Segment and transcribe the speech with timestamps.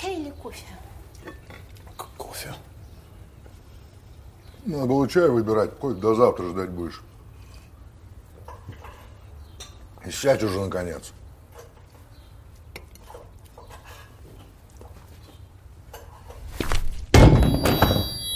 [0.00, 0.64] чай или кофе?
[2.16, 2.54] Кофе.
[4.64, 5.70] Надо было чай выбирать.
[5.80, 7.02] Хоть до завтра ждать будешь.
[10.04, 11.12] И сядь уже, наконец.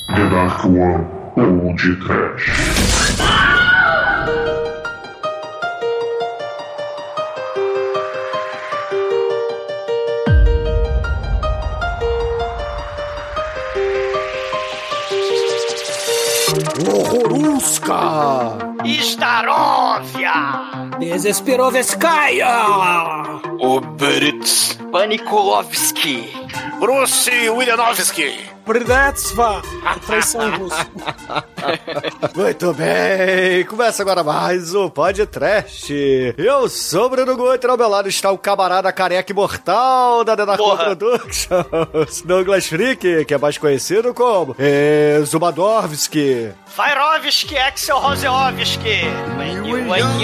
[0.08, 3.13] Редактор Old Trash.
[19.04, 20.32] Starovia!
[20.98, 22.56] Desesperovskaya!
[23.60, 26.32] Ubritz Panikulovski!
[26.84, 28.40] Bruce Willianovski!
[28.66, 29.62] Brdetsva!
[30.04, 30.86] Traição russa.
[32.36, 36.34] Muito bem, começa agora mais um Podcast.
[36.36, 40.76] Eu sou o Bruno Guter, ao meu lado está o camarada careca imortal da Denarcon
[40.76, 44.54] Productions, Douglas Freak, que é mais conhecido como
[45.24, 46.52] Zumadorvski.
[46.66, 49.04] Fairovski, Axel Roseovski!
[49.38, 50.14] When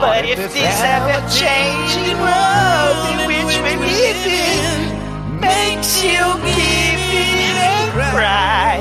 [0.02, 7.92] But if this ever-changing world in which we live in Makes you give in and
[7.94, 8.80] cry.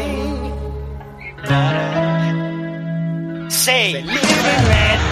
[3.48, 5.11] Say, live and let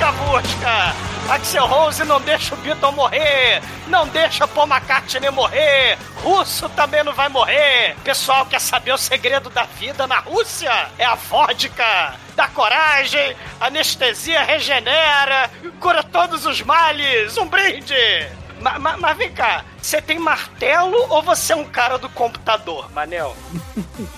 [0.00, 0.94] Ai, escavusca!
[1.28, 3.60] Axel Rose não deixa o Beatle morrer!
[3.88, 5.98] Não deixa Paul McCartney morrer!
[6.22, 7.96] Russo também não vai morrer!
[8.04, 10.70] Pessoal quer saber o segredo da vida na Rússia?
[10.96, 12.14] É a vodka!
[12.34, 17.36] Dá coragem, anestesia regenera, cura todos os males!
[17.36, 17.94] Um brinde!
[18.60, 22.90] Ma- ma- Mas, vem cá, você tem martelo ou você é um cara do computador,
[22.92, 23.34] Manel?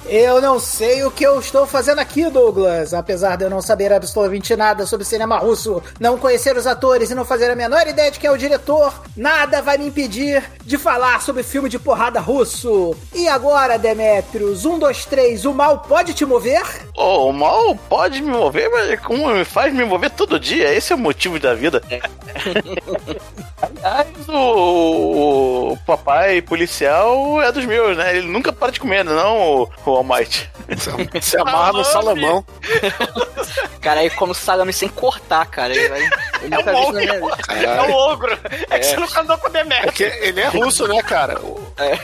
[0.07, 2.93] Eu não sei o que eu estou fazendo aqui, Douglas.
[2.93, 7.15] Apesar de eu não saber absolutamente nada sobre cinema russo, não conhecer os atores e
[7.15, 10.77] não fazer a menor ideia de quem é o diretor, nada vai me impedir de
[10.77, 12.97] falar sobre filme de porrada russo.
[13.15, 16.63] E agora, Demetrius, um, dois, três, o mal pode te mover?
[16.97, 20.75] Oh, o mal pode me mover, mas como me faz me mover todo dia?
[20.75, 21.83] Esse é o motivo da vida.
[23.63, 28.17] Aliás, o, o papai policial é dos meus, né?
[28.17, 30.51] Ele nunca para de comer, não, o, o All Might.
[31.21, 32.45] Se amarra no salamão.
[33.81, 35.75] Cara, aí come salame sem cortar, cara.
[35.75, 36.01] Ele vai...
[36.43, 37.01] Ele É um viu isso ogro,
[37.51, 38.39] é um ogro.
[38.69, 39.93] É que você nunca andou com o É Demetrio.
[39.93, 41.41] que ele é russo, né, cara?
[41.79, 41.99] É.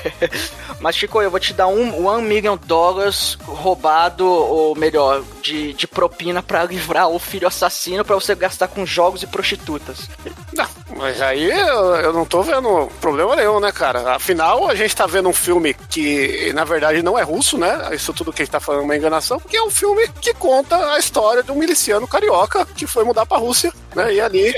[0.80, 5.86] Mas, Chico, eu vou te dar um one million dollars roubado, ou melhor, de, de
[5.86, 10.08] propina pra livrar o filho assassino pra você gastar com jogos e prostitutas.
[10.54, 14.14] Não, mas aí eu, eu não tô vendo problema nenhum, né, cara?
[14.16, 17.90] Afinal, a gente tá vendo um filme que, na verdade, não é russo, né?
[17.92, 20.34] Isso tudo que a gente tá falando é uma enganação, porque é um filme que
[20.34, 24.14] conta a história de um miliciano carioca que foi mudar pra Rússia, né?
[24.14, 24.54] E ali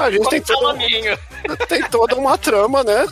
[0.00, 1.18] a gente tem todo, salaminho.
[1.68, 3.06] tem toda uma trama, né?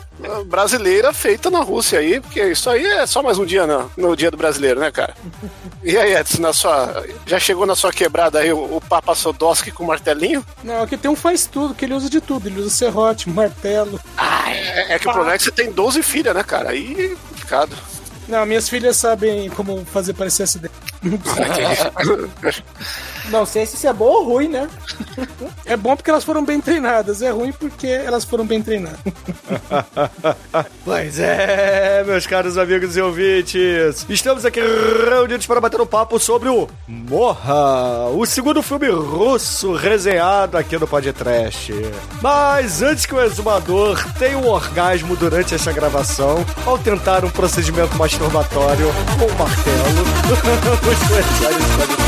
[0.46, 4.16] Brasileira feita na Rússia aí, porque isso aí é só mais um dia no, no
[4.16, 5.14] dia do brasileiro, né, cara?
[5.82, 9.70] E aí, Edson, na sua, já chegou na sua quebrada aí o, o Papa Sodoski
[9.70, 10.44] com o martelinho?
[10.62, 12.48] Não, aqui tem um faz tudo, que ele usa de tudo.
[12.48, 14.00] Ele usa serrote, martelo.
[14.46, 16.70] É, é que o problema é que você tem 12 filhas, né, cara?
[16.70, 17.76] Aí é complicado.
[18.28, 20.74] Não, minhas filhas sabem como fazer parecer acidente.
[23.30, 24.68] Não sei se isso é bom ou ruim, né?
[25.64, 28.98] É bom porque elas foram bem treinadas, é ruim porque elas foram bem treinadas.
[30.84, 36.48] Pois é, meus caros amigos e ouvintes, estamos aqui reunidos para bater um papo sobre
[36.48, 41.72] o Morra, o segundo filme russo resenhado aqui no Podcast.
[42.20, 47.96] Mas antes que o exumador tenha um orgasmo durante essa gravação, ao tentar um procedimento
[47.96, 48.88] masturbatório
[49.18, 50.04] com o martelo,
[50.80, 51.99] vamos começar esse podcast.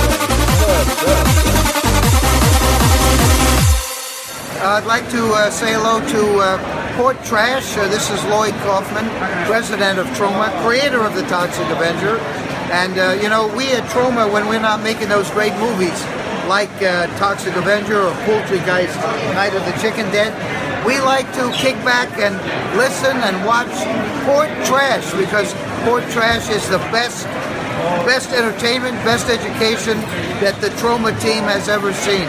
[4.64, 7.76] I'd like to uh, say hello to uh, Port Trash.
[7.76, 9.04] Uh, this is Lloyd Kaufman,
[9.44, 12.16] president of Troma, creator of the Toxic Avenger.
[12.72, 15.98] And, uh, you know, we at Troma, when we're not making those great movies
[16.48, 18.96] like uh, Toxic Avenger or Poultrygeist,
[19.34, 20.32] Night of the Chicken Dead,
[20.86, 22.34] we like to kick back and
[22.78, 23.70] listen and watch
[24.24, 25.52] Port Trash because
[25.84, 27.26] Port Trash is the best
[28.04, 29.98] best entertainment, best education
[30.40, 32.26] that the Troma team has ever seen.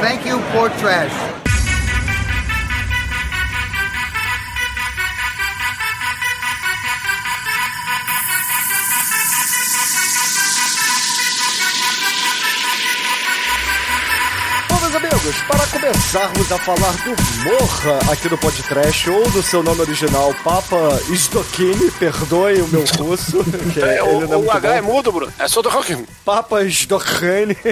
[0.00, 1.43] Thank you, Port Trash.
[15.24, 17.10] Amigos, para começarmos a falar do
[17.44, 23.42] Morra aqui no podcast, ou do seu nome original, Papa Stokini, perdoe o meu russo.
[23.72, 24.74] que É, o ele não o muito H bom.
[24.74, 25.32] é mudo, Bruno.
[25.38, 26.04] É só do rock.
[26.24, 27.56] Papa Stokini.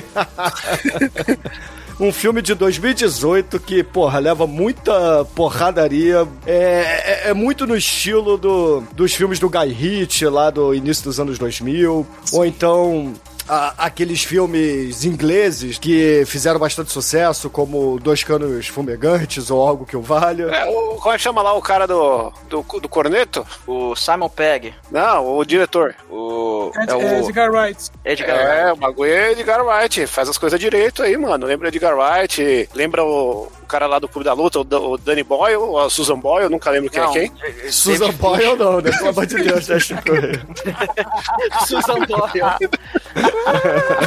[2.00, 6.26] Um filme de 2018 que, porra, leva muita porradaria.
[6.44, 11.04] É, é, é muito no estilo do, dos filmes do Guy Ritchie, lá do início
[11.04, 12.04] dos anos 2000.
[12.32, 13.12] Ou então
[13.48, 19.96] a- aqueles filmes ingleses que fizeram bastante sucesso, como Dois Canos Fumegantes ou algo que
[19.96, 20.44] o valha.
[20.44, 23.46] É, o, como é que chama lá o cara do, do, do corneto?
[23.66, 24.74] O Simon Pegg.
[24.90, 25.94] Não, o diretor.
[26.10, 26.70] O.
[26.76, 27.02] Ed- É o.
[27.24, 27.90] Edgar Wright.
[28.04, 28.60] Edgar Wright.
[28.68, 30.06] É, o bagulho é Edgar Wright.
[30.06, 31.46] Faz as coisas direito aí, mano.
[31.46, 34.98] Lembra Edgar Wright, lembra o, o cara lá do Clube da Luta, o, Da- o
[34.98, 37.32] Danny Boyle, ou a Susan Boyle, eu nunca lembro quem Não, é quem.
[37.72, 38.90] Susan David Boyle não, né?
[38.90, 40.02] Pelo amor de Deus, né, Chico?
[41.66, 42.68] Susan Boyle.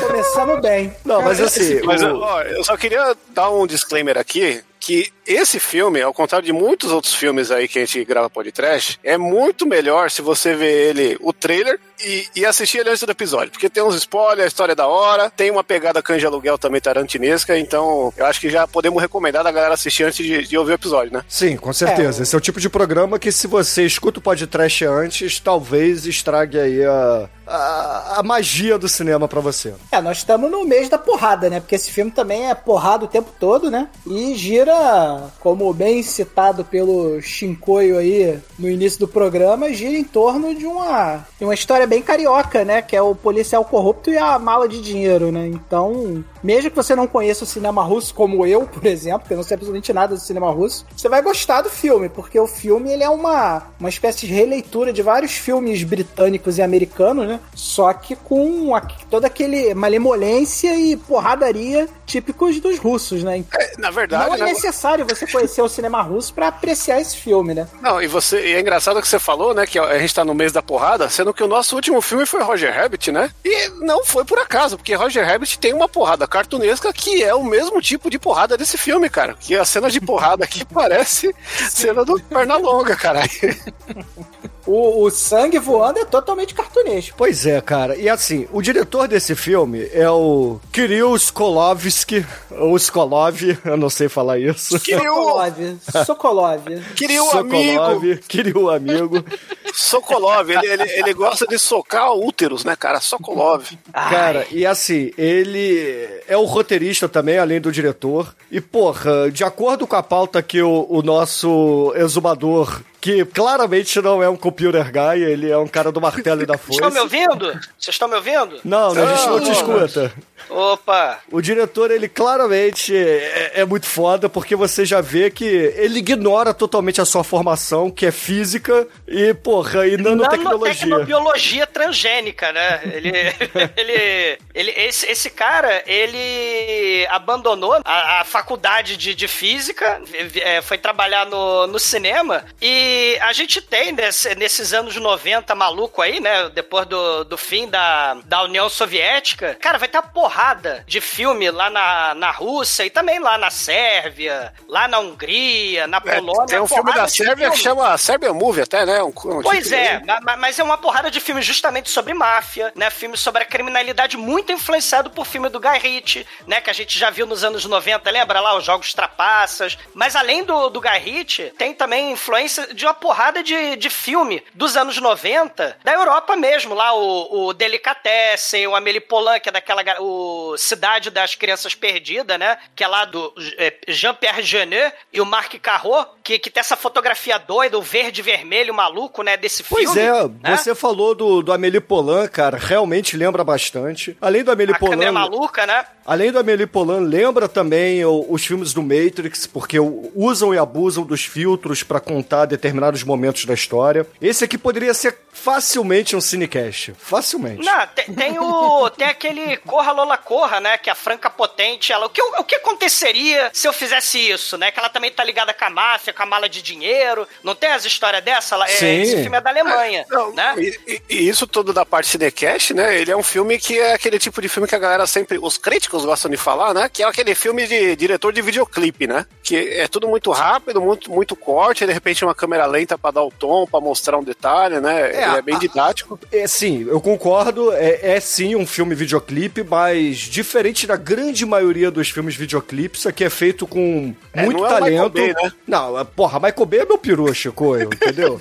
[0.08, 0.94] Começamos bem.
[1.04, 4.62] Não, mas assim, Mas o- ó, eu só queria dar um disclaimer aqui.
[4.78, 9.00] Que esse filme, ao contrário de muitos outros filmes aí que a gente grava podcast,
[9.04, 13.12] é muito melhor se você ver ele, o trailer, e, e assistir ele antes do
[13.12, 13.52] episódio.
[13.52, 16.82] Porque tem uns spoilers, a história é da hora, tem uma pegada canja aluguel também
[16.82, 20.72] tarantinesca, então eu acho que já podemos recomendar da galera assistir antes de, de ouvir
[20.72, 21.24] o episódio, né?
[21.28, 22.24] Sim, com certeza.
[22.24, 26.60] Esse é o tipo de programa que, se você escuta o podcast antes, talvez estrague
[26.60, 29.74] aí a, a, a magia do cinema pra você.
[29.92, 31.60] É, nós estamos no mês da porrada, né?
[31.60, 33.88] Porque esse filme também é porrada o tempo todo, né?
[34.06, 40.56] E gira, como bem citado pelo Shinkoio aí no início do programa, gira em torno
[40.56, 42.82] de uma, de uma história bem carioca, né?
[42.82, 45.48] Que é o policial corrupto e a mala de dinheiro, né?
[45.48, 49.38] Então, mesmo que você não conheça o cinema russo, como eu, por exemplo, que eu
[49.38, 52.92] não sei absolutamente nada do cinema russo, você vai gostar do filme, porque o filme
[52.92, 57.40] ele é uma, uma espécie de releitura de vários filmes britânicos e americanos, né?
[57.56, 63.38] Só que com a- toda aquele malemolência e porradaria típicos dos russos, né?
[63.38, 64.46] Então, É, na verdade, não é né?
[64.54, 67.68] necessário você conhecer o cinema russo pra apreciar esse filme, né?
[67.82, 70.34] Não, e você, e é engraçado que você falou, né, que a gente tá no
[70.36, 73.32] mês da porrada, sendo que o nosso último filme foi Roger Rabbit, né?
[73.44, 77.46] E não foi por acaso, porque Roger Rabbit tem uma porrada cartunesca que é o
[77.46, 79.36] mesmo tipo de porrada desse filme, cara.
[79.40, 81.34] Que a cena de porrada aqui parece
[81.70, 83.30] cena do Pernalonga, caralho.
[84.66, 87.16] O, o sangue voando é totalmente cartunesco.
[87.18, 87.96] Pois é, cara.
[87.96, 94.10] E assim, o diretor desse filme é o Kirill Skolovsky, ou Skolov, eu não sei
[94.10, 94.76] falar isso.
[94.76, 96.64] O, Sokolov, Sokolov.
[96.96, 99.26] queria o amigo, Sokolov, Kirill amigo.
[99.74, 103.00] Sokolov, ele, ele, ele gosta de socar úteros, né, cara?
[103.00, 103.66] Sokolov.
[103.92, 108.36] Cara, e assim, ele é o roteirista também, além do diretor.
[108.50, 114.24] E, porra, de acordo com a pauta que o, o nosso exumador, que claramente não
[114.24, 116.80] é um computer guy, ele é um cara do martelo e da foice.
[116.80, 117.52] Estão me ouvindo?
[117.78, 118.60] Vocês estão me ouvindo?
[118.64, 120.12] Não, a gente não te escuta.
[120.50, 121.20] Opa!
[121.32, 126.52] O diretor, ele claramente é, é muito foda, porque você já vê que ele ignora
[126.54, 130.88] totalmente a sua formação, que é física e, porra, e nanotecnologia.
[130.88, 132.82] Nanotecnobiologia transgênica, né?
[132.86, 133.12] Ele,
[133.78, 140.02] ele, ele esse, esse cara, ele abandonou a, a faculdade de, de física,
[140.42, 146.02] é, foi trabalhar no, no cinema e a gente tem nesse- nesses anos 90 maluco
[146.02, 146.50] aí, né?
[146.50, 151.50] Depois do, do fim da, da União Soviética, cara, vai ter uma porrada de filme
[151.52, 156.46] lá na, na Rússia e também lá na Sérvia, lá na Hungria, na É, Polônia.
[156.48, 157.76] tem um filme da Sérvia que filme.
[157.82, 159.02] chama Sérvia Movie até, né?
[159.04, 160.02] Um, um Pois título é,
[160.38, 162.90] mas é uma porrada de filmes justamente sobre máfia, né?
[162.90, 166.62] Filmes sobre a criminalidade muito influenciado por filme do Guy Ritchie, né?
[166.62, 168.56] Que a gente já viu nos anos 90, lembra lá?
[168.58, 169.78] Os Jogos Trapaças.
[169.94, 174.44] Mas além do, do Guy Ritchie, tem também influência de uma porrada de, de filme
[174.54, 179.52] dos anos 90, da Europa mesmo, lá o, o Delicatessen, o Amélie Poulain, que é
[179.52, 179.84] daquela...
[180.00, 182.58] O Cidade das Crianças Perdidas, né?
[182.76, 186.76] Que é lá do é, Jean-Pierre Jeunet e o Marc Carreau, que, que tem essa
[186.76, 189.38] fotografia doida, o verde vermelho maluco, né?
[189.38, 190.02] Desse Pois filme.
[190.42, 190.58] é, né?
[190.58, 194.18] você falou do, do Amélie Poulain, cara, realmente lembra bastante.
[194.20, 195.86] Além do Amélie A câmera Poulain, maluca, né?
[196.04, 200.58] além do Amélie Poulain, lembra também o- os filmes do Matrix, porque o- usam e
[200.58, 204.08] abusam dos filtros pra contar determinados momentos da história.
[204.20, 207.64] Esse aqui poderia ser facilmente um cinecast, facilmente.
[207.64, 208.90] Não, tem, tem o.
[208.90, 210.78] Tem aquele Corra Lola Corra, né?
[210.78, 212.08] Que a Franca Potente, ela.
[212.08, 214.72] O que, o que aconteceria se eu fizesse isso, né?
[214.72, 217.28] Que ela também tá ligada com a máfia, com a mala de dinheiro.
[217.44, 218.56] Não tem as histórias dessa?
[218.64, 219.02] É, Sim.
[219.02, 220.06] esse filme é da Alemanha.
[220.10, 220.56] Não, né?
[220.58, 222.98] e, e- isso tudo da parte cinecast, né?
[223.00, 225.58] Ele é um filme que é aquele tipo de filme que a galera sempre, os
[225.58, 226.90] críticos gostam de falar, né?
[226.92, 229.26] Que é aquele filme de diretor de videoclipe, né?
[229.44, 233.24] Que é tudo muito rápido, muito, muito corte, de repente uma câmera lenta pra dar
[233.24, 235.10] o tom, pra mostrar um detalhe, né?
[235.12, 236.20] Ele é bem a- didático.
[236.32, 237.72] É, sim, eu concordo.
[237.74, 243.10] É, é sim um filme videoclipe, mas diferente da grande maioria dos filmes videoclipes, isso
[243.10, 245.10] aqui é feito com É, muito não é talento.
[245.10, 245.52] Bay, né?
[245.68, 248.40] Não, é- porra, Michael Bay é meu peru, Chico, entendeu?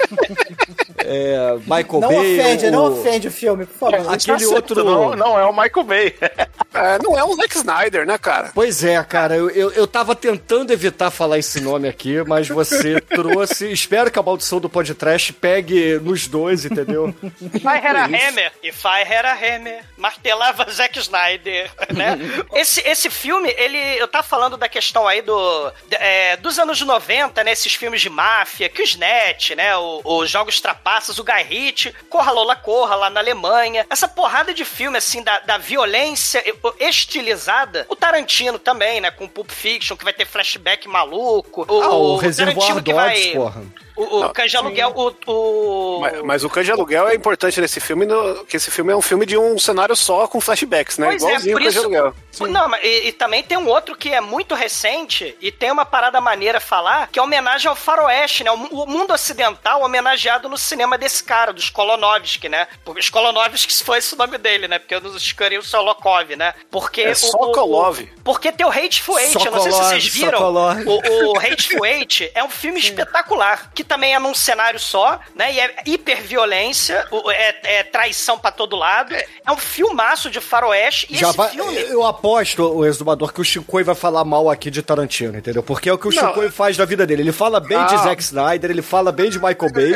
[0.99, 2.41] é, Michael Não Bay.
[2.41, 4.13] ofende, o- não ofende o filme, por favor.
[4.13, 4.85] Aquele outro.
[4.85, 6.15] Não, não é o Michael Bay.
[6.77, 8.51] É, não é um Zack Snyder, né, cara?
[8.53, 13.01] Pois é, cara, eu, eu, eu tava tentando evitar falar esse nome aqui, mas você
[13.09, 13.71] trouxe.
[13.71, 17.15] Espero que a maldição do podcast pegue nos dois, entendeu?
[17.63, 19.85] Vai era Hammer e vai era Hammer.
[19.97, 22.19] Martelava Zack Snyder, né?
[22.55, 23.79] esse, esse filme, ele.
[23.97, 25.73] Eu tava falando da questão aí do.
[25.93, 27.54] é, dos anos 90, né?
[27.55, 29.77] Esses filmes de máfia, que o Snatch, né?
[29.77, 33.87] o- Os Jogos Trapaças, o Guy Ritchie, Corra Lola Corra lá na Alemanha.
[33.89, 36.43] Essa porrada de filme, assim, da, da violência
[36.81, 37.87] estilizada.
[37.89, 39.11] O Tarantino também, né?
[39.11, 41.65] Com Pulp Fiction, que vai ter flashback maluco.
[41.69, 43.33] O, Ah, o o Reservoir Tarantino que Dogs, vai.
[43.35, 43.63] porra.
[43.97, 45.15] O, o de Aluguel, o.
[45.33, 46.01] o...
[46.01, 49.03] Mas, mas o de Aluguel é importante nesse filme, no- que esse filme é um
[49.03, 51.07] filme de um cenário só com flashbacks, né?
[51.09, 51.79] Pois é, Igualzinho por o isso.
[51.81, 52.15] Aluguel.
[52.41, 55.85] Não, mas e, e também tem um outro que é muito recente e tem uma
[55.85, 58.51] parada maneira a falar, que é homenagem ao faroeste, né?
[58.51, 62.67] O, o mundo ocidental homenageado no cinema desse cara, dos Kolonovski, né?
[62.85, 64.79] Porque os Kolonovski foi esse o nome dele, né?
[64.81, 66.53] Porque nos Scaria o Solokov, né?
[66.71, 68.01] Porque É o- Sokolov.
[68.01, 70.39] o- porque tem o Hateful Eight, eu não sei se vocês viram.
[70.39, 70.83] Sokolov.
[70.87, 75.53] O, o Hateful Eight é um filme espetacular, que também é num cenário só, né?
[75.53, 79.15] E é hiperviolência, o- é, é traição pra todo lado.
[79.15, 81.07] É um filmaço de faroeste.
[81.11, 81.77] E Já esse vai, filme...
[81.83, 85.63] eu aposto, o exumador, que o Chicoio vai falar mal aqui de Tarantino, entendeu?
[85.63, 86.29] Porque é o que o Não.
[86.29, 87.23] Chicoio faz da vida dele.
[87.23, 87.99] Ele fala bem de Ah.
[87.99, 89.95] Zack Snyder, ele fala bem de Michael Bay,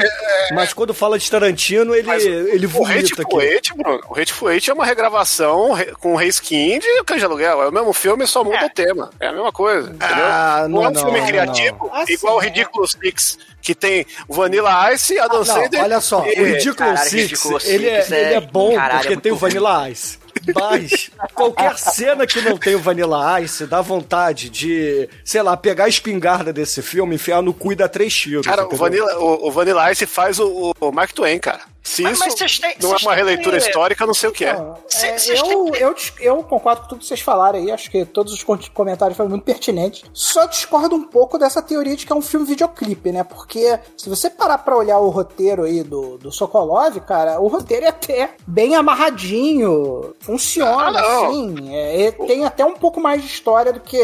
[0.55, 3.47] mas quando fala de Tarantino, ele, Mas ele o vomita Hateful aqui.
[3.49, 7.63] Eight, Bruno, o Hateful Eight é uma regravação re- com de Cães de Aluguel.
[7.63, 8.67] É o mesmo filme, só muda É.
[8.67, 9.11] o tema.
[9.21, 10.25] É a mesma coisa, entendeu?
[10.27, 11.95] Ah, não, é um não, filme não, criativo, não.
[11.95, 15.83] Ah, igual o sim, Ridiculous Six, que tem Vanilla Ice, Adam Não, Sandler...
[15.83, 18.75] olha só, e- o Ridiculous Caralho, Six, Ridiculous ele, é, Six é- ele é bom
[18.75, 19.37] caralho, é porque muito tem o.
[19.37, 20.19] Vanilla Ice.
[20.55, 25.85] Mas qualquer cena que não tem o Vanilla Ice dá vontade de, sei lá, pegar
[25.85, 28.47] a espingarda desse filme, enfiar no cu e dar três tiros.
[28.47, 28.77] Cara, o?
[28.77, 31.61] Vanilla, o, o Vanilla Ice faz o, o Mark Twain, cara.
[31.83, 34.29] Se Mas- isso mas vocês têm- não é uma têm releitura que- histórica, não sei
[34.29, 34.53] o que é.
[34.53, 34.79] Não, é,
[35.19, 38.33] cês eu, têm eu, eu concordo com tudo que vocês falaram aí, acho que todos
[38.33, 40.03] os comentários foram muito pertinentes.
[40.13, 43.25] Só discordo um pouco dessa teoria de que é um filme videoclipe, né?
[43.25, 47.87] Porque se você parar pra olhar o roteiro aí do, do Sokolov, cara, o roteiro
[47.87, 51.75] é até bem amarradinho, funciona, Ah, assim.
[51.75, 53.99] é, e tem até um pouco mais de história do que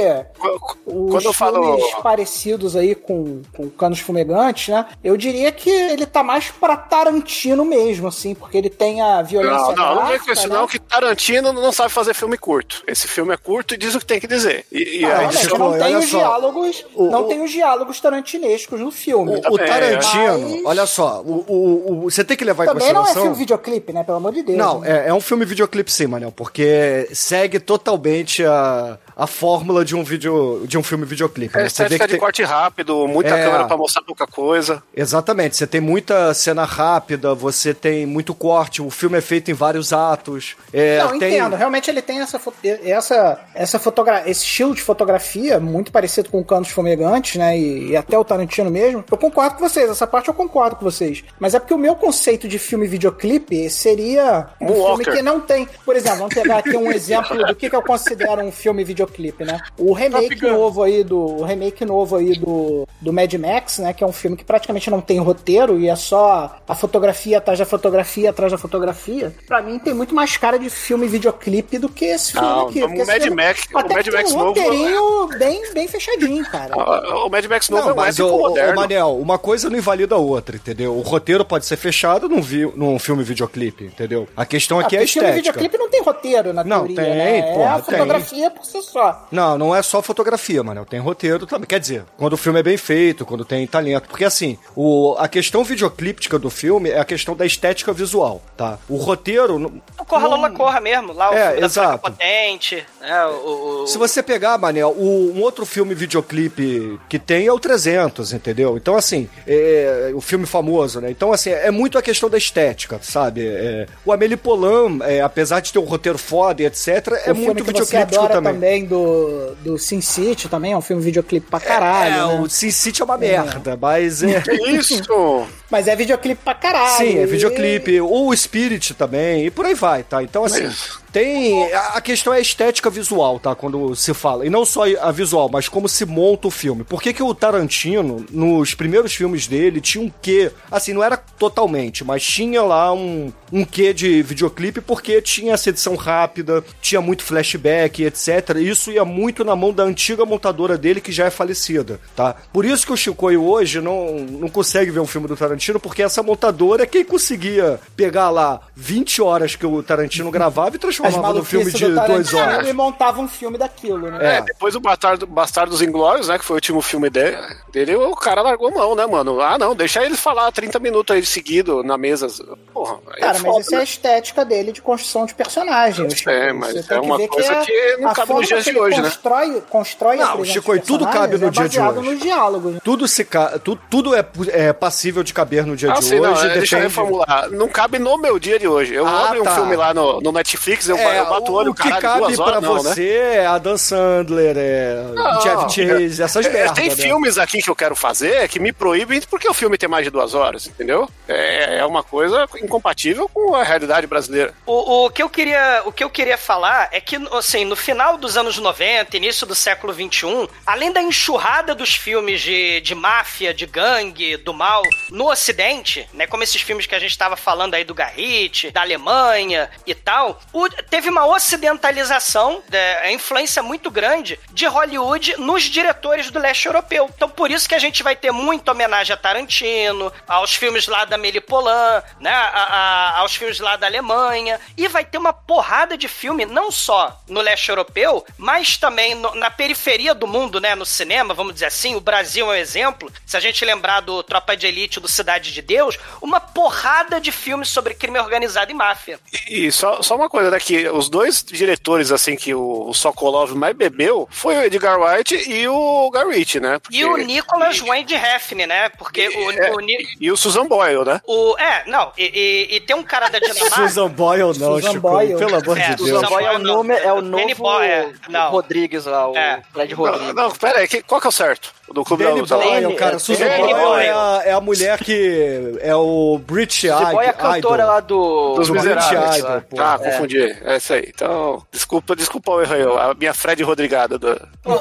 [0.87, 1.63] os Quando eu falo.
[1.77, 4.87] filmes parecidos aí com, com Canos Fumegantes, né?
[5.03, 9.57] Eu diria que ele tá mais pra Tarantino mesmo, assim, porque ele tem a violência
[9.57, 10.55] Não, não, não vem gráfica, com isso né?
[10.55, 12.83] não, que Tarantino não sabe fazer filme curto.
[12.87, 14.65] Esse filme é curto e diz o que tem que dizer.
[14.71, 16.19] E, e Ah, aí, Chico, não tem os só.
[16.19, 19.33] diálogos, O- não o- tem os diálogos tarantinescos no filme.
[19.33, 22.69] O, o Também, Tarantino, mas- olha só, o, o- o- você tem que levar em
[22.69, 23.23] Também não é consideração...
[23.23, 24.05] filme videoclipe, né?
[24.05, 24.59] Pelo amor de Deus.
[24.59, 25.05] Não, né?
[25.07, 30.03] é, é um filme videoclipe sim, Manel, porque segue totalmente a, a fórmula de um
[30.05, 31.57] vídeo de um filme videoclipe.
[31.57, 31.69] é né?
[31.69, 33.45] Você vê que de tem- corte rápido, muita É.
[33.45, 34.83] câmera pra mostrar pouca coisa.
[34.95, 39.55] Exatamente, você tem muita cena rápida, você tem muito corte, o filme é feito em
[39.55, 40.57] vários atos.
[40.73, 41.35] É, Não, tem...
[41.35, 41.57] entendo.
[41.57, 46.41] Realmente ele tem essa, fo- essa, essa fotogra esse estilo de fotografia muito parecido com
[46.41, 47.59] o Canos Fumegantes, né?
[47.59, 49.05] E, e até o Tarantino mesmo.
[49.11, 51.23] Eu concordo com vocês, essa parte eu concordo com vocês.
[51.39, 55.05] Mas é porque o meu conceito de filme videoclipe seria um Moonwalker.
[55.05, 55.69] filme que não tem.
[55.85, 59.04] Por exemplo, vamos pegar aqui um exemplo do que, que eu considero um filme videoclipe,
[59.45, 59.61] né?
[59.79, 61.19] O remake novo aí do.
[61.19, 63.93] O remake novo aí do, do Mad Max, né?
[63.93, 67.59] Que é um filme que praticamente não tem roteiro e é só a fotografia atrás
[67.59, 69.35] da fotografia atrás da fotografia.
[69.47, 72.81] Pra mim tem muito mais cara de filme videoclipe do que esse filme Não, aqui.
[72.81, 76.45] porque o Mad filme Max- o Mad Max tem um novo- roteirinho bem, bem fechadinho,
[76.51, 76.75] cara.
[77.25, 78.75] O Mad Max novo Não, é um mas épico o, o, moderno.
[78.77, 80.95] Manel, uma coisa não invalida a outra, entendeu?
[80.97, 84.29] O roteiro pode ser fechado num, vi, num filme videoclipe, entendeu?
[84.37, 85.53] A questão aqui Ah, é a porque filme estética.
[85.59, 87.39] videoclipe não tem roteiro na Não, teoria, tem, né?
[87.39, 88.94] é porra, a fotografia por si só.
[89.31, 90.85] Não, não é só fotografia, mano.
[90.85, 91.67] Tem roteiro também.
[91.67, 94.09] Quer dizer, quando o filme é bem feito, quando tem talento.
[94.09, 98.79] Porque assim, o, a questão videoclíptica do filme é a questão da estética visual, tá?
[98.89, 99.59] O roteiro.
[99.59, 102.11] não- O Corra Lola Corra mesmo, lá o É, exato.
[102.11, 103.27] Potente, né?
[103.27, 107.59] O, o- Se você pegar, Manel, o- um outro filme videoclipe que tem é o
[107.59, 108.77] 300, entendeu?
[108.77, 111.11] Então, assim, é, o filme famoso, né?
[111.11, 113.47] Então, assim, é muito a questão da estética, sabe?
[113.47, 117.35] É, o Amélie Polan, é, apesar de ter um roteiro foda e etc., é o
[117.35, 118.53] filme muito videoclíptico adora também.
[118.85, 122.41] Também, do, do Sin City também, é um filme videoclipe pra caralho, É, né?
[122.41, 124.41] o Sin City é uma merda, mas é.
[124.41, 125.03] Que isso?
[125.71, 126.97] Mas é videoclipe pra caralho.
[126.99, 130.23] Sim, é e- videoclipe, ou o Spirit também, e por aí vai, tá?
[130.23, 130.71] Então, assim,
[131.15, 131.73] Tem.
[131.73, 133.55] A questão é a estética visual, tá?
[133.55, 134.45] Quando se fala.
[134.45, 136.83] E não só a visual, mas como se monta o filme.
[136.83, 140.51] Por que, que o Tarantino, nos primeiros filmes dele, tinha um quê?
[140.69, 145.69] Assim, não era totalmente, mas tinha lá um, um quê de videoclipe, porque tinha essa
[145.69, 148.57] edição rápida, tinha muito flashback, etc.
[148.57, 152.35] Isso ia muito na mão da antiga montadora dele, que já é falecida, tá?
[152.53, 156.03] Por isso que o Chicoio hoje não, não consegue ver um filme do Tarantino, porque
[156.03, 161.04] essa montadora é quem conseguia pegar lá 20 horas que o Tarantino gravava e As
[161.05, 162.69] transformava no filme de do duas Tarantino horas.
[162.69, 164.37] e montava um filme daquilo, né?
[164.39, 166.39] É, depois do Bastardo, Bastardos Inglórios, né?
[166.39, 167.37] Que foi o último filme dele,
[167.73, 169.41] dele, o cara largou mão, né, mano?
[169.41, 172.27] Ah, não, deixa eles falar 30 minutos aí seguido na mesa.
[172.73, 173.85] Porra, aí Cara, é mas isso é a né?
[173.85, 176.09] estética dele de construção de personagem.
[176.11, 176.31] Chico.
[176.31, 178.71] É, mas é uma ver coisa é que não a cabe nos dias que de
[178.71, 179.03] ele hoje, né?
[179.09, 182.11] constrói, Constrói Não, a Chico, e tudo cabe no personagens dia de é hoje.
[182.11, 182.77] nos diálogos.
[182.85, 183.59] Tudo, se ca...
[183.59, 186.47] tu- tudo é, é passível de caber no dia Ah, de sim, não, hoje.
[186.47, 187.51] é, deixa eu reformular.
[187.51, 188.95] Não cabe no meu dia de hoje.
[188.95, 189.55] Eu Ah, abro um tá.
[189.55, 192.39] filme lá no, no Netflix, eu, É, eu bato o olho, o que cabe duas
[192.39, 192.91] horas, pra não, né?
[192.95, 196.97] você é Adam Sandler, é Não, Jeff Chase, essas É, merda, tem né?
[196.97, 200.11] filmes aqui que eu quero fazer que me proíbem porque o filme tem mais de
[200.11, 201.09] duas horas, entendeu?
[201.29, 204.53] É, é uma coisa incompatível com a realidade brasileira.
[204.67, 208.17] O, o que eu queria, o que eu queria falar é que, assim, no final
[208.17, 213.53] dos anos 90, início do século 21, além da enxurrada dos filmes de, de máfia,
[213.55, 217.75] de gangue, do mal no Ocidente, né, como esses filmes que a gente estava falando
[217.75, 223.91] aí do Garrett, da Alemanha e tal, o- teve uma ocidentalização, né, a influência muito
[223.91, 227.11] grande de Hollywood nos diretores do leste europeu.
[227.15, 231.05] Então, por isso que a gente vai ter muita homenagem a Tarantino, aos filmes lá
[231.05, 235.33] da Amélie Poulain, né, a- a- aos filmes lá da Alemanha, e vai ter uma
[235.33, 240.61] porrada de filme, não só no leste europeu, mas também no- na periferia do mundo,
[240.61, 244.01] né, no cinema, vamos dizer assim, o Brasil é um exemplo, se a gente lembrar
[244.01, 248.71] do Tropa de Elite, do Cidade de Deus, uma porrada de filmes sobre crime organizado
[248.71, 249.19] e máfia.
[249.49, 250.59] E só, só uma coisa, né?
[250.75, 255.35] Que os dois diretores, assim, que o, o Sokolov mais bebeu foi o Edgar Wright
[255.35, 256.79] e o Guy Ritchie, né?
[256.81, 258.89] Porque- E o Nicholas Wayne Refn, né?
[258.99, 261.21] Porque o, é, o, Ni- e o Susan Boyle, né?
[261.27, 262.25] o- É, não, e,
[262.73, 263.71] e- e tem um cara da Dinamarca.
[263.89, 265.37] Susan Boyle não, Susan Chico, Boyle.
[265.37, 266.09] pelo amor É, de Deus.
[266.11, 266.75] Susan Boy é o, não.
[266.77, 268.13] nome, é o novo Boy, é.
[268.29, 268.51] Não.
[268.51, 269.63] Rodrigues lá, o É.
[269.73, 270.35] Fred Não, Rodrigues.
[270.35, 271.73] não, pera aí, que- qual que é o certo?
[271.87, 274.07] O do Clube Danny da Boyle, Danny- cara, é, Susan Danny Boyle Boyle.
[274.07, 277.53] é a, é a mulher que é o British The Boy é a Idol.
[277.53, 278.55] cantora lá do...
[278.55, 279.21] Dos do Miseráveis.
[279.21, 279.63] British Idol.
[279.79, 280.11] Ah, É.
[280.11, 280.54] confundi.
[280.63, 281.05] É isso aí.
[281.09, 282.99] Então, desculpa, desculpa o erro.
[282.99, 284.19] A minha Fred Rodrigada.
[284.19, 284.29] Do...
[284.65, 284.73] O-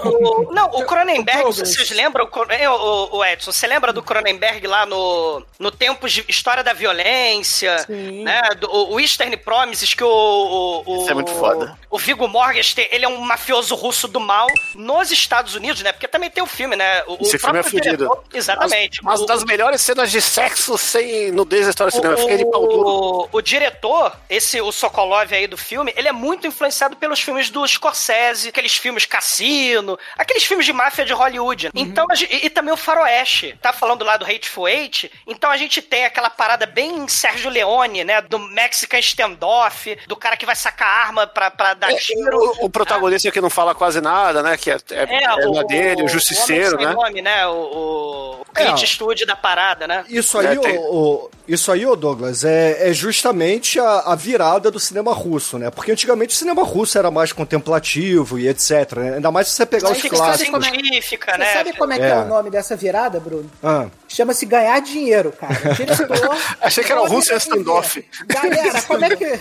[0.49, 2.25] o- não, o Cronenberg, vocês lembram?
[2.31, 6.63] o é, O, o Edson, você lembra do Cronenberg lá no, no Tempos de História
[6.63, 7.79] da Violência?
[7.79, 8.23] Sim.
[8.23, 8.41] Né?
[8.59, 10.07] Do, o, o Eastern Promises, que o.
[10.07, 11.77] o, o Isso é muito foda.
[11.89, 15.91] O Viggo Morgenstern, ele é um mafioso russo do mal nos Estados Unidos, né?
[15.91, 17.03] Porque também tem o filme, né?
[17.07, 17.97] O, o Esse filme é fudido.
[17.97, 19.03] diretor- Exatamente.
[19.03, 22.13] Mas O- das melhores cenas de sexo sem nudez da história do cinema.
[22.13, 22.87] Eu Fiquei de pau duro.
[22.87, 27.49] o, o diretor, esse o Sokolov aí do filme, ele é muito influenciado pelos filmes
[27.49, 31.69] do Scorsese, aqueles filmes Cassino, aqueles filmes de máfia de Hollywood.
[31.73, 33.57] Então, a gen- e, e também o Faroeste.
[33.61, 38.03] Tá falando lá do Hateful Eight, então a gente tem aquela parada bem Sérgio Leone,
[38.03, 42.37] né, do Mexican Standoff, do cara que vai sacar arma pra, pra dar tiro.
[42.61, 44.57] O, o protagonista que não fala quase nada, né?
[44.57, 47.03] Que é, é, é, o, dele, o justiceiro, o homem sem né?
[47.03, 47.47] nome, né?
[47.47, 48.81] O, o, o É, Clint ó.
[48.81, 50.05] Eastwood da parada, né?
[50.09, 54.15] Isso aí, É, tem- o, o- isso aí, ô Douglas, é, é justamente a, a
[54.15, 55.69] virada do cinema russo, né?
[55.69, 58.93] Porque antigamente o cinema russo era mais contemplativo e etc.
[58.97, 59.15] né?
[59.15, 60.65] Ainda mais se você pegar Mas os clássicos.
[60.65, 61.53] científica, Você né?
[61.53, 62.09] sabe como é que é.
[62.09, 62.17] É.
[62.19, 63.49] o nome dessa virada, Bruno?
[63.63, 65.53] Ah, Chama-se ganhar dinheiro, cara.
[66.61, 68.05] Achei que era o Russian aí, Standoff.
[68.27, 69.39] Galera, como é que.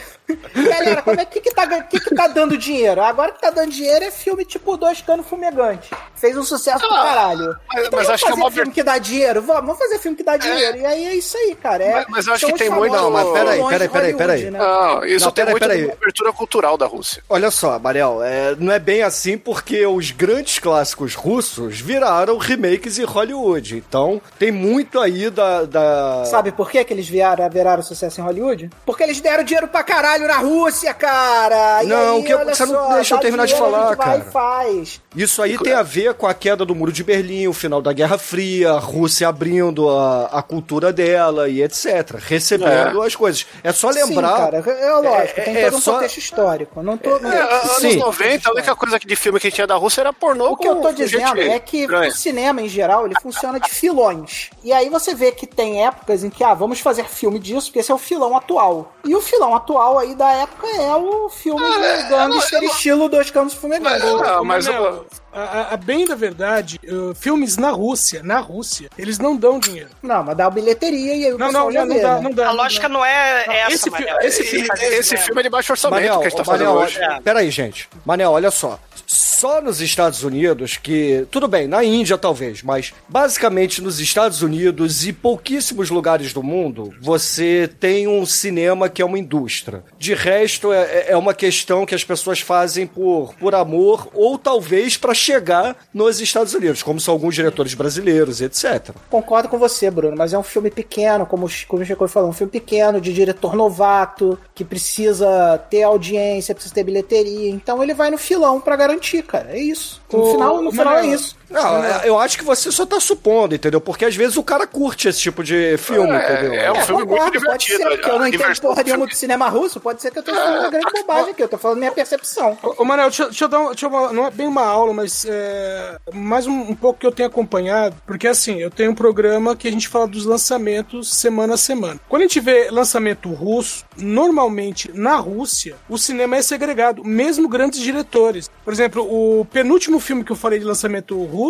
[0.55, 3.03] Galera, como é que, que, tá, que, que tá dando dinheiro?
[3.03, 5.91] Agora que tá dando dinheiro é filme tipo Dois Canos Fumegante.
[6.15, 7.51] Fez um sucesso do caralho.
[7.53, 9.43] Ah, mas- então mas vamos acho que é fazer uma filme que dá dinheiro?
[9.43, 10.79] Vamos, vamos fazer filme que dá dinheiro.
[10.79, 11.85] E aí é isso aí, cara.
[11.85, 14.51] É, Mas- mas eu acho que tem muito- Não, mas peraí, peraí, peraí, peraí.
[14.51, 14.59] né?
[14.59, 15.85] Não, isso Não, tem peraí, muito peraí.
[15.87, 17.23] de abertura cultural da Rússia.
[17.29, 22.99] olha só, Mariel, é, não é bem assim porque os grandes clássicos russos viraram remakes
[22.99, 23.77] em Hollywood.
[23.77, 25.65] Então, tem muito aí da.
[25.65, 26.25] da...
[26.27, 28.71] Sabe por que, que eles vieram, viraram sucesso em Hollywood?
[28.87, 31.83] Porque eles deram dinheiro pra caralho na Rússia, cara!
[31.83, 34.19] E Não, aí, que você não só, deixa eu terminar de falar, cara.
[34.19, 35.01] e faz.
[35.17, 37.93] Isso aí tem a ver com a queda do Muro de Berlim, o final da
[37.93, 42.17] Guerra Fria, a Rússia abrindo a, a cultura dela e etc.
[42.19, 43.47] Recebendo as coisas.
[43.63, 44.29] É só lembrar.
[44.37, 46.83] Sim, cara, é lógico, É- tem é todo um só- contexto histórico.
[46.83, 47.97] Não tô, não É, anos Sim.
[47.97, 50.51] 90, a única coisa que de filme que tinha da Rússia era pornô.
[50.53, 54.51] O que eu tô dizendo é que o cinema, em geral, ele funciona de filões.
[54.65, 57.81] E aí você vê que tem épocas em que, ah, vamos fazer filme disso, porque
[57.81, 58.93] esse é o filão atual.
[59.05, 63.31] E o filão atual aí da época é o filme Ah, de gangster estilo Dois
[63.31, 64.03] Campos Fumegantes.
[64.05, 68.39] Não, mas Manel, eu- a, a- a bem da verdade, uh, filmes na Rússia, na
[68.41, 69.89] Rússia, eles não dão dinheiro.
[70.03, 72.15] Não, mas dá bilheteria e aí o Não, pessoal não, já não, não vê, dá,
[72.17, 72.21] né?
[72.23, 72.49] não dá.
[72.49, 74.19] A lógica não é Não, essa, esse Manel.
[74.23, 76.83] esse fi- Esse filme é de baixo orçamento Manel, que a gente tá fazendo Manel,
[76.83, 76.99] hoje.
[76.99, 77.89] olha- peraí, gente.
[78.05, 78.79] Manel, olha só.
[79.07, 81.27] Só nos Estados Unidos, que.
[81.31, 86.95] Tudo bem, na Índia talvez, mas basicamente nos Estados Unidos e pouquíssimos lugares do mundo,
[87.01, 89.83] você tem um cinema que é uma indústria.
[89.99, 94.97] De resto, é, é uma questão que as pessoas fazem por, por amor ou talvez
[94.97, 98.91] para chegar nos Estados Unidos, como são alguns diretores brasileiros, etc.
[99.09, 102.31] Concordo com você, Bruno, mas é um filme pequeno, como, o como o Chico falou,
[102.31, 107.51] um filme pequeno, de diretor novato, que precisa ter audiência, precisa ter bilheteria.
[107.51, 109.51] Então ele vai no filão pra garantir, cara.
[109.53, 110.03] É isso.
[110.13, 111.37] No Ô, final, no final é isso.
[111.53, 113.81] Não, é- eu acho que você só tá supondo, entendeu?
[113.81, 116.55] Porque às vezes o cara curte esse tipo de filme, entendeu?
[116.55, 117.79] é um É, filme muito concordo, pode divertido.
[117.79, 120.35] ser, porque eu não entendo porra nenhuma do cinema russo, pode ser que eu tô
[120.35, 122.57] falando uma grande bobagem aqui, eu tô falando minha percepção.
[122.63, 124.93] Ô, Manel, deixa, deixa eu dar um, deixa eu uma- não é bem uma aula,
[124.93, 128.95] mas é, mais um, um pouco que eu tenho acompanhado, porque assim, eu tenho um
[128.95, 132.01] programa que a gente fala dos lançamentos semana a semana.
[132.09, 137.81] Quando a gente vê lançamento russo, normalmente na Rússia, o cinema é segregado, mesmo grandes
[137.81, 138.51] diretores.
[138.65, 141.42] Por exemplo, o penúltimo filme que eu falei de lançamento russo,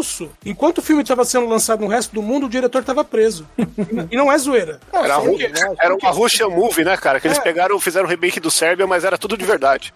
[0.45, 3.47] enquanto o filme estava sendo lançado no resto do mundo, o diretor estava preso.
[4.11, 4.81] e não é zoeira.
[4.93, 5.77] Era, Ru- lógico.
[5.81, 7.21] era uma Russian Movie, né, cara?
[7.21, 7.41] Que eles É.
[7.43, 9.93] pegaram, fizeram o remake do Sérbia, mas era tudo de verdade.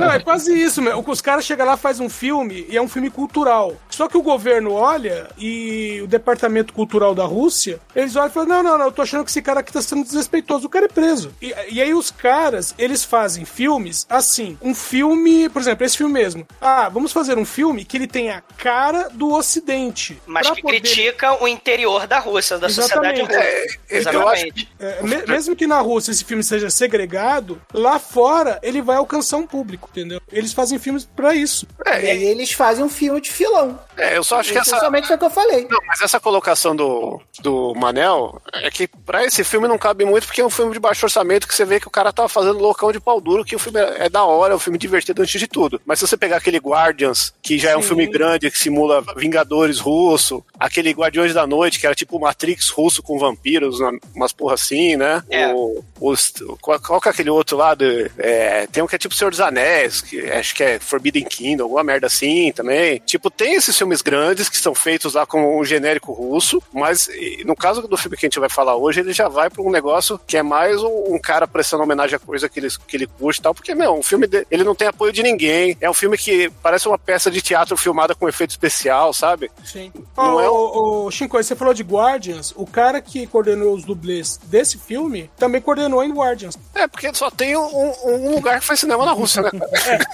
[0.00, 1.02] Não, é quase isso, meu.
[1.06, 3.74] Os caras chegam lá, faz um filme e é um filme cultural.
[3.90, 8.48] Só que o governo olha e o departamento cultural da Rússia, eles olham e falam:
[8.48, 10.66] não, não, não, eu tô achando que esse cara aqui tá sendo desrespeitoso.
[10.66, 11.32] O cara é preso.
[11.42, 14.56] E, e aí os caras, eles fazem filmes assim.
[14.62, 16.46] Um filme, por exemplo, esse filme mesmo.
[16.60, 20.20] Ah, vamos fazer um filme que ele tem a cara do Ocidente.
[20.26, 23.36] Mas que poder- critica o interior da Rússia, da sociedade Exatamente.
[23.36, 23.40] russa.
[23.40, 24.68] É, eu Exatamente.
[24.78, 29.36] É, me- mesmo que na Rússia esse filme seja segregado, lá fora ele vai alcançar
[29.36, 30.20] um público, entendeu?
[30.32, 31.66] Eles fazem filmes pra isso.
[31.86, 33.78] E aí eles fazem um filme de filão.
[34.00, 34.70] É, eu só acho que essa.
[34.70, 35.66] Essencialmente foi o que eu falei.
[35.70, 40.26] Não, mas essa colocação do, do Manel é que pra esse filme não cabe muito,
[40.26, 42.58] porque é um filme de baixo orçamento que você vê que o cara tava fazendo
[42.58, 45.22] loucão de pau duro, que o filme é, é da hora, é um filme divertido
[45.22, 45.80] antes de tudo.
[45.84, 49.78] Mas se você pegar aquele Guardians, que já é um filme grande, que simula Vingadores
[49.78, 54.54] russo, aquele Guardiões da Noite, que era tipo Matrix russo com vampiros, uma- umas porra
[54.54, 55.22] assim, né?
[55.30, 55.52] É.
[55.54, 57.74] O, os, qual, qual que é aquele outro lá?
[57.74, 61.24] do- é, tem um que é tipo Senhor dos Anéis, que acho que é Forbidden
[61.24, 63.00] Kingdom, alguma merda assim também.
[63.06, 67.08] Tipo, tem esses filmes grandes que são feitos lá com um genérico russo, mas
[67.44, 69.70] no caso do filme que a gente vai falar hoje, ele já vai pra um
[69.70, 73.06] negócio que é mais um, um cara prestando homenagem a coisa que ele, que ele
[73.06, 75.90] curte e tal, porque, meu, o filme de- ele não tem apoio de ninguém, é
[75.90, 79.50] um filme que parece uma peça de teatro filmada com efeito especial, sabe?
[79.64, 79.90] Sim.
[80.16, 82.52] Não Ó, é ô, ô, Shinko, você falou de Guardians.
[82.56, 86.56] O cara que coordenou os dublês desse filme também coordenou em Guardians.
[86.74, 89.50] É, porque só tem um, um lugar que faz cinema na Rússia, né?
[89.50, 90.06] cara?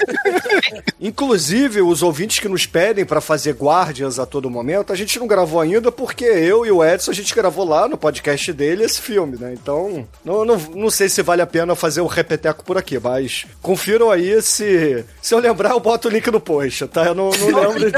[1.01, 5.27] Inclusive, os ouvintes que nos pedem pra fazer Guardians a todo momento, a gente não
[5.27, 9.01] gravou ainda porque eu e o Edson a gente gravou lá no podcast dele esse
[9.01, 9.53] filme, né?
[9.53, 13.47] Então, não, não, não sei se vale a pena fazer o repeteco por aqui, mas
[13.63, 15.05] confiram aí se.
[15.21, 17.05] Se eu lembrar, eu boto o link no post, tá?
[17.07, 17.91] Eu não, não lembro.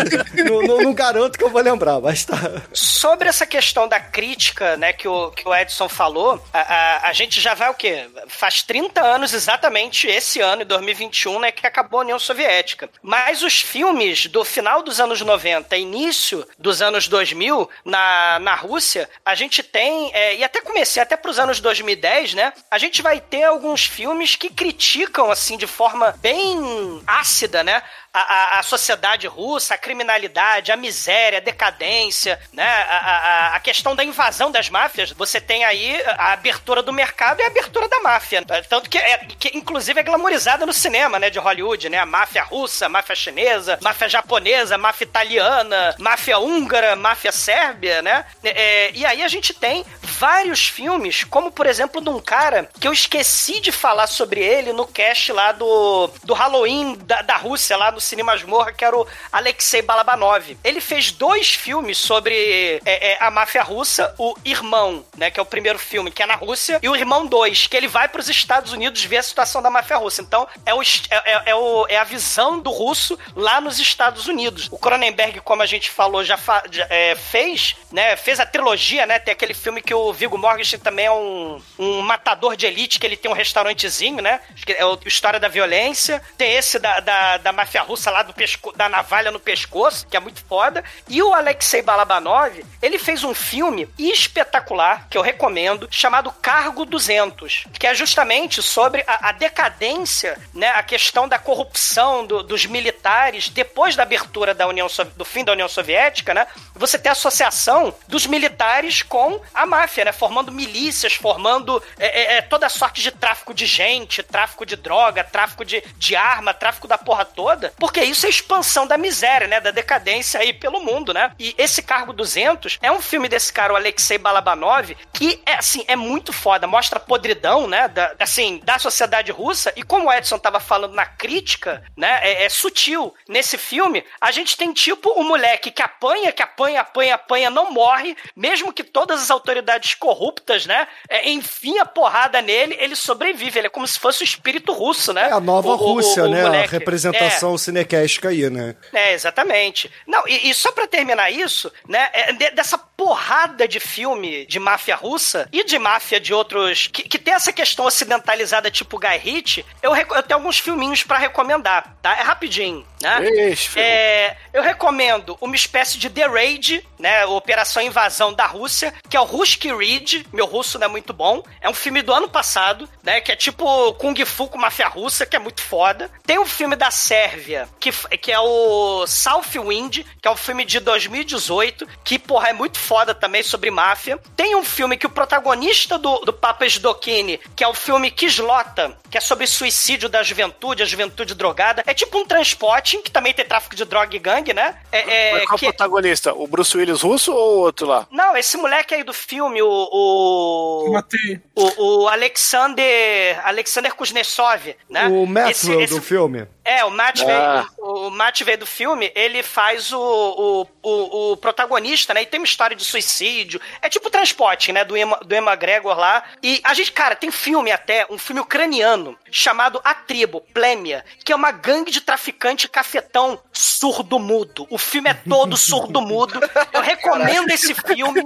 [0.44, 2.38] não, não- não garanto que eu vou lembrar, mas tá.
[2.72, 7.12] Sobre essa questão da crítica, né, que o, que o Edson falou, a, a, a
[7.12, 8.06] gente já vai o quê?
[8.28, 12.88] Faz 30 anos exatamente esse ano, em 2021, né, que acabou a União Soviética.
[13.02, 18.54] Mas os filmes do final dos anos 90 e início dos anos 2000, na, na
[18.54, 23.02] Rússia, a gente tem, é, e até comecei, até pros anos 2010, né, a gente
[23.02, 28.62] vai ter alguns filmes que criticam, assim, de forma bem ácida, né, a, a, a
[28.62, 32.66] sociedade russa, a criminalidade, a miséria, a decadência, né?
[32.66, 35.12] A, a, a questão da invasão das máfias.
[35.12, 38.44] Você tem aí a abertura do mercado e a abertura da máfia.
[38.68, 41.30] Tanto que, é, que inclusive é glamorizada no cinema, né?
[41.30, 41.98] De Hollywood, né?
[41.98, 48.24] A máfia russa, a máfia chinesa, máfia japonesa, máfia italiana, máfia húngara, máfia sérbia, né?
[48.42, 52.88] É, e aí a gente tem vários filmes, como por exemplo de um cara que
[52.88, 57.76] eu esqueci de falar sobre ele no cast lá do, do Halloween da, da Rússia,
[57.76, 60.56] lá no Cine Masmorra, que era o Alexei Balabanov.
[60.62, 65.42] Ele fez dois filmes sobre é, é, a máfia russa, o Irmão, né, que é
[65.42, 68.20] o primeiro filme, que é na Rússia, e o Irmão 2, que ele vai para
[68.20, 70.22] os Estados Unidos ver a situação da máfia russa.
[70.22, 74.26] Então, é, o, é, é- é o- é a visão do russo lá nos Estados
[74.28, 74.68] Unidos.
[74.70, 79.06] O Cronenberg, como a gente falou, já, fa- já, é, fez, né, fez a trilogia,
[79.06, 82.98] né, tem aquele filme que o, Viggo Mortensen também é um, um matador de elite,
[83.00, 84.40] que ele tem um restaurantezinho, né?
[84.68, 86.22] É o História da Violência.
[86.36, 90.16] Tem esse da, da, da máfia russa lá do pesco, da navalha no pescoço, que
[90.16, 90.84] é muito foda.
[91.08, 97.64] E o Alexei Balabanov, ele fez um filme espetacular, que eu recomendo, chamado Cargo 200,
[97.78, 100.68] que é justamente sobre a, a decadência, né?
[100.70, 105.52] A questão da corrupção do- dos militares depois da abertura da União do fim da
[105.52, 106.46] União Soviética, né?
[106.74, 110.12] Você tem a associação dos militares com a máfia, né?
[110.12, 115.24] Formando milícias, formando é, é, é, toda sorte de tráfico de gente, tráfico de droga,
[115.24, 119.60] tráfico de, de arma, tráfico da porra toda, porque isso é expansão da miséria, né?
[119.60, 121.32] Da decadência aí pelo mundo, né?
[121.38, 125.84] E esse Cargo 200 é um filme desse cara, o Alexei Balabanov, que é assim,
[125.88, 127.88] é muito foda, mostra a podridão, né?
[127.88, 132.20] Da, assim, da sociedade russa, e como o Edson tava falando na crítica, né?
[132.22, 133.14] É, é sutil.
[133.28, 137.70] Nesse filme, a gente tem tipo o moleque que apanha, que apanha, apanha, apanha, não
[137.72, 140.86] morre, mesmo que todas as autoridades corruptas, né?
[141.08, 143.58] É, enfim, a porrada nele, ele sobrevive.
[143.58, 145.28] Ele é como se fosse o espírito russo, né?
[145.28, 146.42] É a nova O- o- Rússia, o né?
[146.42, 146.68] moleque.
[146.76, 148.74] A representação cinequéstica aí, né?
[148.92, 149.90] É, exatamente.
[150.06, 154.58] Não, e, e só pra terminar isso, né, é de- dessa porrada de filme de
[154.58, 159.16] máfia russa e de máfia de outros que, que tem essa questão ocidentalizada tipo Guy
[159.16, 162.16] Ritchie, eu, eu tenho alguns filminhos pra recomendar, tá?
[162.18, 163.52] É rapidinho, né?
[163.52, 163.78] Ixi.
[163.78, 169.20] É, eu recomendo uma espécie de The Raid, né, Operação Invasão da Rússia, que é
[169.20, 172.88] o Ruski Ridge, meu russo não é muito bom, é um filme do ano passado,
[173.04, 176.10] né, que é tipo Kung Fu com máfia russa, que é muito foda.
[176.26, 180.64] Tem um filme da Sérvia, que, que é o South Wind, que é um filme
[180.64, 184.18] de 2018, que, porra, é muito foda também sobre máfia.
[184.34, 188.96] Tem um filme que o protagonista do, do Papa Sdokini, que é o filme Kislota,
[189.10, 191.82] que é sobre suicídio da juventude, a juventude drogada.
[191.86, 194.74] É tipo um transporte, que também tem tráfico de droga e gangue, né?
[194.90, 196.32] É, é, Mas qual que- o protagonista?
[196.32, 198.06] O Bruce Willis russo ou o outro lá?
[198.10, 199.68] Não, esse moleque aí do filme, o.
[199.68, 200.92] o...
[200.94, 201.40] Matei.
[201.54, 203.40] O, o Alexander.
[203.46, 205.06] Alexander Kuznetsov, né?
[205.08, 206.46] O Maxwell Esse- esse- do filme.
[206.64, 207.66] É, o Matt, Ah.
[208.08, 212.22] O Matt veio do filme, ele faz o, o, o, o protagonista, né?
[212.22, 213.60] E tem uma história de suicídio.
[213.82, 214.84] É tipo transporte, né?
[214.84, 216.22] Do Emma, do Emma Gregor lá.
[216.42, 221.32] E a gente, cara, tem filme até, um filme ucraniano, chamado A Tribo, Plêmia, que
[221.32, 224.66] é uma gangue de traficante cafetão surdo-mudo.
[224.70, 226.40] O filme é todo surdo-mudo.
[226.72, 228.22] Eu recomendo esse filme.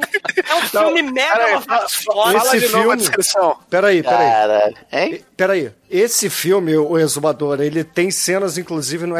[0.48, 2.38] É um filme mega peraí, foda.
[2.38, 3.58] Fala Esse de novo a filme- descrição.
[3.68, 4.30] Peraí, peraí.
[4.30, 4.76] Caralho.
[4.92, 5.24] Hein?
[5.36, 5.72] Peraí.
[5.90, 9.14] Esse filme, o Exumador, ele tem cenas, inclusive, no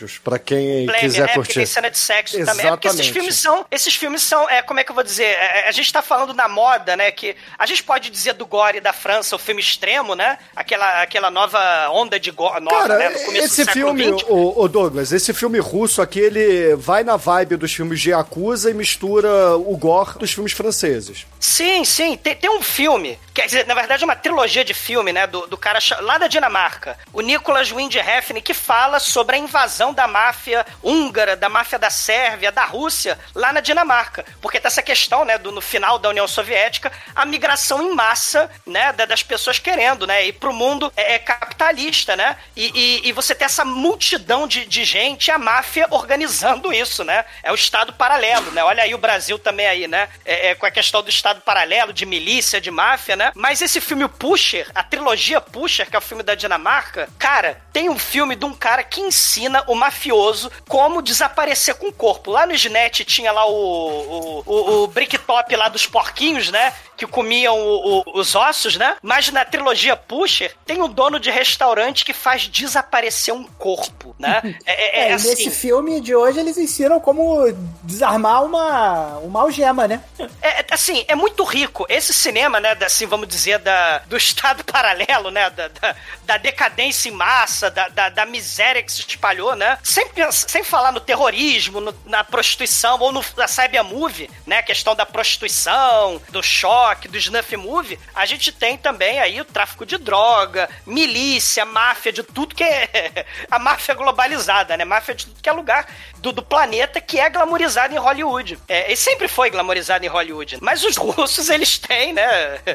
[0.00, 1.54] Xvideos, pra quem quiser é, porque curtir.
[1.54, 2.66] tem cena de sexo também.
[2.66, 3.12] É porque esses Exatamente.
[3.12, 3.66] filmes são.
[3.70, 4.48] Esses filmes são.
[4.48, 5.24] É, como é que eu vou dizer?
[5.24, 7.10] É, é, a gente tá falando da moda, né?
[7.10, 10.38] Que a gente pode dizer do Gore da França, o filme extremo, né?
[10.54, 13.08] Aquela, aquela nova onda de gore nova, Cara, né?
[13.10, 14.24] No começo esse filme, XX.
[14.28, 18.74] o, Douglas, esse filme russo aqui, ele vai na vibe dos filmes de Yakuza e
[18.74, 21.26] mistura o gore dos filmes franceses.
[21.38, 22.16] Sim, sim.
[22.16, 25.26] Tem, tem um filme, quer dizer, na verdade é uma trilogia de filme, né?
[25.26, 30.06] Do, do cara lá da Dinamarca, o Nicolas Windhefn, que fala sobre a invasão da
[30.06, 34.24] máfia húngara, da máfia da Sérvia, da Rússia, lá na Dinamarca.
[34.40, 35.38] Porque tá essa questão, né?
[35.38, 38.92] Do, no final da União Soviética, a migração em massa, né?
[38.92, 40.26] da- das pessoas querendo, né?
[40.26, 42.36] Ir pro mundo é, é capitalista, né?
[42.56, 47.24] E, e- e você tem essa multidão de, de gente, a máfia organizando isso, né?
[47.42, 48.62] É o Estado paralelo, né?
[48.64, 50.08] Olha aí o Brasil também aí, né?
[50.24, 53.29] É, é com a questão do Estado paralelo, de milícia, de máfia, né?
[53.34, 57.88] Mas esse filme Pusher, a trilogia Pusher, que é o filme da Dinamarca, cara, tem
[57.88, 62.30] um filme de um cara que ensina o mafioso como desaparecer com o corpo.
[62.30, 66.72] Lá no Snet tinha lá o, o, o, o Bricktop lá dos porquinhos, né?
[66.96, 68.96] Que comiam o- o- os ossos, né?
[69.02, 74.40] Mas na trilogia Pusher tem um dono de restaurante que faz desaparecer um corpo, né?
[74.66, 75.28] É, é- é É, e assim.
[75.30, 77.46] nesse filme de hoje eles ensinam como
[77.82, 80.02] desarmar uma, uma algema, né?
[80.42, 81.86] É, é, assim, é muito rico.
[81.88, 86.36] Esse cinema, né, da, assim, vamos dizer, da, do estado paralelo, né, da, da, da
[86.36, 91.00] decadência em massa, da, da, da miséria que se espalhou, né, sem, sem falar no
[91.00, 96.42] terrorismo, no- na prostituição, ou no, na cyber movie, né, a questão da prostituição, do
[96.42, 102.12] choque, do snuff movie, a gente tem também aí o tráfico de droga, milícia, máfia,
[102.12, 105.86] de tudo que é a máfia globalizada, né, máfia de tudo que é lugar
[106.18, 108.58] do, do planeta que é glamorizado em Hollywood.
[108.68, 110.58] É, e sempre foi glamorizado em Hollywood.
[110.60, 112.24] Mas os russos, eles têm, né?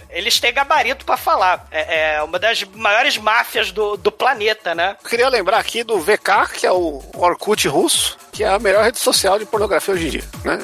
[0.10, 1.68] Eles têm gabarito pra falar.
[1.72, 4.96] É, é uma das maiores máfias do, do planeta, né?
[5.04, 8.84] Eu queria lembrar aqui do VK, que é o Orkut russo, que é a melhor
[8.84, 10.60] rede social de pornografia hoje em dia, né?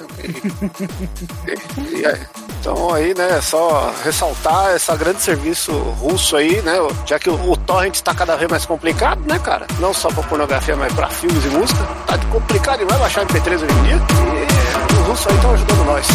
[1.48, 1.52] E-
[1.98, 6.74] e- e então aí, né, é só ressaltar esse grande serviço russo aí, né?
[7.08, 9.66] Já que o, o torrent está cada vez mais complicado, né, cara?
[9.80, 11.80] Não só pra pornografia, mas pra filmes e música.
[12.06, 13.96] Tá complicado demais baixar MP3 hoje em dia.
[13.98, 16.08] E os russos aí estão ajudando nós.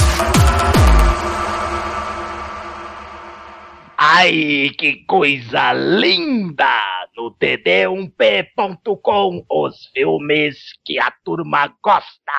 [3.98, 6.82] Ai, que coisa linda!
[7.16, 12.32] No td1p.com, os filmes que a turma gosta.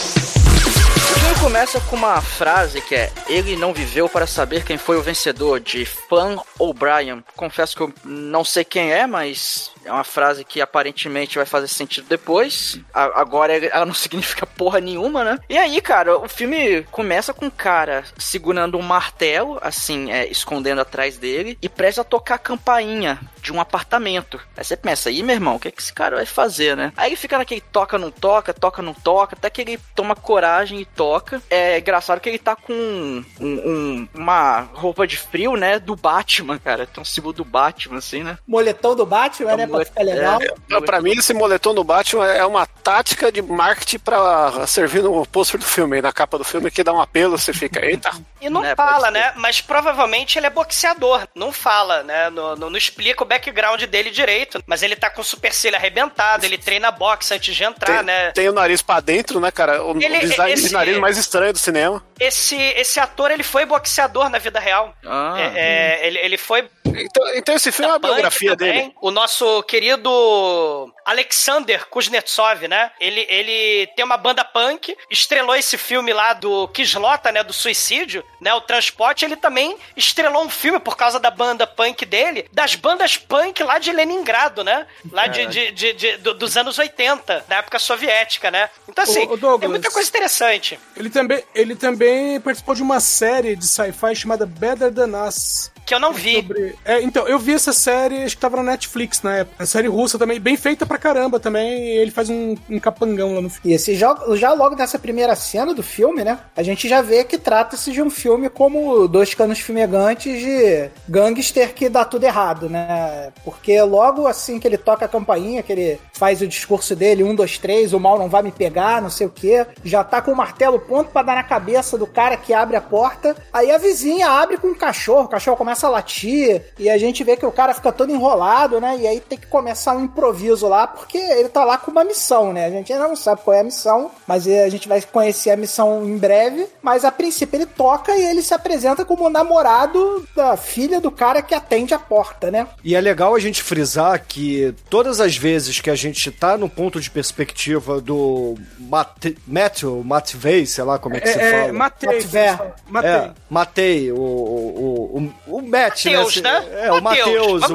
[1.40, 5.60] começa com uma frase que é: Ele não viveu para saber quem foi o vencedor,
[5.60, 7.24] de Flan O'Brien.
[7.36, 11.68] Confesso que eu não sei quem é, mas é uma frase que aparentemente vai fazer
[11.68, 12.80] sentido depois.
[12.94, 15.40] A- agora ela não significa porra nenhuma, né?
[15.50, 20.82] E aí, cara, o filme começa com um cara segurando um martelo, assim, é, escondendo
[20.82, 24.40] atrás dele, e presta a tocar a campainha de um apartamento.
[24.56, 26.92] Aí você pensa, aí, meu irmão, o que, é que esse cara vai fazer, né?
[26.98, 30.82] Aí ele fica naquele toca, não toca, toca, não toca, até que ele toma coragem
[30.82, 31.42] e toca.
[31.50, 35.80] É engraçado que ele tá com um- um- uma roupa de frio, né?
[35.80, 36.86] Do Batman, cara.
[36.86, 38.38] Tem um símbolo do Batman, assim, né?
[38.48, 39.66] Moletom do Batman, né?
[39.78, 40.40] Pra ficar legal.
[40.42, 45.26] É, Pra mim, esse moletom do Batman é uma tática de marketing pra servir no
[45.26, 48.12] pôster do filme, na capa do filme, que dá um apelo, você fica, eita.
[48.40, 49.34] E não Né, fala, né?
[49.36, 51.28] Mas provavelmente ele é boxeador.
[51.34, 52.30] Não fala, né?
[52.30, 54.62] Não, não- não explica o background dele direito.
[54.68, 58.32] Mas ele tá com o supercílio arrebentado, ele treina boxe antes de entrar, Tem, né?
[58.34, 59.84] tem o nariz pra dentro, né, cara?
[59.84, 62.04] O, o Ele- design esse- de nariz mais estranho do cinema.
[62.20, 64.94] Esse, esse ator, ele foi boxeador na vida real.
[65.06, 65.36] Ah.
[65.38, 68.74] É, é, ele, ele foi Então, então esse filme é uma biografia também.
[68.82, 68.94] dele.
[69.02, 72.92] O nosso querido Alexander Kuznetsov, né?
[73.00, 77.44] Ele, ele tem uma banda punk, estrelou esse filme lá do Kislota, né?
[77.44, 78.54] Do suicídio, né?
[78.54, 79.24] O Transporte.
[79.26, 83.78] Ele também estrelou um filme por causa da banda punk dele, das bandas punk lá
[83.80, 84.88] de Leningrado, né?
[85.12, 88.70] Lá de, de- de- de- do- dos anos 80, da época soviética, né?
[88.90, 89.60] Então, assim, Ô, ô, Douglas.
[89.62, 90.80] tem muita coisa interessante.
[90.96, 92.07] Ele também, ele também
[92.44, 95.72] participou de uma série de sci-fi chamada Better Than Us.
[95.88, 96.36] Que eu não vi.
[96.36, 99.64] Sobre- É, então, eu vi essa série, acho que tava na Netflix na época.
[99.64, 101.80] A série russa também, bem feita pra caramba também.
[101.86, 103.72] E ele faz um, um capangão lá no filme.
[103.72, 106.40] E esse já, já logo nessa primeira cena do filme, né?
[106.58, 111.74] A gente já vê que trata-se de um filme como Dois Canos Fumegantes de gangster
[111.74, 113.32] que dá tudo errado, né?
[113.46, 117.34] Porque logo assim que ele toca a campainha, que ele faz o discurso dele, um,
[117.34, 120.32] dois, três, o mal não vai me pegar, não sei o quê, já tá com
[120.32, 123.38] o martelo pronto pra dar na cabeça do cara que abre a porta.
[123.54, 127.24] Aí a vizinha abre com um cachorro, o cachorro começa a latir, e a gente
[127.24, 128.98] vê que o cara fica todo enrolado, né?
[129.00, 132.52] E aí tem que começar um improviso lá, porque ele tá lá com uma missão,
[132.54, 132.66] né?
[132.66, 135.58] A gente ainda não sabe qual é a missão, mas a gente vai conhecer a
[135.58, 136.68] missão em breve.
[136.82, 141.12] Mas a princípio ele toca e ele se apresenta como o namorado da filha do
[141.12, 142.68] cara que atende a porta, né?
[142.84, 146.70] E é legal a gente frisar que todas as vezes que a gente tá no
[146.70, 151.62] ponto de perspectiva do Mate, Matthew, Matvei, sei lá como é que É, se é,
[151.62, 151.74] fala.
[151.74, 152.10] matei.
[152.18, 152.60] Matvé.
[152.90, 153.10] Matei.
[153.12, 156.60] É, Matei, o, o, o, o Matt, Mateus, né?
[156.60, 156.88] né?
[156.88, 157.72] É, o Mateus, o aí,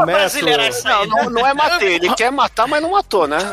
[0.84, 1.06] Não, né?
[1.06, 3.38] não, não é matei, ele quer matar, mas não matou, né?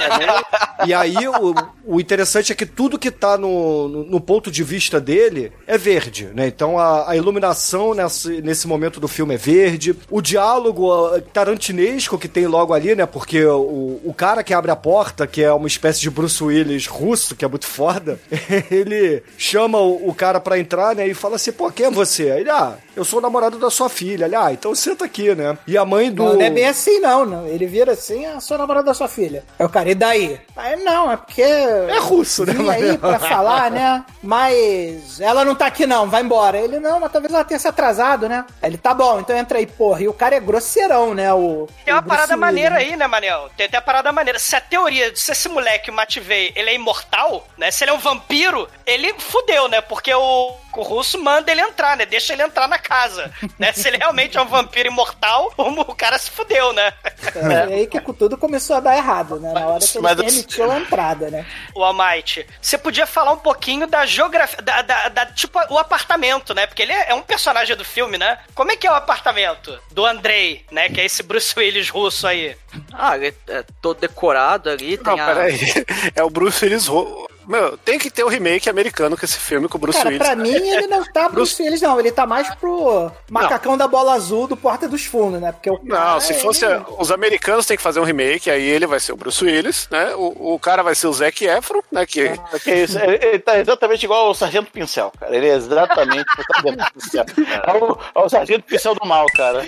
[0.85, 1.53] E aí, o,
[1.85, 5.77] o interessante é que tudo que tá no, no, no ponto de vista dele é
[5.77, 6.47] verde, né?
[6.47, 9.95] Então a, a iluminação nesse, nesse momento do filme é verde.
[10.09, 13.05] O diálogo ah, tarantinesco que tem logo ali, né?
[13.05, 16.87] Porque o, o cara que abre a porta, que é uma espécie de Bruce Willis
[16.87, 18.19] russo, que é muito foda,
[18.71, 21.07] ele chama o, o cara pra entrar, né?
[21.07, 22.31] E fala assim, pô, quem é você?
[22.31, 24.25] Aí Ele, ah, eu sou o namorado da sua filha.
[24.25, 25.57] Ele, ah, então senta aqui, né?
[25.65, 26.21] E a mãe do...
[26.25, 27.47] Não, não é bem assim, não, não.
[27.47, 29.45] Ele vira assim, a sua namorada da sua filha.
[29.57, 30.37] É o cara, e daí?
[30.53, 31.41] Aí não, é porque.
[31.41, 34.03] É russo, né, Vim aí pra falar, né?
[34.21, 36.57] Mas ela não tá aqui, não, vai embora.
[36.57, 38.45] Ele, não, mas talvez ela tenha se atrasado, né?
[38.61, 40.01] Aí Ele, tá bom, então entra aí, porra.
[40.01, 41.33] E o cara é grosseirão, né?
[41.33, 42.81] O, Tem o uma parada maneira né?
[42.81, 43.49] aí, né, Manel?
[43.55, 44.37] Tem até a parada maneira.
[44.39, 47.71] Se a teoria de se esse moleque, o Matvei, ele é imortal, né?
[47.71, 49.79] Se ele é um vampiro, ele fudeu, né?
[49.79, 52.05] Porque o, o russo manda ele entrar, né?
[52.05, 53.71] Deixa ele entrar na casa, né?
[53.73, 56.93] Se ele realmente é um vampiro imortal, o, o cara se fudeu, né?
[57.35, 59.51] É, e aí que tudo começou a dar errado, né?
[59.53, 61.45] Na hora que ele Mas- permitiu a entrada, né?
[61.75, 66.53] O Almighty, você podia falar um pouquinho da geografia, da, da- da- tipo, o apartamento,
[66.53, 66.65] né?
[66.67, 68.37] Porque ele é, é um personagem do filme, né?
[68.55, 70.89] Como é que é o apartamento do Andrei, né?
[70.89, 72.55] Que é esse Bruce Willis russo aí.
[72.93, 75.25] Ah, ele é todo decorado ali, tem Não, a...
[75.27, 75.59] peraí.
[76.15, 76.87] É o Bruce Willis.
[76.87, 80.09] ro- Meu, tem que ter o remake americano com esse filme com o Bruce Cara,
[80.09, 80.27] Willis.
[80.27, 81.99] pra mim ele não tá Bruce Willis, não.
[81.99, 85.51] Ele tá mais pro macacão da bola azul do Porta dos Fundos, né?
[85.51, 86.63] Porque o Não, cara, se fosse.
[86.63, 89.87] ele- Os americanos têm que fazer um remake, aí ele vai ser o Bruce Willis,
[89.89, 90.13] né?
[90.15, 92.05] O, o cara vai ser o Zac Efron, né?
[92.05, 92.29] Que,
[92.63, 95.35] Que isso, ele, ele tá exatamente igual ao Sargento Pincel, cara.
[95.35, 97.25] Ele é exatamente o Sargento Pincel.
[97.65, 99.65] É o, é o Sargento Pincel do mal, cara.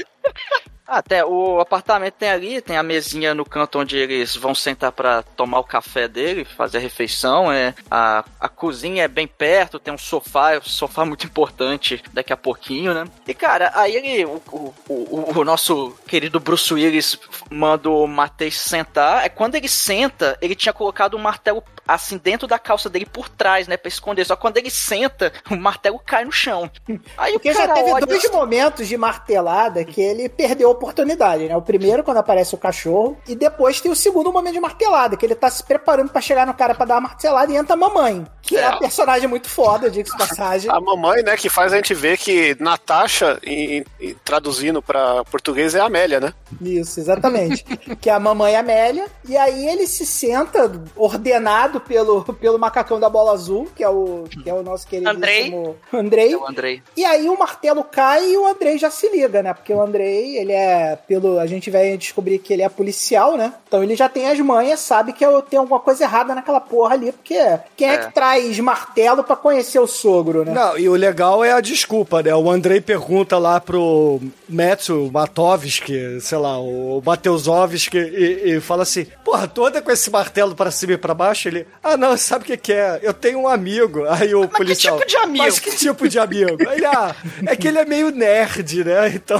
[0.92, 5.24] Até o apartamento tem ali, tem a mesinha no canto onde eles vão sentar pra
[5.24, 7.52] tomar o café dele, fazer a refeição.
[7.52, 12.34] É, a, a cozinha é bem perto, tem um sofá, um sofá muito importante daqui
[12.34, 13.06] a pouquinho, né?
[13.26, 17.18] E cara, aí ele, o, o, o, o nosso querido Bruce Willis
[17.50, 19.24] manda o Matei sentar.
[19.26, 23.28] É quando ele senta, ele tinha colocado o martelo assim dentro da calça dele por
[23.28, 24.26] trás, né, Pra esconder.
[24.26, 26.70] Só quando ele senta, o martelo cai no chão.
[27.18, 31.48] Aí Porque o cara já teve olha- dois momentos de martelada que ele perdeu oportunidade,
[31.48, 31.56] né?
[31.56, 35.26] O primeiro, quando aparece o cachorro, e depois tem o segundo momento de martelada, que
[35.26, 37.78] ele tá se preparando pra chegar no cara pra dar uma martelada e entra a
[37.78, 38.70] mamãe, que é, É.
[38.70, 40.72] uma personagem muito foda, diga-se de passagem.
[40.72, 45.76] A mamãe, né, que faz a gente ver que Natasha, em- em- traduzindo pra português,
[45.76, 46.34] é Amélia, né?
[46.62, 47.64] Isso, exatamente.
[48.02, 49.06] que é a mamãe Amélia.
[49.28, 54.24] E aí ele se senta ordenado pelo, pelo macacão da bola azul, que é o,
[54.44, 56.34] que é o nosso queridíssimo Andrei.
[56.34, 56.84] É o Andrei.
[56.96, 59.54] E aí o martelo cai e o Andrei já se liga, né?
[59.54, 60.71] Porque o Andrei, ele é
[61.08, 61.40] pelo.
[61.40, 63.54] A gente vai descobrir que ele é policial, né?
[63.68, 66.94] Então ele já tem as manhas, sabe que eu tenho alguma coisa errada naquela porra
[66.94, 67.38] ali, porque
[67.76, 67.98] quem é, É.
[67.98, 70.52] que traz martelo pra conhecer o sogro, né?
[70.54, 72.34] Não, e o legal é a desculpa, né?
[72.36, 79.06] O Andrei pergunta lá pro Metsu Matovski, sei lá, o Mateusovski, e, e fala assim:
[79.24, 81.48] Porra, toda com esse martelo pra cima e pra baixo?
[81.48, 83.00] Ele, ah, não, sabe o que, que é?
[83.02, 84.04] Eu tenho um amigo.
[84.10, 84.98] Aí o policial.
[84.98, 85.44] tipo de amigo?
[85.46, 86.58] Mas que tipo de amigo?
[86.70, 87.16] Aí Ele, ah,
[87.48, 89.12] é que ele é meio nerd, né?
[89.22, 89.40] Então.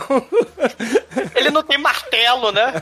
[1.36, 2.74] Ele não tem martelo, né?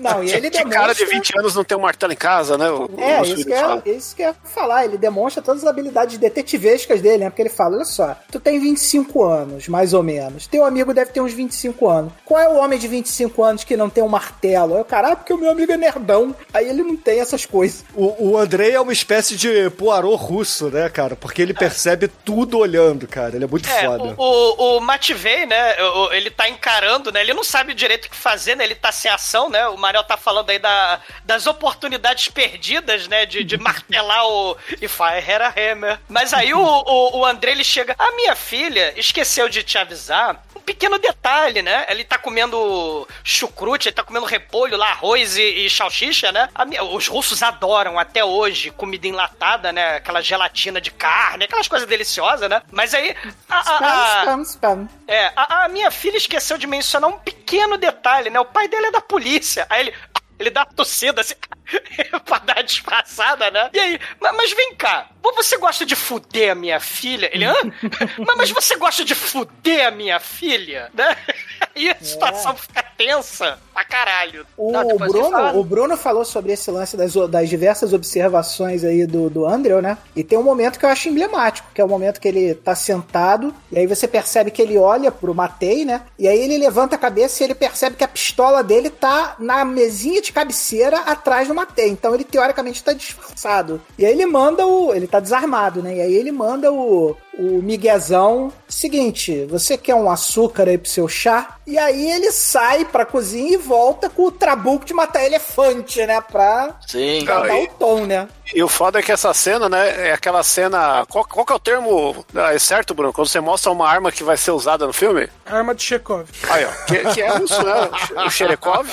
[0.00, 2.56] Não, e ele que cara de demonstra- 20 anos não tem um martelo em casa,
[2.58, 2.70] né?
[2.70, 4.84] O- É, o isso Willis que, é, isso que eu ia falar.
[4.84, 7.30] Ele demonstra todas as habilidades detetivescas dele, né?
[7.30, 10.46] Porque ele fala: olha só, tu tem 25 anos, mais ou menos.
[10.46, 12.12] Teu amigo deve ter uns 25 anos.
[12.24, 14.74] Qual é o homem de 25 anos que não tem um martelo?
[14.76, 16.34] Aí o cara, ah, porque o meu amigo é nerdão.
[16.52, 17.84] Aí ele não tem essas coisas.
[17.94, 21.16] O, o Andrei é uma espécie de Poirot russo, né, cara?
[21.16, 23.34] Porque ele percebe tudo olhando, cara.
[23.34, 24.14] Ele é muito É, foda.
[24.16, 25.74] o, o, o Matvei, né,
[26.12, 29.10] ele tá encarando, né, ele não sabe direito o que fazer, né, ele tá sem
[29.10, 34.26] ação, né, o Mariel tá falando aí da, das oportunidades perdidas, né, de, de martelar
[34.26, 36.00] o If I Had a Hammer.
[36.08, 40.42] Mas aí o, o, o André, ele chega, a minha filha esqueceu de te avisar?
[40.56, 45.66] Um pequeno detalhe, né, ele tá comendo chucrute, ele tá comendo repolho lá, arroz e,
[45.66, 50.90] e salsicha, né, minha- os russos adoram até hoje comida enlatada, né, aquela gelatina de
[50.90, 53.14] carne, aquelas coisas deliciosas, né, mas aí...
[53.48, 54.88] a- a- a- Spam, spam, spam.
[55.06, 57.44] é, a, a minha filha esqueceu de mencionar um pequeno
[57.78, 58.38] detalhe, né?
[58.40, 59.66] O pai dele é da polícia.
[59.70, 59.94] Aí ele.
[60.36, 61.34] Ele dá uma tossida assim,
[62.26, 63.70] pra dar disfarçada, né?
[63.72, 67.30] E aí, "Ma- mas vem cá, você gosta de fuder a minha filha?
[67.32, 67.54] Ele, hã?
[68.26, 70.90] "Mas- Mas você gosta de fuder a minha filha?
[70.92, 71.16] Né?
[71.76, 74.46] E a situação fica tensa pra caralho.
[74.56, 79.28] O, Não, Bruno, o Bruno falou sobre esse lance das, das diversas observações aí do,
[79.28, 79.98] do Andrew, né?
[80.14, 82.76] E tem um momento que eu acho emblemático, que é o momento que ele tá
[82.76, 86.02] sentado, e aí você percebe que ele olha pro Matei, né?
[86.16, 89.64] E aí ele levanta a cabeça e ele percebe que a pistola dele tá na
[89.64, 91.88] mesinha de cabeceira atrás do Matei.
[91.88, 93.82] Então ele teoricamente tá disfarçado.
[93.98, 94.94] E aí ele manda o.
[94.94, 95.96] Ele tá desarmado, né?
[95.96, 97.16] E aí ele manda o.
[97.36, 101.56] O Miguezão, seguinte, você quer um açúcar aí pro seu chá?
[101.66, 106.20] E aí ele sai pra cozinha e volta com o trabuco de matar elefante, né?
[106.20, 107.24] Pra, Sim.
[107.24, 108.28] pra dar o tom, né?
[108.54, 111.04] E o foda é que essa cena, né, é aquela cena.
[111.08, 113.12] Qual, qual que é o termo ah, é certo, Bruno?
[113.12, 115.28] Quando você mostra uma arma que vai ser usada no filme?
[115.46, 116.28] Arma de Chekhov.
[116.50, 117.90] Aí, ó, que, que é russo, né?
[118.26, 118.86] O Cherekov.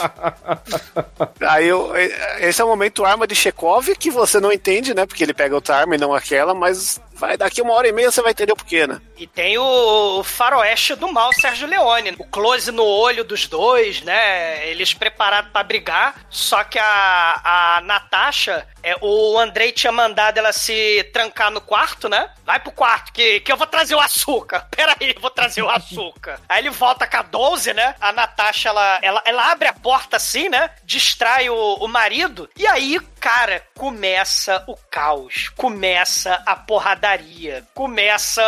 [1.41, 1.91] Aí eu-
[2.39, 5.05] esse é o momento arma de Chekhov que você não entende, né?
[5.05, 8.11] Porque ele pega outra arma e não aquela, mas vai daqui uma hora e meia
[8.11, 8.99] você vai entender o porquê, né?
[9.15, 12.15] E tem o, faroeste do mal, Sérgio Leone.
[12.17, 14.67] O close no olho dos dois, né?
[14.67, 16.25] Eles preparados pra brigar.
[16.29, 22.09] Só que a, a Natasha, é, o Andrei tinha mandado ela se trancar no quarto,
[22.09, 22.29] né?
[22.45, 24.67] Vai pro quarto, que, que eu vou trazer o açúcar.
[24.75, 26.39] Pera aí, eu vou trazer o açúcar.
[26.49, 27.95] aí ele volta com a 12, né?
[27.99, 30.69] A Natasha, ela, ela, ela abre a porta assim, né?
[30.83, 32.49] Distrai o, o marido.
[32.57, 35.49] E aí, cara, começa o caos.
[35.55, 37.65] Começa a porradaria.
[37.73, 38.43] Começa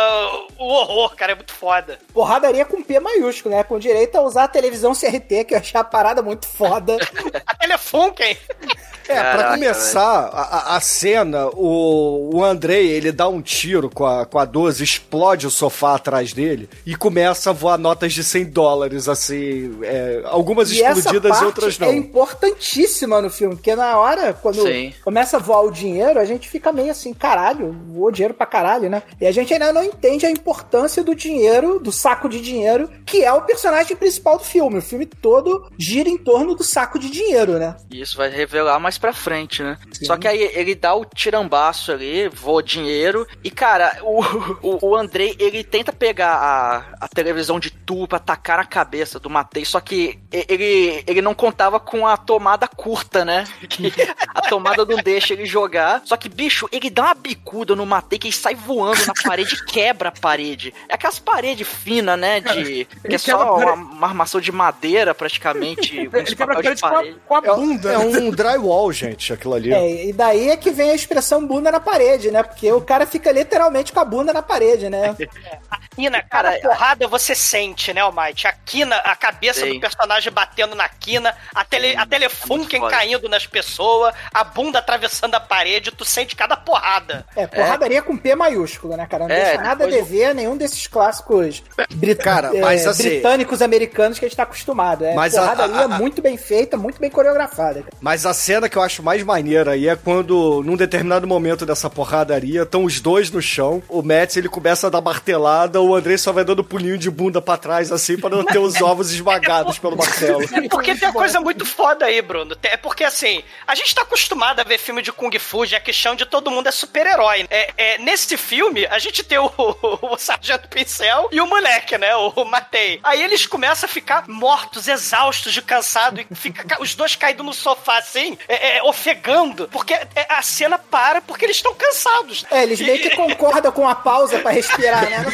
[0.58, 1.32] o horror, cara.
[1.32, 1.98] É muito foda.
[2.12, 3.64] Porradaria com P maiúsculo, né?
[3.64, 6.96] Com direito a usar a televisão CRT, que eu achei a parada muito foda.
[7.46, 8.36] a Telefunken.
[9.08, 14.24] É, pra começar a, a- cena, o, o Andrei, ele dá um tiro com a,
[14.26, 18.44] com a 12, explode o sofá atrás dele e começa a voar notas de 100
[18.46, 21.88] dólares, assim, é, algumas E essa explodidas e outras não.
[21.88, 24.92] é importantíssima no filme, porque na hora, quando Sim.
[25.02, 28.88] começa a voar o dinheiro, a gente fica meio assim, caralho, voou dinheiro pra caralho,
[28.90, 29.02] né?
[29.20, 33.22] E a gente ainda não entende a importância do dinheiro, do saco de dinheiro, que
[33.24, 34.78] é o personagem principal do filme.
[34.78, 37.76] O filme todo gira em torno do saco de dinheiro, né?
[37.90, 39.76] E isso vai revelar mais mais pra frente, né?
[40.02, 43.26] Só que aí ele dá o tirambaço ali, voa dinheiro.
[43.42, 44.22] E, cara, o,
[44.62, 49.18] o, o Andrei, ele tenta pegar a, a televisão de tubo pra tacar na cabeça
[49.18, 53.44] do Matei, só que ele, ele não contava com a tomada curta, né?
[53.74, 53.92] Que
[54.34, 56.02] a tomada não deixa ele jogar.
[56.04, 59.54] Só que, bicho, ele dá uma bicuda no Matei que ele sai voando na parede
[59.54, 60.72] e quebra a parede.
[60.88, 62.40] É aquelas paredes finas, né?
[62.40, 66.06] De, que é a só uma, uma armação de madeira, praticamente.
[66.08, 67.92] com Ele quebra a parede com a, com a É, bunda.
[67.92, 69.72] é um drywall, gente, aquilo ali.
[69.72, 72.42] É, e daí é que vem a expressão bunda na parede, né?
[72.42, 75.14] Porque o cara fica literalmente com a bunda na parede, né?
[75.94, 78.46] quina, cada porrada você sente, né, Almighty?
[78.46, 79.74] A quina, a cabeça Sei.
[79.74, 82.90] do personagem batendo na quina, a, tele, a telefunken foda.
[82.96, 87.24] caindo nas pessoas, a bunda atravessando a parede, tu sente cada porrada.
[87.36, 89.28] É, porradaria com P maiúsculo, né, cara?
[89.28, 91.62] Não É, deixa nada a dever a nenhum desses clássicos
[91.94, 95.04] brit- Cara, é, mas assim- britânicos americanos que a gente tá acostumado.
[95.04, 97.82] É Mas a- porradaria a- a- muito bem feita, muito bem coreografada.
[97.82, 97.96] cara.
[98.00, 101.88] Mas a cena que eu acho mais maneira aí é quando, num determinado momento dessa
[101.90, 106.18] porradaria, estão os dois no chão, o Matt ele começa a dar martelada, o Andrei
[106.18, 109.78] só vai dando pulinho de bunda pra trás, assim, pra não ter os ovos esmagados
[109.78, 110.42] pelo Marcelo.
[110.42, 112.56] É porque tem uma coisa muito foda aí, Bruno.
[112.62, 116.16] É porque, assim, a gente tá acostumado a ver filme de Kung Fu, Jack Chan,
[116.16, 117.46] de todo mundo é super-herói.
[117.50, 122.14] É, é, nesse filme, a gente tem o, o, Sargento Pincel e o moleque, né?
[122.16, 123.00] O Matei.
[123.02, 127.44] Aí eles começam a ficar mortos, exaustos de cansado, e fica ca- os dois caídos
[127.44, 132.46] no sofá, assim, é, é, ofegando, porque é, a cena para porque eles estão cansados.
[132.50, 135.18] É, eles meio que concordam com a pausa pra respirar, né?
[135.22, 135.30] Não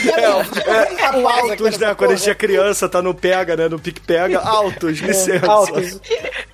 [0.97, 1.95] quero uma pausa aqui Altos, nessa né?
[1.95, 3.69] Quando a gente é criança, tá no pega, né?
[3.69, 4.41] No pique-pega.
[4.41, 5.47] Altos, licença.
[5.47, 6.01] Altos.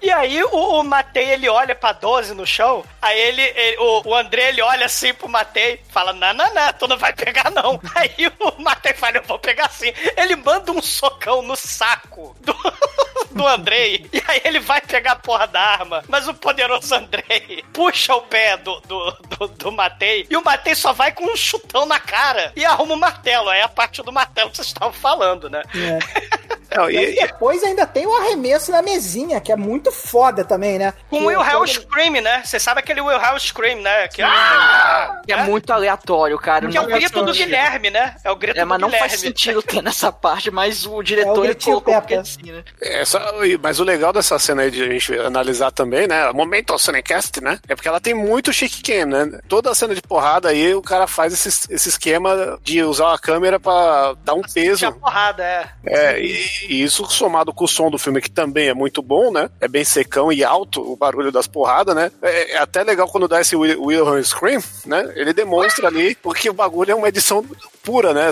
[0.02, 0.48] E aí o,
[0.80, 4.60] o Matei, ele olha pra 12 no chão, aí ele, ele- o, o André, ele
[4.60, 7.80] olha assim pro Matei, fala, não, não, não, tu não vai pegar não.
[7.94, 8.10] Aí
[8.40, 9.92] o Matei fala, eu vou pegar sim.
[10.16, 12.54] Ele manda um socão no saco do,
[13.32, 16.34] do Andrei, e aí ele vai pegar a porra da arma, mas o
[16.66, 21.12] poderoso Andrei puxa o pé do, do, do, do Matei, e o Matei só vai
[21.12, 24.50] com um chutão na cara e arruma o martelo, aí é a parte do martelo
[24.50, 25.62] que vocês estavam falando, né?
[26.76, 30.44] Não, E aí e, depois ainda tem o arremesso na mesinha, que é muito foda
[30.44, 30.92] também, né?
[31.08, 32.42] Com o Hell Scream, né?
[32.44, 34.08] Você sabe aquele Will Hell Scream, né?
[34.08, 35.22] Que, ah!
[35.26, 36.68] É muito aleatório, cara.
[36.68, 38.16] Que é o Não- grito do Guilherme, né?
[38.24, 39.08] É o grito É, mas do não Guilherme.
[39.08, 42.62] faz sentido ter nessa parte, mas o diretor É o ele colocou porque assim, né?
[42.82, 43.22] essa,
[43.62, 46.30] mas o legal dessa cena aí de a gente analisar também, né?
[46.32, 47.58] Momento Cinecast, né?
[47.68, 49.40] É porque ela tem muito chic cam, né?
[49.48, 53.18] Toda a cena de porrada aí, o cara faz esse, esse esquema de usar a
[53.18, 54.78] câmera pra dar um peso.
[54.78, 55.68] Tinha porrada, é.
[55.84, 59.30] É, e, e isso somado com o som do filme, que também é muito bom,
[59.32, 59.48] né?
[59.60, 62.10] É bem secão e alto o barulho das porradas, né?
[62.22, 65.12] É, é até legal quando dá esse Will- Wilhelm Scream, né?
[65.14, 67.44] Ele demonstra ali, porque o bagulho é uma edição
[67.82, 68.30] pura, né?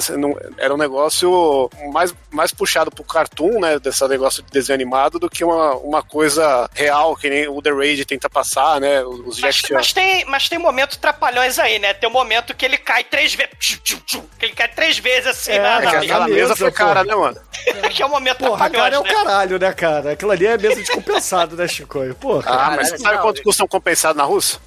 [0.59, 3.79] Era um negócio mais, mais puxado pro cartoon, né?
[3.79, 7.71] Desse negócio de desenho animado, do que uma, uma coisa real, que nem o The
[7.71, 9.03] Rage tenta passar, né?
[9.03, 11.93] Os Mas, Jack mas tem, mas tem momentos trapalhões aí, né?
[11.93, 13.51] Tem um momento que ele cai três vezes.
[14.39, 16.05] Que ele cai três vezes assim É, na, é na que mesa.
[16.05, 17.37] Aquela mesa, foi cara, né, mano?
[17.93, 19.11] que é o momento Porra, trapalhões, cara é o né?
[19.13, 20.13] caralho, né, cara?
[20.13, 21.99] Aquilo ali é mesa de compensado, né, Chico?
[22.21, 22.45] Porra.
[22.47, 24.59] Ah, mas você sabe não, quanto custa um compensado na Rússia?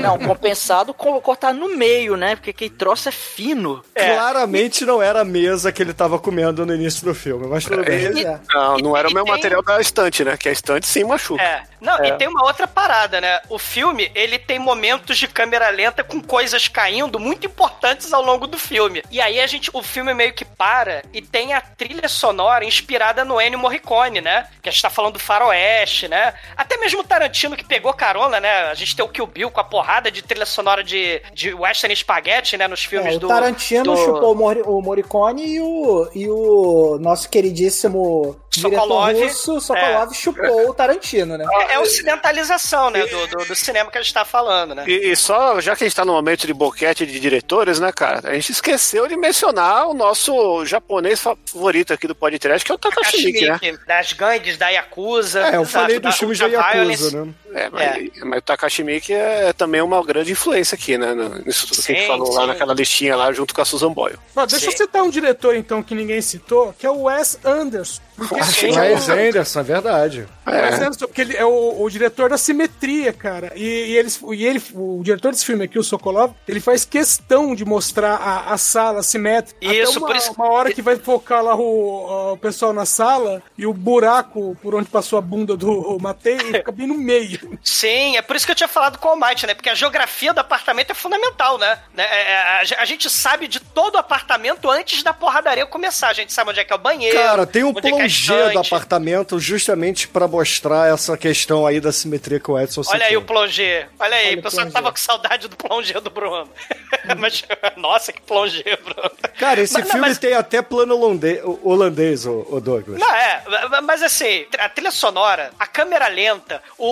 [0.00, 2.36] Não, compensado com cortar no meio, né?
[2.36, 3.82] Porque aquele troço é fino.
[3.94, 7.82] Claramente não era a mesa que ele tava comendo no início do filme, mas tudo
[7.84, 8.12] bem.
[8.12, 8.40] Pois é.
[8.52, 10.36] Não, não era o mesmo tem- material da estante, né?
[10.36, 11.42] Que a estante sim machuca.
[11.42, 11.62] É.
[11.80, 13.40] Não, e tem uma outra parada, né?
[13.48, 18.46] O filme, ele tem momentos de câmera lenta com coisas caindo muito importantes ao longo
[18.46, 19.02] do filme.
[19.10, 23.24] E aí a gente, o filme meio que para e tem a trilha sonora inspirada
[23.24, 24.46] no Ennio Morricone, né?
[24.62, 26.34] Que a gente tá falando do faroeste, né?
[26.56, 28.70] Até mesmo o Tarantino que pegou carona, né?
[28.70, 31.94] A gente tem o Kill Bill com a porrada de trilha sonora de, de western
[31.94, 32.66] spaghetti, né?
[32.68, 33.28] Nos filmes É, o do...
[33.28, 33.96] Tarantino do...
[33.96, 39.06] chupou o, Mori- o Morricone e o, e o nosso queridíssimo Sokolov.
[39.08, 41.44] diretor russo, Sokolov, chupou o Tarantino, né?
[41.70, 43.06] É, é ocidentalização, né?
[43.06, 44.84] Do, do, do cinema que a gente tá falando, né?
[44.86, 47.92] E, e só, já que a gente tá no momento de boquete de diretores, né,
[47.92, 48.30] cara?
[48.30, 52.78] A gente esqueceu de mencionar o nosso japonês favorito aqui do podcast, que é o
[52.78, 53.78] Takashi Miike, né?
[53.86, 55.40] Das gangues da Yakuza.
[55.40, 56.46] É, eu exato, falei dos filmes da.
[56.46, 57.34] Yakuza, né?
[57.54, 61.14] É, mas, mas o Takashi Miike é também uma grande influência aqui, né?
[61.44, 62.46] Nisso tudo que a gente Sim, falou lá sim.
[62.48, 64.18] naquela listinha lá, junto com a Susan Boyle.
[64.34, 64.76] Ó, deixa eu Sim.
[64.76, 68.02] citar um diretor, então, que ninguém citou, que é o Wes Anderson.
[68.16, 70.26] Porque Sim, ele- Wes Anderson, é verdade.
[70.46, 73.52] O Wes Anderson, porque ele é o, o diretor da simetria, cara.
[73.54, 77.54] E, e eles, e ele, o diretor desse filme aqui, o Sokolov, ele faz questão
[77.54, 79.58] de mostrar a, a sala simétrica.
[79.64, 83.42] Isso, uma, por isso- uma hora que vai focar lá o, o pessoal na sala
[83.58, 87.58] e o buraco por onde passou a bunda do Matei fica bem no meio.
[87.62, 89.54] Sim, é por isso que eu tinha falado com o Almighty, né?
[89.54, 91.78] Porque a geografia do apartamento é fundamental, né?
[91.94, 95.66] Né, é, é, a, ge- a gente sabe de todo o apartamento antes da porradaria
[95.66, 96.08] começar.
[96.08, 97.16] A gente sabe onde é que é o banheiro.
[97.16, 102.38] Cara, tem um onde plongé do apartamento justamente pra mostrar essa questão aí da simetria
[102.40, 103.22] que o Edson Olha aí citou.
[103.22, 103.86] o plongê.
[103.98, 106.48] Olha aí, Olha o pessoal tava com saudade do plongê do Bruno.
[107.18, 107.44] Mas,
[107.76, 109.10] nossa, que plongê, Bruno.
[109.38, 112.98] Cara, esse Mas- não, filme mas- tem até plano holandês, holandês o, o Douglas.
[112.98, 113.42] Não, é,
[113.82, 116.86] mas assim, a trilha sonora, a câmera lenta, o,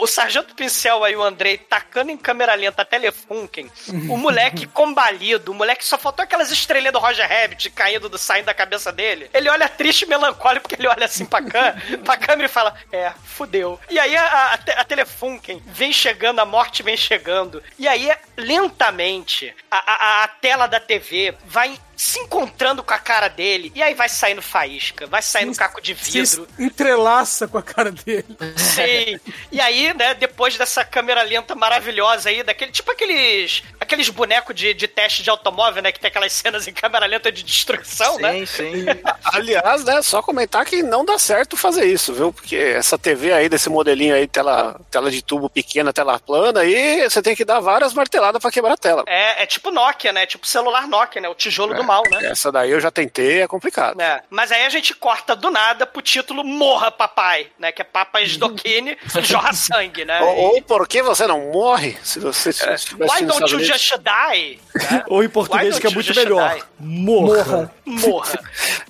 [0.00, 3.70] o, o Sargento Pincel aí, o Andrei, tacando em câmera lenta a Telefunken,
[4.08, 8.46] o moleque combalido, o moleque só faltou aquelas estrelinhas do Roger Rabbit caindo do saindo
[8.46, 9.30] da cabeça dele.
[9.32, 11.74] Ele olha triste e melancólico, porque ele olha assim pra, cã,
[12.04, 13.80] pra câmera e fala: É, fudeu.
[13.90, 17.62] E aí a, a, a Telefunken vem chegando, a morte vem chegando.
[17.78, 23.28] E aí, lentamente, a, a, a tela da TV vai se encontrando com a cara
[23.28, 26.48] dele, e aí vai saindo faísca, vai saindo caco de Se vidro.
[26.58, 28.26] entrelaça com a cara dele.
[28.56, 29.18] Sim.
[29.50, 34.74] E aí, né, depois dessa câmera lenta maravilhosa aí, daquele tipo aqueles aqueles bonecos de,
[34.74, 38.44] de teste de automóvel, né, que tem aquelas cenas em câmera lenta de destruição, né?
[38.44, 38.84] Sim, sim.
[39.24, 42.32] Aliás, né, só comentar que não dá certo fazer isso, viu?
[42.32, 47.08] Porque essa TV aí, desse modelinho aí, tela, tela de tubo pequena, tela plana, aí
[47.08, 49.04] você tem que dar várias marteladas pra quebrar a tela.
[49.06, 50.26] É, é tipo Nokia, né?
[50.26, 51.28] Tipo celular Nokia, né?
[51.28, 52.26] O tijolo do mal, né?
[52.26, 54.00] Essa daí eu já tentei, é complicado.
[54.00, 57.72] É, mas aí a gente corta do nada pro título Morra Papai, né?
[57.72, 60.20] Que é Papa Sdokini que jorra sangue, né?
[60.20, 63.94] Ou, ou por que você não morre se você se estivesse Why don't you just
[63.98, 64.60] die?
[64.74, 65.04] né?
[65.08, 66.58] Ou em português que é muito melhor.
[66.78, 67.72] Morra.
[67.84, 68.40] Morra.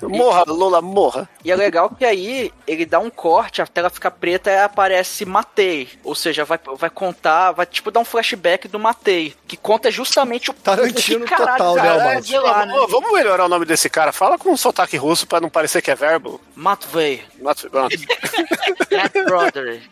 [0.03, 1.28] Morra, Lola, morra.
[1.44, 5.24] E é legal que aí ele dá um corte, a tela fica preta e aparece
[5.24, 5.88] Matei.
[6.03, 9.34] Ou seja, vai, vai contar, vai tipo dar um flashback do Matei.
[9.47, 12.38] Que conta justamente o Tarantino o que caralho total, né, Almighty?
[12.38, 12.74] lá, né?
[12.89, 14.12] Vamos melhorar o nome desse cara.
[14.12, 16.41] Fala com um sotaque russo pra não parecer que é verbo.
[16.55, 17.97] Matvei, Not- pronto.
[19.26, 19.82] Brother.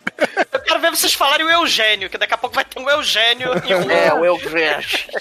[0.52, 3.50] Eu quero ver vocês falarem o Eugênio, que daqui a pouco vai ter um Eugênio
[3.66, 3.90] em um.
[3.90, 5.06] É, o Elvers.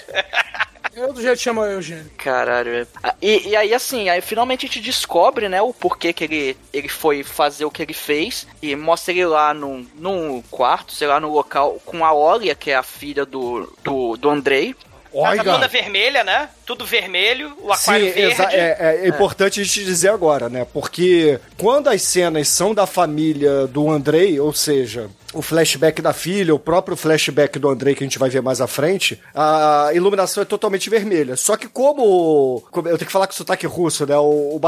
[0.94, 2.08] Eu do jeito chama Eugênio.
[2.16, 2.86] Caralho, é.
[3.02, 6.56] Ah, E, e aí, assim, aí finalmente a gente descobre, né, o porquê que ele,
[6.72, 8.46] ele foi fazer o que ele fez.
[8.62, 12.70] E mostra ele lá no, no quarto, sei lá, no local, com a Olha, que
[12.70, 14.76] é a filha do, do, do Andrei.
[15.36, 16.48] Casa toda vermelha, né?
[16.66, 18.32] Tudo vermelho, o aquário Sim, verde.
[18.32, 20.66] exa- é, é importante a gente dizer agora, né?
[20.72, 26.54] Porque quando as cenas são da família do Andrei, ou seja, o flashback da filha,
[26.54, 30.42] o próprio flashback do Andrei que a gente vai ver mais à frente, a iluminação
[30.42, 31.36] é totalmente vermelha.
[31.36, 34.16] Só que como, como- eu tenho que falar com sotaque russo, né?
[34.16, 34.60] O, o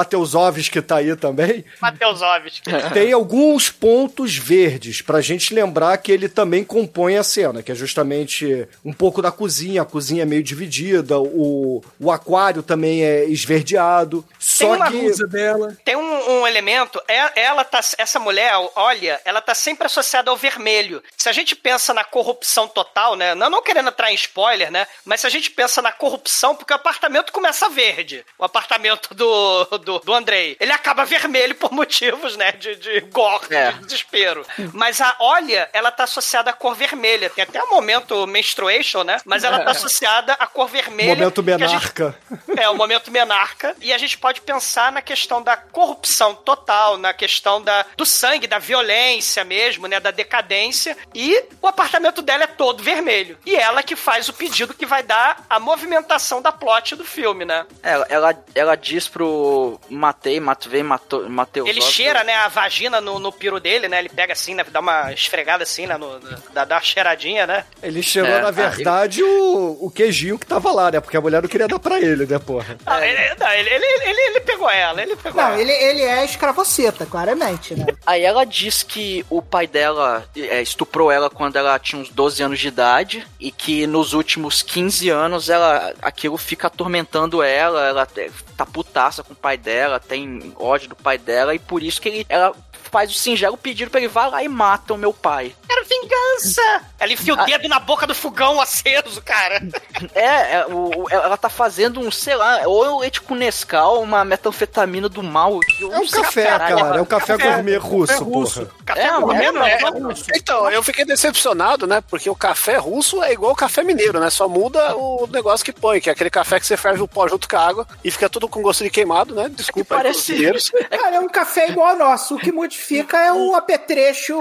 [0.71, 2.71] que tá aí também, Mateusovski.
[2.93, 7.75] tem alguns pontos verdes pra gente lembrar que ele também compõe a cena, que é
[7.75, 13.24] justamente um pouco da cozinha, a cozinha é meio dividida, o, o aquário também é
[13.24, 14.22] esverdeado.
[14.22, 15.76] Tem Só uma que Usa dela.
[15.84, 20.37] Tem um, um elemento, é- ela tá, essa mulher, olha, ela tá sempre associada ao
[20.37, 21.03] vermelho.
[21.16, 23.34] Se a gente pensa na corrupção total, né?
[23.34, 24.87] Não, não querendo entrar em spoiler, né?
[25.05, 29.64] Mas se a gente pensa na corrupção, porque o apartamento começa verde, o apartamento do,
[29.78, 32.53] do, do Andrei, ele acaba vermelho por motivos, né?
[32.53, 33.72] De, de gore, É.
[33.72, 34.45] de desespero.
[34.72, 37.28] Mas a olha, ela tá associada à cor vermelha.
[37.30, 39.18] Tem até o momento menstruation, né?
[39.24, 41.14] Mas ela tá associada à cor vermelha.
[41.14, 42.18] momento gente menarca.
[42.57, 43.74] é, o momento menarca.
[43.81, 48.47] E a gente pode pensar na questão da corrupção total, na questão da, do sangue,
[48.47, 50.01] da violência mesmo, né?
[50.01, 50.97] Da decadência.
[51.14, 53.39] E o apartamento dela é todo vermelho.
[53.45, 57.45] E ela que faz o pedido que vai dar a movimentação da plot do filme,
[57.45, 57.66] né?
[57.83, 61.68] Ela, ela, ela diz pro Matei, Matvei, Mateus.
[61.68, 63.99] Ele cheira, né, a vagina no, no piro dele, né?
[63.99, 64.64] Ele pega assim, né?
[64.70, 65.97] Dá uma esfregada assim, né?
[65.97, 67.64] No, no- dá, dá uma cheiradinha, né?
[67.83, 71.01] Ele cheirou, É, na ah, verdade, o, o queijinho que tava lá, né?
[71.01, 72.77] Porque a mulher não queria dar pra ele, né, porra?
[72.85, 75.61] Não, ele, não, ele, ele, ele, ele pegou ela, ele pegou Não, ela.
[75.61, 77.87] ele, ele é escravoceta, claramente, né?
[78.07, 82.43] Aí ela diz que o pai dela é, estuprou ela quando ela tinha uns 12
[82.43, 88.09] anos de idade e que nos últimos 15 anos ela aquilo fica atormentando ela, ela
[88.17, 92.01] é, tá putaça com o pai dela, tem ódio do pai dela e por isso
[92.01, 92.53] que ele, ela
[92.91, 95.55] faz o singelo pedido pra ele vá lá e mata o meu pai.
[95.68, 96.82] Quero vingança!
[96.99, 99.62] Ela enfia o dedo na boca do fogão aceso, cara.
[100.14, 105.09] É, é, o, ela tá fazendo um, sei lá, ou leite com Nescau, uma metanfetamina
[105.09, 105.59] do mal.
[105.80, 106.76] É um café, caralho.
[106.76, 106.99] cara.
[106.99, 108.70] É um café gourmet russo, russo.
[108.87, 110.11] Café É, gourmet é, não, é, não.
[110.34, 112.03] Então, eu fiquei decepcionado, né?
[112.09, 114.30] Porque o café russo é igual o café mineiro, né?
[114.30, 117.26] Só muda o negócio que põe, que é aquele café que você ferve o pó
[117.28, 119.49] junto com a água e fica tudo com gosto de queimado, né?
[119.51, 119.97] Desculpa.
[119.97, 120.32] pelos Parece.
[120.32, 120.70] mineiros.
[120.91, 122.37] Cara, é um café igual ao nosso.
[122.37, 124.39] O que modifica é o apetrecho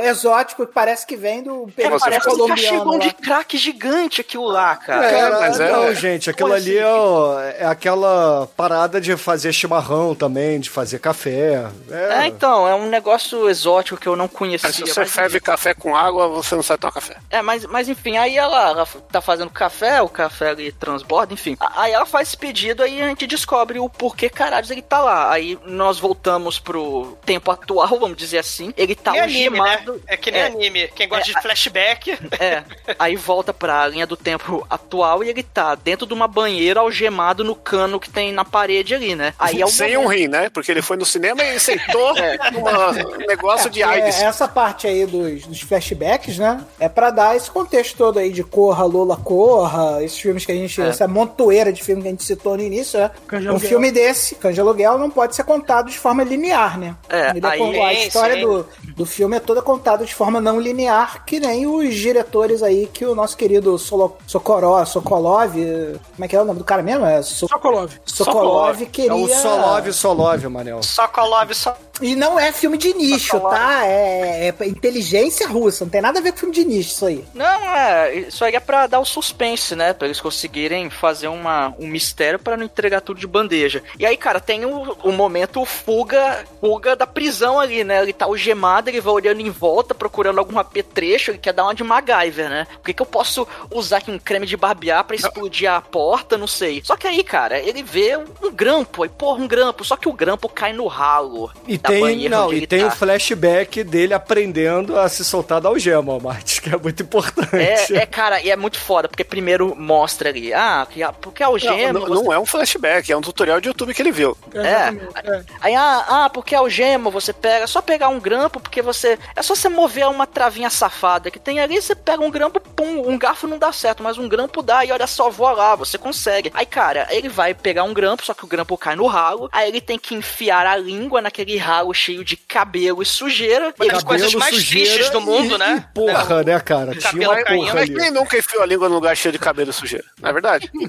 [0.00, 4.46] exótico que parece que vem do É, parece um colombiano cachimbo de crack gigante aquilo
[4.46, 5.06] lá, cara.
[5.10, 10.58] É, mas é- não, gente, aquilo ali é, é aquela parada de fazer chimarrão também,
[10.58, 11.64] de fazer café.
[11.90, 14.72] É, É, então, é um negócio exótico exótico que eu não conhecia.
[14.72, 17.16] Se você mas- ferve café com água, você não sabe tomar café.
[17.30, 21.56] É, mas, mas enfim, aí ela, ela tá fazendo café, o café ali transborda, enfim.
[21.60, 25.30] Aí ela faz esse pedido, aí a gente descobre o porquê caralho ele tá lá.
[25.32, 28.72] Aí nós voltamos pro tempo atual, vamos dizer assim.
[28.76, 29.58] Ele tá Que anime, né?
[29.60, 30.02] algemado.
[30.06, 30.46] É que nem É.
[30.46, 30.88] anime.
[30.88, 32.18] Quem gosta É, de flashback.
[32.40, 32.64] É,
[32.98, 37.44] aí volta pra linha do tempo atual e ele tá dentro de uma banheira algemado
[37.44, 39.34] no cano que tem na parede ali, né?
[39.38, 40.48] Aí é o Sem um rim, né?
[40.50, 44.22] Porque ele foi no cinema e sentou num negócio de É, AIDS.
[44.22, 46.64] essa parte aí dos, dos flashbacks, né?
[46.80, 50.54] É pra dar esse contexto todo aí de Corra, Lola, Corra, esses filmes que a
[50.54, 50.80] gente.
[50.80, 50.88] É.
[50.88, 53.10] Essa montoeira de filme que a gente citou no início, né?
[53.52, 56.94] Um filme desse, de Aluguel, não pode ser contado de forma linear, né?
[57.08, 58.40] É, Ele aí- a história sim.
[58.42, 58.66] do,
[58.96, 63.04] do filme é toda contada de forma não linear, que nem os diretores aí que
[63.04, 65.52] o nosso querido Solo, Sokoró, Sokolov.
[65.54, 67.04] Como é que é o nome do cara mesmo?
[67.04, 67.90] É So- Sokolov.
[68.06, 69.10] Sokolov queria.
[69.10, 70.82] É o Solove Solove, Manel.
[70.82, 71.76] Sokolov só.
[72.00, 73.86] E não é filme de nicho, tá?
[73.86, 77.24] É, é inteligência russa, não tem nada a ver com filme de nicho isso aí.
[77.34, 79.92] Não, é, isso aí é pra dar o suspense, né?
[79.92, 83.82] Pra eles conseguirem fazer uma, um mistério pra não entregar tudo de bandeja.
[83.98, 88.02] E aí, cara, tem o, o momento fuga, fuga da prisão ali, né?
[88.02, 91.74] Ele tá algemado, ele vai olhando em volta, procurando algum apetrecho, ele quer dar uma
[91.74, 92.66] de MacGyver, né?
[92.74, 96.36] Por que, que eu posso usar aqui um creme de barbear pra explodir a porta?
[96.36, 96.82] Não sei.
[96.84, 100.08] Só que aí, cara, ele vê um, um grampo, aí, porra, um grampo, só que
[100.08, 101.52] o grampo cai no ralo.
[101.66, 102.86] E da tem, banheira não, e ele tem tá.
[102.86, 107.54] o flashback dele aprendendo a se soltar da algema, Martins, que é muito importante.
[107.54, 111.42] É, é, cara, e é muito foda, porque primeiro mostra ali, ah, que a- porque
[111.42, 112.00] a algema.
[112.00, 114.34] Não, não, não é um flashback, é um tutorial de YouTube que ele viu.
[114.54, 115.44] É.
[115.60, 119.18] Aí, ah, ah, porque algema você pega, é só pegar um grampo, porque você.
[119.36, 123.06] É só você mover uma travinha safada que tem ali, você pega um grampo, pum,
[123.06, 125.98] um garfo não dá certo, mas um grampo dá, e olha só, voa lá, você
[125.98, 126.50] consegue.
[126.54, 129.68] Aí, cara, ele vai pegar um grampo, só que o grampo cai no ralo, aí
[129.68, 133.74] ele tem que enfiar a língua naquele ralo cheio de cabelo e sujeira.
[133.80, 135.86] Uma das coisas mais sujeira tristes do mundo, e- né?
[135.90, 136.92] e porra, né, cara?
[136.94, 137.60] Tinha cabelo uma caindo.
[137.66, 140.04] porra Mas quem nunca enfiou a língua num lugar cheio de cabelo e sujeira?
[140.20, 140.70] Não é verdade?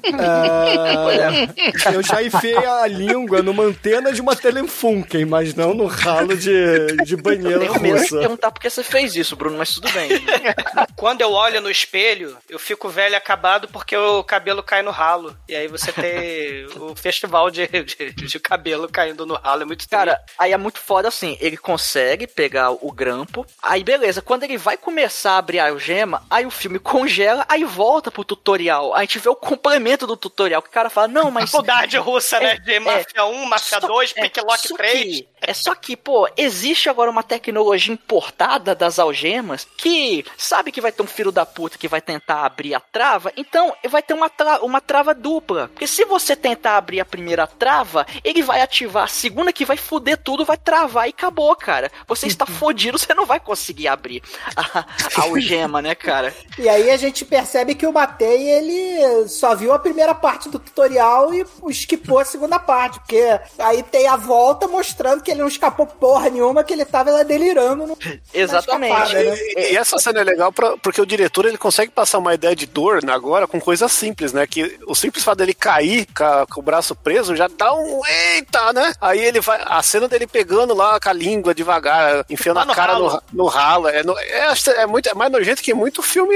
[1.86, 6.36] Ah, eu já enfiei a língua numa antena de uma Telefunken, mas não no ralo
[6.36, 8.20] de, de banheira tenho medo de russa.
[8.20, 10.10] perguntar por que você fez isso, Bruno, mas tudo bem.
[10.96, 14.92] Quando eu olho no espelho, eu fico velho e acabado porque o cabelo cai no
[14.92, 15.36] ralo.
[15.48, 19.64] E aí você tem o festival de, de, de cabelo caindo no ralo.
[19.64, 24.22] É muito Cara, aí é muito foda assim, ele consegue pegar o grampo, aí beleza,
[24.22, 28.24] quando ele vai começar a abrir a algema, aí o filme congela, aí volta pro
[28.24, 31.52] tutorial, aí a gente vê o complemento do tutorial, que o cara fala, não, mas...
[31.52, 32.58] Faculdade russa, né?
[32.58, 35.04] De é, Máfia 1, Máfia só- 2, é, Picklock só 3.
[35.04, 40.82] que- é só que, pô, existe agora uma tecnologia importada das algemas que sabe que
[40.82, 44.14] vai ter um filho da puta que vai tentar abrir a trava, então vai ter
[44.14, 45.68] uma, tra- uma trava dupla.
[45.70, 49.78] Porque se você tentar abrir a primeira trava, ele vai ativar a segunda que vai
[49.78, 51.92] foder tudo, vai travar e acabou, cara.
[52.08, 54.22] Você está fodido, você não vai conseguir abrir
[54.56, 56.34] a, a algema, né, cara?
[56.58, 60.58] E aí a gente percebe que o Matei, ele só viu a primeira parte do
[60.58, 63.22] tutorial e esquipou a segunda parte, porque
[63.60, 67.24] aí tem a volta mostrando que ele não escapou porra nenhuma, que ele tava lá
[67.24, 67.98] delirando no,
[68.34, 68.92] Exatamente.
[68.94, 69.38] escapada, né?
[69.56, 72.56] E, e essa cena é legal pra- porque o diretor ele consegue passar uma ideia
[72.56, 74.46] de dor né, agora com coisas simples, né?
[74.48, 78.02] Que o simples fato dele cair com, a- com o braço preso já dá um
[78.06, 78.94] eita, né?
[79.00, 79.62] Aí ele vai.
[79.66, 83.08] A cena dele pegando lá com a língua devagar, enfiando Lá a no cara no,
[83.08, 83.24] ralo.
[83.34, 83.88] no ralo.
[83.88, 86.36] É, no- é, é muito, é mais nojento que muito filme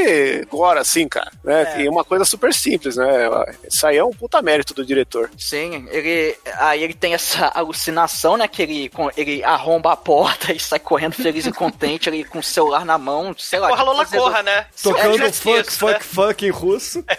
[0.52, 1.32] agora, assim, cara.
[1.44, 1.86] Né?
[1.86, 3.30] É uma coisa super simples, né?
[3.70, 5.30] Isso aí é um puta mérito do diretor.
[5.38, 6.36] Sim, ele.
[6.58, 8.48] Aí ele tem essa alucinação, né?
[8.48, 12.44] Que ele, ele arromba a porta e sai correndo feliz e contente, ele com o
[12.44, 13.70] celular na mão, sei lá.
[13.70, 14.66] Corra Lola fazendo- Corra, né?
[14.82, 16.00] Tocando É, fuck, isso, fuck, né?
[16.00, 17.04] fuck em russo.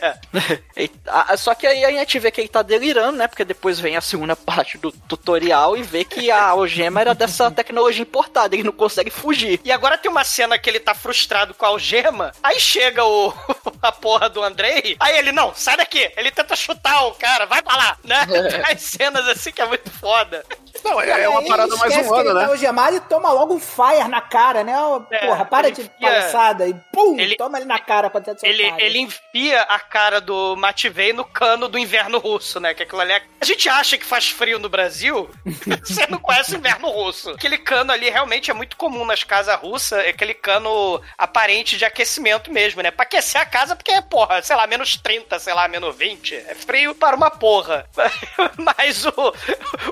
[0.77, 3.29] E- ah, Só que aí a gente vê que ele tá delirando, né?
[3.29, 7.51] Porque depois vem a segunda parte do tutorial e vê que a algema era dessa
[7.51, 9.61] tecnologia importada, ele não consegue fugir.
[9.65, 12.33] E agora tem uma cena que ele tá frustrado com a algema.
[12.43, 13.33] Aí chega o
[13.83, 14.97] a porra do Andrei.
[15.01, 16.11] Aí ele, não, sai daqui.
[16.17, 18.27] Ele tenta chutar o cara, vai pra lá, né?
[18.27, 20.45] Tem as cenas assim que é muito foda.
[20.85, 24.21] Não, E aí ele esquece que ele tá algemado e toma logo um fire na
[24.21, 24.75] cara, né?
[25.11, 28.37] É, Porra, para de enfia- palhaçada e pum, ele- toma ele na cara pra ter
[28.43, 32.75] Ele, ele enfia a cara do Matvei no cano do inverno russo, né?
[32.75, 33.23] Que aquilo ali é...
[33.41, 35.31] A gente acha que faz frio no Brasil,
[35.85, 37.31] você não conhece o inverno russo.
[37.31, 41.85] Aquele cano ali realmente é muito comum nas casas russas, é aquele cano aparente de
[41.85, 42.91] aquecimento mesmo, né?
[42.91, 46.35] Pra aquecer a casa, porque, porra, sei lá, menos 30, sei lá, menos 20.
[46.35, 47.87] É frio para uma porra.
[48.57, 49.13] Mas o,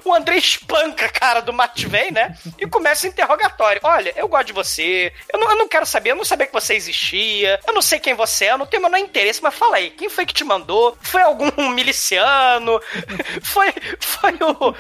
[0.05, 2.37] o André espanta espanca a cara do Matvey, né?
[2.59, 3.81] E começa o interrogatório.
[3.85, 6.53] Olha, eu gosto de você, eu não, eu não quero saber, eu não sabia que
[6.53, 9.55] você existia, eu não sei quem você é, eu não tenho o menor interesse, mas
[9.55, 10.97] fala aí, quem foi que te mandou?
[11.01, 12.81] Foi algum miliciano?
[13.43, 14.74] Foi, foi o.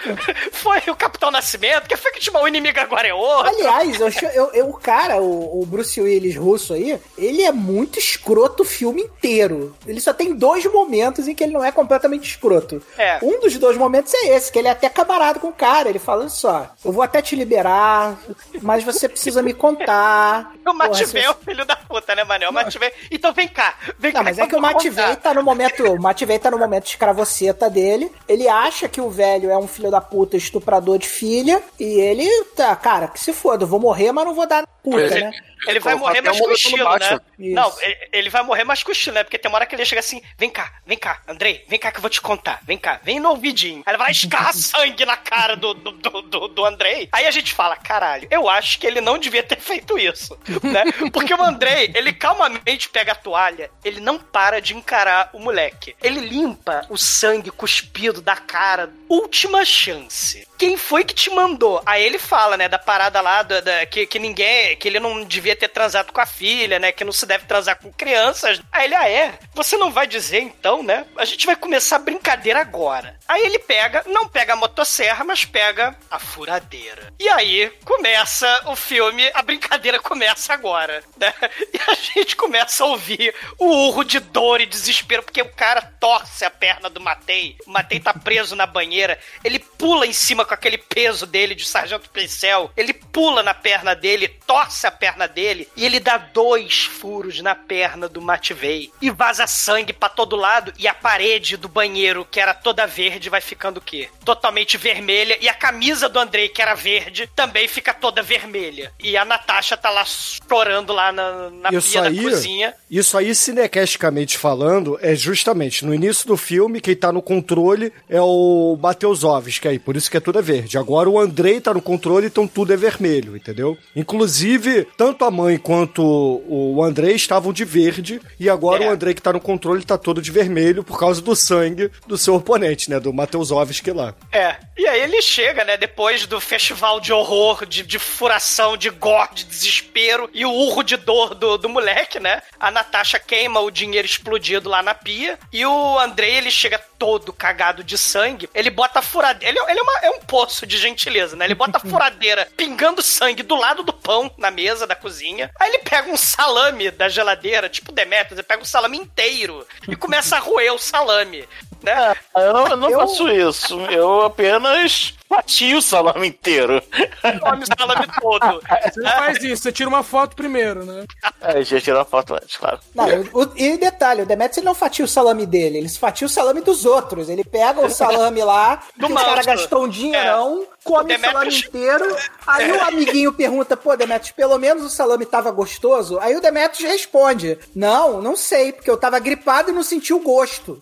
[0.52, 1.86] Foi o Capitão Nascimento?
[1.88, 2.44] Quem foi que te mandou?
[2.44, 3.48] O inimigo agora é outro?
[3.48, 7.98] Aliás, eu, eu, eu- o cara, o, o Bruce Willis russo aí, ele é muito
[7.98, 9.76] escroto o filme inteiro.
[9.86, 12.82] Ele só tem dois momentos em que ele não é completamente escroto.
[12.96, 13.18] É.
[13.22, 15.87] Um dos dois momentos é esse, que ele é até camarada com o cara.
[15.88, 18.16] Ele fala, olha só, eu vou até te liberar,
[18.62, 20.52] mas você precisa me contar.
[20.68, 22.50] O Porra, Matvey se é o filho da puta, né, Manel?
[22.50, 22.92] O Matvey.
[23.10, 24.24] Então vem cá, vem Não, cá.
[24.24, 25.16] mas é que o eu contar.
[25.16, 25.82] tá no momento.
[25.82, 28.12] O Matvey tá no momento de escravoceta dele.
[28.28, 31.62] Ele acha que o velho é um filho da puta estuprador de filha.
[31.80, 35.08] E ele tá, cara, que se foda, eu vou morrer, mas não vou dar puta,
[35.08, 35.30] né?
[35.66, 37.20] Ele vai morrer mais com estilo, né?
[37.38, 37.54] Isso.
[37.54, 39.24] Não, ele, ele vai morrer mais com estilo, né?
[39.24, 41.90] Porque tem uma hora que ele chega assim: vem cá, vem cá, Andrei, vem cá
[41.90, 42.60] que eu vou te contar.
[42.64, 43.82] Vem cá, vem no ouvidinho.
[43.86, 47.08] Aí ele vai lá e escarra sangue na cara do, do, do, do, do Andrei.
[47.12, 50.84] Aí a gente fala: caralho, eu acho que ele não devia ter feito isso, né?
[51.12, 55.94] Porque o Andrei, ele calmamente pega a toalha, ele não para de encarar o moleque.
[56.02, 58.90] Ele limpa o sangue cuspido da cara.
[59.08, 60.46] Última chance.
[60.58, 61.80] Quem foi que te mandou?
[61.86, 65.24] Aí ele fala, né, da parada lá, da, da- que, que ninguém, que ele não
[65.24, 68.60] devia ter transado com a filha, né, que não se deve transar com crianças.
[68.72, 69.38] Aí ele, ah, é?
[69.54, 71.06] Você não vai dizer então, né?
[71.16, 73.18] A gente vai começar a brincadeira agora.
[73.26, 77.12] Aí ele pega, não pega a motosserra, mas pega a furadeira.
[77.18, 81.32] E aí começa o filme, a brincadeira começa agora, né?
[81.78, 85.82] E a gente começa a ouvir o urro de dor e desespero, porque o cara
[86.00, 87.56] torce a perna do Matei.
[87.66, 91.66] O Matei tá preso na banheira, ele pula em cima com aquele peso dele de
[91.66, 95.37] sargento pincel, ele pula na perna dele, torce a perna dele
[95.76, 100.72] e ele dá dois furos na perna do Matvei e vaza sangue pra todo lado
[100.78, 104.08] e a parede do banheiro, que era toda verde, vai ficando o quê?
[104.24, 108.92] Totalmente vermelha e a camisa do Andrei, que era verde, também fica toda vermelha.
[108.98, 112.74] E a Natasha tá lá chorando lá na, na Isso pia aí, da cozinha.
[112.90, 118.20] isso aí, cinecasticamente falando, é justamente no início do filme, quem tá no controle é
[118.20, 120.78] o Mateusovski aí, por isso que é tudo é verde.
[120.78, 123.76] Agora o Andrei tá no controle, então tudo é vermelho, entendeu?
[123.94, 126.02] Inclusive, tanto a mãe quanto
[126.48, 128.88] o Andrei estavam de verde, e agora É.
[128.88, 132.16] o Andrei que tá no controle tá todo de vermelho por causa do sangue do
[132.18, 132.98] seu oponente, né?
[133.00, 134.14] Do Mateusovski lá.
[134.32, 134.56] É.
[134.76, 139.34] E aí ele chega, né, depois do festival de horror, de, de furação, de gore,
[139.34, 142.42] de desespero e o urro de dor do, do moleque, né?
[142.58, 147.32] A Natasha queima o dinheiro explodido lá na pia e o Andrei, ele chega todo
[147.32, 148.48] cagado de sangue.
[148.54, 149.48] Ele bota a furadeira.
[149.56, 151.44] Ele, ele é, uma- é um poço de gentileza, né?
[151.44, 155.17] Ele bota a furadeira pingando sangue do lado do pão na mesa da cozinha.
[155.58, 159.96] Aí ele pega um salame da geladeira, tipo Demetrius, ele pega um salame inteiro e
[159.96, 161.48] começa a roer o salame.
[161.82, 162.14] Né?
[162.36, 163.80] Eu não, eu não Eu- faço isso.
[163.82, 166.82] Eu apenas fatio o salame inteiro.
[167.40, 168.60] come o salame todo.
[168.92, 171.04] Você não faz isso, você tira uma foto primeiro, né?
[171.40, 172.80] Aí já tirou a foto antes, claro.
[172.94, 176.30] Não, o- e detalhe, o Demetrius ele não fatia o salame dele, ele fatia o
[176.30, 177.28] salame dos outros.
[177.28, 181.66] Ele pega o salame lá, que o cara gastou um dinheirão, come o salame Demetrius-
[181.68, 182.16] inteiro.
[182.46, 186.18] Aí o amiguinho pergunta, pô, Demetrius, pelo menos o salame tava gostoso?
[186.20, 190.20] Aí o Demetrius responde, não, não sei, porque eu tava gripado e não senti o
[190.20, 190.80] gosto.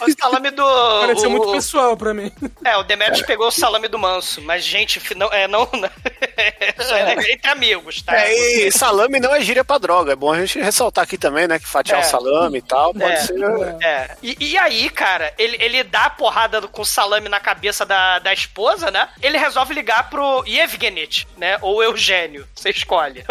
[0.00, 1.00] O salame do.
[1.00, 2.30] Pareceu o- muito pessoal pra mim.
[2.64, 5.68] É, o Demetrius pegou o salame do manso, mas, gente, não, é, não,
[6.80, 8.16] Só é entre amigos, tá?
[8.16, 8.32] É,
[8.66, 10.12] e salame não é gíria pra droga.
[10.12, 11.58] É bom a gente ressaltar aqui também, né?
[11.58, 12.04] Que fatiar É.
[12.06, 13.34] o salame e tal pode É, ser.
[13.82, 14.16] é.
[14.22, 18.32] E, e aí, cara, ele, ele dá a porrada com salame na cabeça da, da
[18.32, 19.08] esposa, né?
[19.22, 21.58] Ele resolve ligar pro Yevgenich, né?
[21.62, 23.24] Ou Eugênio, você escolhe.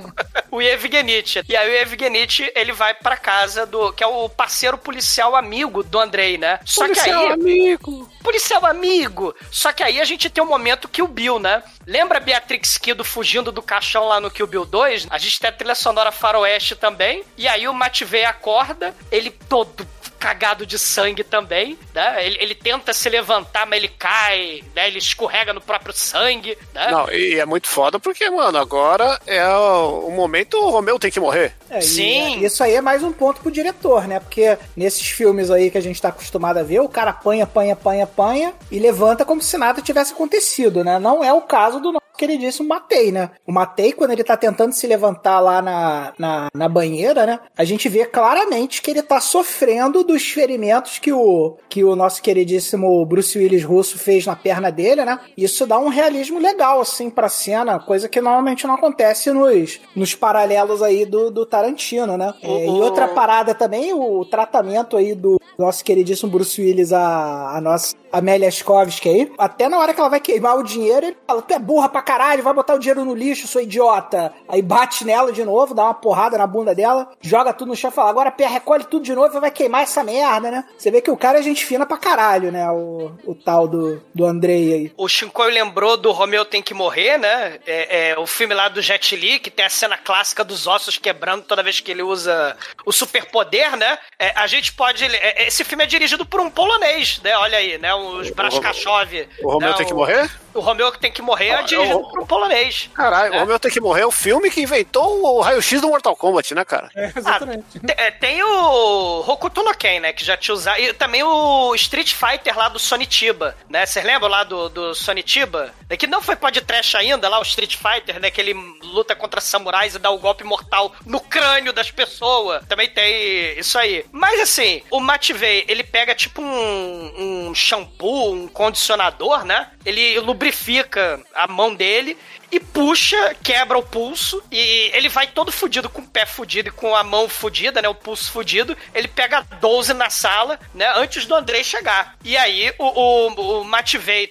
[0.50, 1.42] o Yevgenich.
[1.48, 3.92] E aí o Yevgenich, ele vai pra casa do...
[3.92, 6.58] Que é o parceiro policial amigo do Andrei, né?
[6.64, 7.32] Só que Policial aí...
[7.32, 8.10] amigo.
[8.22, 9.34] Policial amigo!
[9.50, 11.62] Só que aí a gente tem um momento que o Bill, né?
[11.86, 15.06] Lembra a Beatrix Kido fugindo do caixão lá no Kill Bill 2?
[15.10, 17.22] A gente tem a trilha sonora faroeste também.
[17.36, 19.86] E aí o Matvey acorda, ele todo
[20.20, 22.26] cagado de sangue também, né?
[22.26, 24.86] Ele, ele tenta se levantar, mas ele cai, né?
[24.86, 26.90] Ele escorrega no próprio sangue, né?
[26.90, 31.10] Não, e é muito foda porque, mano, agora é o, o momento o Romeu tem
[31.10, 31.56] que morrer.
[31.70, 32.44] É, e, Sim.
[32.44, 34.20] é, isso aí é mais um ponto pro diretor, né?
[34.20, 37.72] Porque nesses filmes aí que a gente tá acostumado a ver, o cara apanha, apanha,
[37.72, 40.98] apanha, apanha e levanta como se nada tivesse acontecido, né?
[40.98, 43.30] Não é o caso do nosso queridíssimo Matei, né?
[43.46, 47.40] O Matei, quando ele tá tentando se levantar lá na, na, na banheira, né?
[47.56, 52.20] A gente vê claramente que ele tá sofrendo dos ferimentos que o, que o nosso
[52.20, 55.18] queridíssimo Bruce Willis russo fez na perna dele, né?
[55.34, 60.14] Isso dá um realismo legal, assim, pra cena, coisa que normalmente não acontece nos, nos
[60.14, 62.34] paralelos aí do, do Tarantino, né?
[62.42, 67.60] É, e outra parada também, o tratamento aí do nosso queridíssimo Bruce Willis a, a
[67.60, 71.42] nossa Amélia Skovski aí, até na hora que ela vai queimar o dinheiro, ele fala:
[71.42, 74.32] Tu é burra pra caralho, vai botar o dinheiro no lixo, sua idiota.
[74.48, 77.90] Aí bate nela de novo, dá uma porrada na bunda dela, joga tudo no chão
[77.90, 80.64] e fala: Agora Pé, recolhe tudo de novo e vai queimar essa merda, né?
[80.76, 82.68] Você vê que o cara é gente fina pra caralho, né?
[82.70, 84.92] O, o tal do, do Andrei aí.
[84.96, 87.58] O Shinkoi lembrou do Romeu Tem Que Morrer, né?
[87.66, 90.98] É, é, o filme lá do Jet Li, que tem a cena clássica dos ossos
[90.98, 93.98] quebrando toda vez que ele usa o superpoder, né?
[94.18, 95.04] É, a gente pode...
[95.04, 97.36] é, esse filme é dirigido por um polonês, né?
[97.36, 97.94] Olha aí, né?
[98.00, 99.28] Os Brashkashov.
[99.42, 100.30] O Romeu tem que morrer?
[100.54, 102.90] O Romeu que tem que morrer é Ah, dirigido eu- por um polonês.
[102.94, 106.16] Caralho, o Romeu tem que morrer é o filme que inventou o raio-x do Mortal
[106.16, 106.90] Kombat, né, cara?
[106.94, 107.78] É, exatamente.
[107.78, 110.12] Te- é, Tem o Hokuto no Ken, né?
[110.12, 110.78] Que já te usava.
[110.80, 113.86] E também o Street Fighter lá do Sonitiba, né?
[113.86, 115.72] Vocês lembram lá do, do Sonitiba?
[115.88, 118.30] É que não foi podcast ainda, lá o Street Fighter, né?
[118.30, 122.64] Que ele luta contra samurais e dá o golpe mortal no crânio das pessoas.
[122.66, 124.04] Também tem isso aí.
[124.12, 129.70] Mas assim, o Mativei, ele pega tipo um, um shampoo, um condicionador, né?
[129.84, 132.16] Ele lubrifica a mão dele
[132.50, 136.72] e puxa, quebra o pulso e ele vai todo fudido, com o pé fudido e
[136.72, 137.88] com a mão fudida, né?
[137.88, 138.76] O pulso fudido.
[138.94, 140.90] Ele pega 12 na sala, né?
[140.96, 142.16] Antes do Andrei chegar.
[142.24, 143.66] E aí o, o, o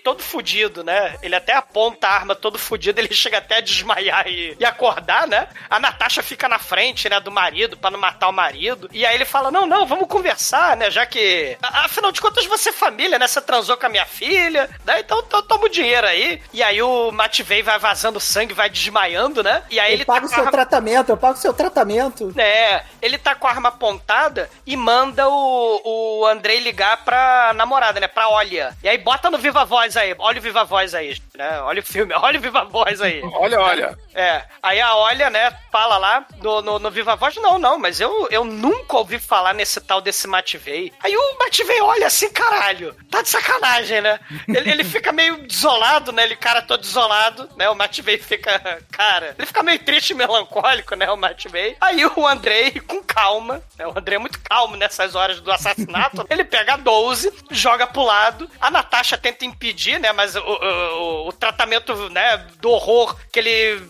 [0.04, 1.18] todo fudido, né?
[1.22, 5.28] Ele até aponta a arma todo fudido, ele chega até a desmaiar e, e acordar,
[5.28, 5.48] né?
[5.70, 7.20] A Natasha fica na frente, né?
[7.20, 8.90] Do marido, pra não matar o marido.
[8.92, 10.90] E aí ele fala: Não, não, vamos conversar, né?
[10.92, 11.58] Já que.
[11.62, 13.28] Afinal de contas, você é família, né?
[13.28, 15.00] Você transou com a minha filha, né?
[15.00, 16.42] Então to- toma o dinheiro aí.
[16.54, 19.62] E aí o Mativei vai vazando sangue, vai desmaiando, né?
[19.70, 22.34] E aí Eu ele pago tá o seu arma- tratamento, eu pago o seu tratamento.
[22.40, 25.82] é, ele tá com a arma apontada e manda o,
[26.22, 28.08] o Andrei ligar pra namorada, né?
[28.08, 28.76] Pra Olha.
[28.82, 30.16] E aí bota no Viva Voz aí.
[30.18, 31.62] Olha o Viva Voz aí, né?
[31.62, 33.22] Olha o filme, olha o Viva Voz aí.
[33.24, 33.98] Olha, olha.
[34.14, 38.02] É, aí a Olha, né, fala lá no, no, no Viva Voz, não, não, mas
[38.02, 40.92] eu, eu nunca ouvi falar nesse tal desse Mativei.
[41.02, 44.20] Aí o Mativei olha assim, caralho, tá de sacanagem, né?
[44.50, 48.60] Ele, ele fica meio desolado, né, ele cara todo desolado, né, o Mativei fica,
[48.92, 51.78] cara, ele fica meio triste e melancólico, né, o Mativei.
[51.80, 56.26] Aí o Andrei, com calma, né, o Andrei é muito calmo nessas horas do assassinato,
[56.30, 61.29] ele pega a 12, joga pro lado, a Natasha tenta impedir, né, mas o, o,
[61.29, 63.82] o tratamento, né, do horror que ele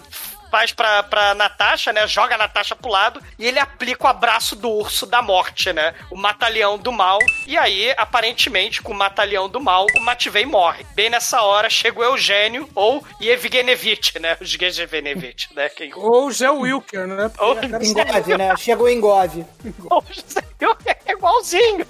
[0.49, 2.07] faz pra, pra Natasha, né?
[2.07, 5.93] Joga a Natasha pro lado e ele aplica o abraço do urso da morte, né?
[6.11, 7.19] O matalhão do mal.
[7.45, 10.85] E aí, aparentemente, com o matalhão do mal, o Mativei morre.
[10.95, 14.37] Bem nessa hora, chega o Eugênio ou Yevgenevich, né?
[14.41, 15.69] Os Yevgenevich, né?
[15.69, 15.91] Quem...
[15.95, 17.31] Ou o Zé Wilker, né?
[17.37, 18.57] Ou- Engove, né?
[18.57, 19.45] Chegou o engove.
[19.89, 21.85] ou José Wilker é igualzinho.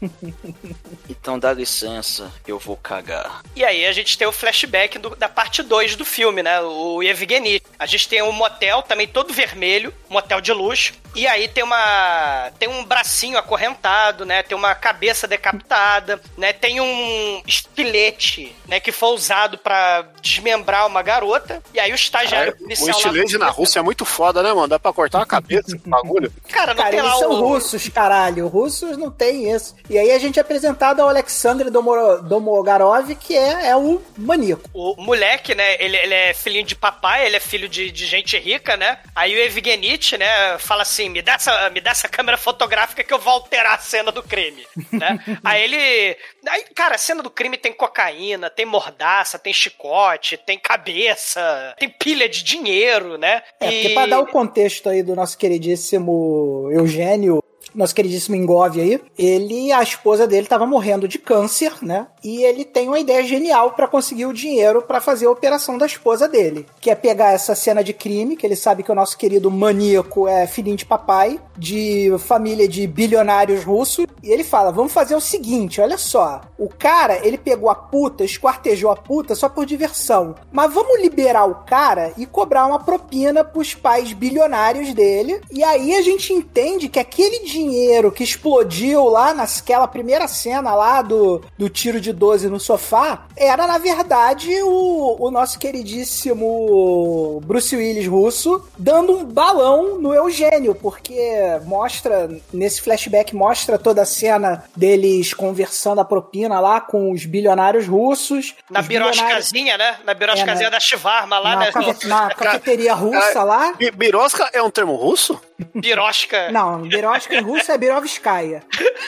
[1.24, 3.40] Então dá licença, eu vou cagar.
[3.56, 6.60] E aí a gente tem o flashback do- da parte 2 do filme, né?
[6.60, 7.62] O Evgeny.
[7.78, 10.92] A gente tem um motel também todo vermelho, motel de luxo.
[11.14, 14.42] E aí tem uma tem um bracinho acorrentado, né?
[14.42, 16.52] Tem uma cabeça decapitada, né?
[16.52, 21.62] Tem um estilete, né, que foi usado pra desmembrar uma garota.
[21.72, 24.68] E aí o estagiário O policial lá- estilete na Rússia é muito foda, né, mano?
[24.68, 26.32] Dá pra cortar uma cabeça esse bagulho.
[26.50, 28.46] Cara, não Cara, tem eles lá são o russos, caralho.
[28.48, 29.74] Russos não tem isso.
[29.88, 34.68] E aí a gente é apresentado ao Alexandre Domo- Domogarov, que é, é o maníaco.
[34.72, 38.38] O moleque, né, ele, ele é filhinho de papai, ele é filho de, de gente
[38.38, 38.98] rica, né?
[39.14, 43.12] Aí o Evgenich, né, fala assim: me dá, essa, me dá essa câmera fotográfica que
[43.12, 45.18] eu vou alterar a cena do crime, né?
[45.42, 46.16] aí ele.
[46.48, 51.88] Aí, cara, a cena do crime tem cocaína, tem mordaça, tem chicote, tem cabeça, tem
[51.88, 53.42] pilha de dinheiro, né?
[53.60, 57.42] É, porque pra dar o contexto aí do nosso queridíssimo Eugênio,
[57.74, 62.06] nosso queridíssimo Engove aí, ele, a esposa dele tava morrendo de câncer, né?
[62.24, 65.84] E ele tem uma ideia genial pra conseguir o dinheiro pra fazer a operação da
[65.84, 69.18] esposa dele, que é pegar essa cena de crime, que ele sabe que o nosso
[69.18, 74.92] querido maníaco é filhinho de papai, de família de bilionários russos, e ele fala: "Vamos
[74.92, 79.48] fazer o seguinte, olha só, o cara, ele pegou a puta, esquartejou a puta só
[79.48, 85.42] por diversão, mas vamos liberar o cara e cobrar uma propina pros pais bilionários dele,
[85.50, 91.02] e aí a gente entende que aquele dinheiro que explodiu lá naquela primeira cena lá
[91.02, 97.74] do, do tiro de 12 no sofá, era na verdade o, o nosso queridíssimo Bruce
[97.76, 101.18] Willis russo dando um balão no Eugênio, porque
[101.64, 107.86] mostra, nesse flashback, mostra toda a cena deles conversando a propina lá com os bilionários
[107.86, 108.54] russos.
[108.70, 109.96] Na bilionários- biroscazinha, né?
[110.04, 110.70] Na biroscazinha É, né?
[110.70, 111.96] da Chivarma lá, na, né?
[112.04, 113.72] na cafeteria russa lá.
[113.74, 115.40] Bi- Birosca é um termo russo?
[115.74, 116.50] Birosca.
[116.50, 118.62] Não, birosca em russo é birovskaya.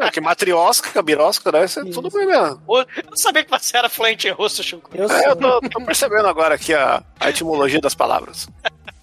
[0.00, 2.60] É, que matriosca, birosca, deve ser tudo bem mesmo.
[2.68, 4.90] Eu não sabia que você era fluente em russo, Chico.
[4.94, 5.28] Eu É, sou.
[5.30, 8.48] eu tô, tô percebendo agora aqui a, a etimologia das palavras.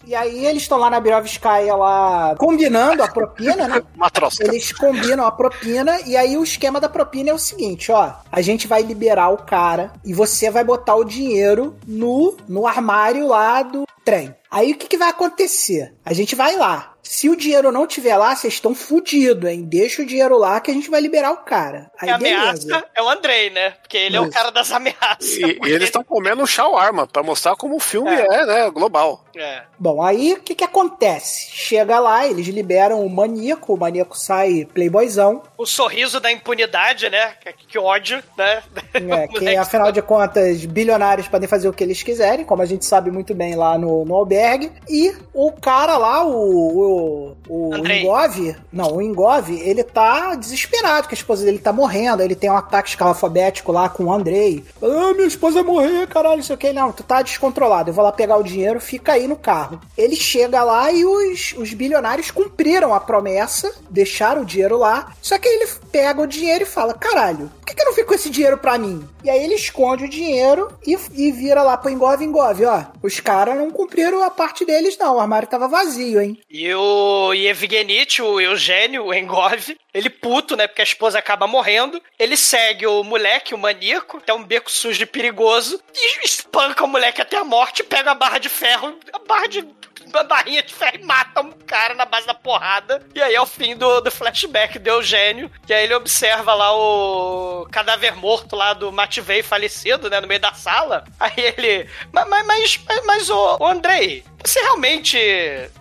[0.06, 3.82] E aí eles estão lá na Birovskaya lá combinando a propina, né?
[3.96, 4.44] Matroska.
[4.44, 8.12] Eles combinam a propina e aí o esquema da propina é o seguinte, ó.
[8.32, 13.28] A gente vai liberar o cara e você vai botar o dinheiro no, no armário
[13.28, 14.36] lá do trem.
[14.50, 15.94] Aí o que, que vai acontecer?
[16.04, 16.91] A gente vai lá.
[17.12, 19.64] Se o dinheiro não tiver lá, vocês estão fudidos, hein?
[19.64, 21.92] Deixa o dinheiro lá que a gente vai liberar o cara.
[22.00, 22.40] Aí a beleza.
[22.40, 23.72] ameaça é o Andrei, né?
[23.72, 25.36] Porque ele é o cara das ameaças.
[25.36, 28.70] E, e eles estão comendo um shawarma pra mostrar como o filme é, né?
[28.70, 29.26] Global.
[29.36, 29.64] É.
[29.78, 31.50] Bom, aí o que que acontece?
[31.52, 37.34] Chega lá, eles liberam o maníaco, o maníaco sai playboyzão, O sorriso da impunidade, né?
[37.42, 38.64] Que, que ódio, né?
[38.94, 42.86] é, que afinal de contas, bilionários podem fazer o que eles quiserem, como a gente
[42.86, 44.72] sabe muito bem lá no, no albergue.
[44.90, 47.01] E o cara lá, o, o,
[47.48, 48.04] o Andrei.
[48.04, 52.50] Ingov, não, o Ingov, ele tá desesperado que a esposa dele tá morrendo, ele tem
[52.50, 54.64] um ataque escalafobético lá com o Andrei.
[54.82, 56.74] Ah, minha esposa vai morrer, caralho, não sei o que.
[56.74, 59.80] Não, tu tá descontrolado, eu vou lá pegar o dinheiro, fica aí no carro.
[59.98, 65.38] Ele chega lá e os, os bilionários cumpriram a promessa, deixaram o dinheiro lá, só
[65.38, 68.30] que ele pega o dinheiro e fala, caralho, que, que eu não fico com esse
[68.30, 69.08] dinheiro pra mim?
[69.24, 73.20] E aí ele esconde o dinheiro e, e vira lá pro Engov, Engov, ó, os
[73.20, 76.38] caras não cumpriram a parte deles não, o armário tava vazio, hein?
[76.50, 80.68] E o Yevgenit, o Eugênio, o Engov, ele puto, né?
[80.68, 82.02] Porque a esposa acaba morrendo.
[82.18, 86.88] Ele segue o moleque, o maníaco, até um beco sujo e perigoso, e espanca o
[86.88, 89.68] moleque até a morte, pega a barra de ferro, a barra de.
[90.28, 93.06] Barrinha de ferro e mata um cara na base da porrada.
[93.14, 95.52] E aí é o fim do, do flashback do Eugênio.
[95.68, 100.20] E aí ele observa lá o cadáver morto lá do Mativei falecido, né?
[100.20, 101.04] No meio da sala.
[101.20, 101.90] Aí ele.
[102.12, 105.18] Mas, mas, mas, mas ô, ô Andrei, você realmente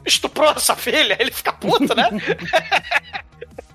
[0.04, 1.16] estuprou a sua filha?
[1.18, 2.08] Ele fica puto, né?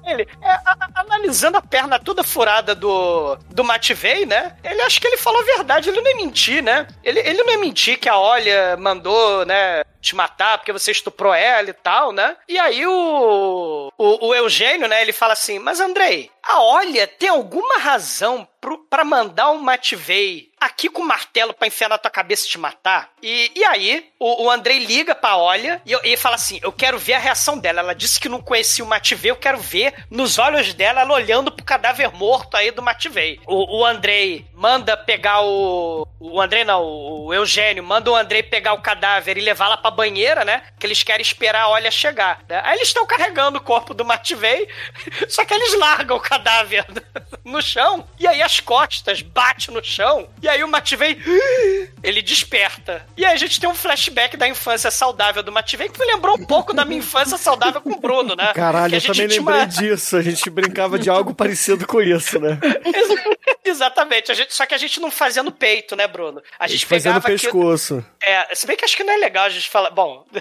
[0.06, 4.56] Ele, é, a- analisando a perna toda furada do, do Mativei, né?
[4.64, 6.88] Ele acha que ele falou a verdade, ele não ia mentir, né?
[7.04, 9.84] Ele, ele não ia mentir que a Olha mandou, né?
[10.02, 12.38] Te matar porque você estuprou ela e tal, né?
[12.48, 15.02] E aí o, o, o Eugênio, né?
[15.02, 20.52] Ele fala assim: Mas Andrei, a Olha tem alguma razão pro, pra mandar um Mativei
[20.66, 23.12] aqui com o martelo pra enfiar na tua cabeça e te matar?
[23.22, 26.98] E, e aí o, o Andrei liga pra Olha e, e fala assim: Eu quero
[26.98, 27.80] ver a reação dela.
[27.80, 31.52] Ela disse que não conhecia o Mativei, eu quero ver nos olhos dela ela olhando
[31.52, 33.40] pro cadáver morto aí do Mativei.
[33.46, 36.08] O, o Andrei manda pegar o.
[36.20, 39.92] O Andrei não, o, Eugênio manda o Andrei pegar o cadáver e levar lá pra
[39.92, 40.64] banheira, né?
[40.80, 42.40] Que eles querem esperar a Olha chegar.
[42.50, 42.62] né?
[42.64, 44.68] Aí eles estão carregando o corpo do Mativei,
[45.30, 46.86] só que eles largam o cadáver
[47.46, 51.20] no chão, e aí as costas batem no chão, e aí o Mativei,
[52.02, 53.06] ele desperta.
[53.16, 56.36] E aí a gente tem um flashback da infância saudável do Mativei, que me lembrou
[56.38, 58.52] um pouco da minha infância saudável com o Bruno, né?
[58.54, 60.16] Caralho, eu também lembrei uma- disso.
[60.18, 62.58] A gente brincava de algo parecido com isso, né?
[63.64, 66.42] Exatamente, a gente, só que a gente não fazia no peito, né, Bruno?
[66.60, 68.04] A gente pegava aqui- pescoço.
[68.22, 69.90] É, se bem que acho que não é legal a gente falar.
[69.92, 70.26] Bom,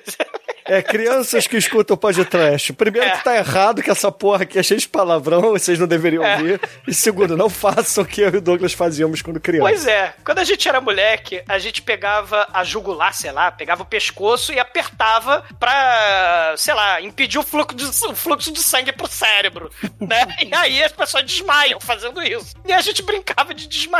[0.66, 2.72] É, crianças que escutam o podcast.
[2.72, 3.10] Primeiro É.
[3.18, 6.36] que tá errado, que essa porra aqui é cheia de palavrão, vocês não deveriam É.
[6.38, 6.60] ouvir.
[6.88, 9.68] E segundo, não façam o que eu e o Douglas fazíamos quando criança.
[9.68, 13.82] Pois é, quando a gente era moleque, a gente pegava a jugular, sei lá, pegava
[13.82, 18.90] o pescoço e apertava pra, sei lá, impedir o fluxo de, o fluxo de sangue
[18.92, 20.24] pro cérebro, né?
[20.48, 22.54] E aí as pessoas desmaiam fazendo isso.
[22.64, 23.93] E a gente brincava de desmaiar.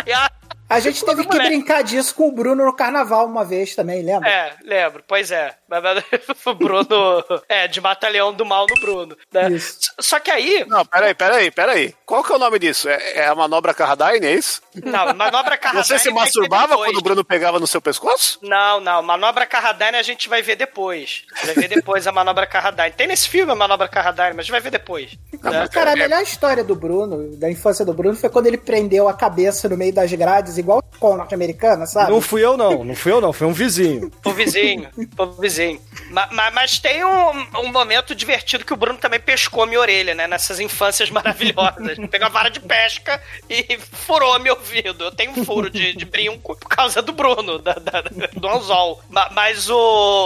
[0.69, 1.51] A gente teve que Moleque.
[1.51, 4.29] brincar disso com o Bruno no carnaval uma vez também, lembra?
[4.29, 5.55] É, lembro, pois é.
[6.47, 7.25] O Bruno.
[7.49, 9.17] É, de Batalhão do Mal no Bruno.
[9.33, 9.51] Né?
[9.53, 9.93] Isso.
[10.01, 10.65] Só que aí.
[10.67, 11.95] Não, peraí, peraí, peraí.
[12.07, 12.89] Qual que é o nome disso?
[12.89, 14.63] É, é a manobra Carradine, é isso?
[14.83, 15.85] Não, manobra Carradine.
[15.85, 18.39] Você se masturbava quando o Bruno pegava no seu pescoço?
[18.43, 19.03] Não, não.
[19.03, 21.23] Manobra Carradine a gente vai ver depois.
[21.45, 22.91] Vai ver depois a Manobra Carradine.
[22.93, 25.13] Tem nesse filme a Manobra Carradine, mas a gente vai ver depois.
[25.43, 25.69] né?
[25.69, 29.15] Cara, a melhor história do Bruno, da infância do Bruno, foi quando ele prendeu a
[29.15, 32.11] cabeça no meio das grades, igual o norte-americana, sabe?
[32.11, 32.83] Não fui eu, não.
[32.83, 33.33] Não fui eu, não.
[33.33, 34.11] Foi um vizinho.
[34.25, 35.81] O vizinho, o vizinho.
[36.11, 39.81] Ma- ma- Mas, tem um, um momento divertido que o Bruno também pescou a minha
[39.81, 40.27] orelha, né?
[40.27, 41.99] Nessas infâncias maravilhosas.
[42.11, 43.21] Pegou a vara de pesca
[43.51, 45.05] e furou meu ouvido.
[45.05, 48.03] Eu tenho um furo de, de brinco por causa do Bruno, da- da-
[48.35, 49.01] do anzol.
[49.09, 49.77] Ma- Mas o,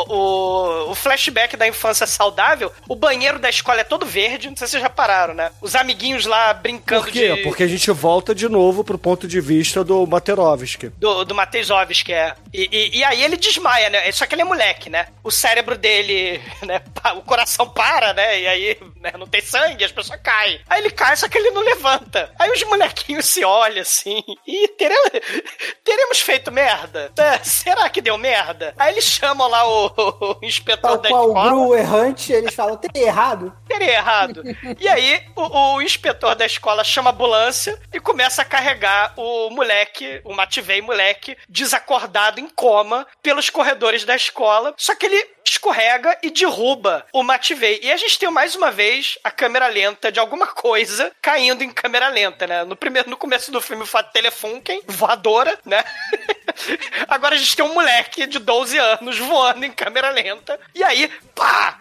[0.09, 4.67] o, o flashback da infância saudável, o banheiro da escola é todo verde, não sei
[4.67, 5.51] se vocês já pararam, né?
[5.61, 7.35] Os amiguinhos lá brincando Por quê?
[7.35, 7.43] de...
[7.43, 10.89] Porque a gente volta de novo pro ponto de vista do Materovski.
[10.91, 12.35] do, do Matejovski, que é.
[12.53, 14.11] E, e, e aí ele desmaia, né?
[14.13, 15.09] Só que ele é moleque, né?
[15.23, 16.81] O cérebro dele, né?
[17.17, 18.41] O coração para, né?
[18.41, 20.61] E aí né, não tem sangue, as pessoas caem.
[20.69, 22.31] Aí ele cai, só que ele não levanta.
[22.39, 24.23] Aí os molequinhos se olham assim.
[24.47, 24.99] E teria,
[25.85, 27.13] teremos feito merda?
[27.19, 28.75] É, será que deu merda?
[28.79, 31.51] Aí eles chamam lá o, o inspetor Tal da qual o escola.
[31.51, 33.53] Gru errante, eles falam, tem errado.
[33.67, 34.43] Teria errado.
[34.79, 39.51] E aí, o, o inspetor da escola chama a ambulância e começa a carregar o
[39.51, 44.75] moleque, o Mativei moleque, desacordado em coma pelos corredores da escola.
[44.77, 47.81] Só que ele escorrega e derruba o Mativei.
[47.83, 51.71] E a gente tem mais uma vez a câmera lenta de alguma coisa caindo em
[51.71, 52.65] câmera lenta, né?
[52.65, 55.83] No primeiro, no começo do filme, o Telefunken, voadora, né?
[57.09, 60.59] Agora a gente tem um moleque de 12 anos voando em câmera lenta.
[60.75, 61.79] E aí, pá!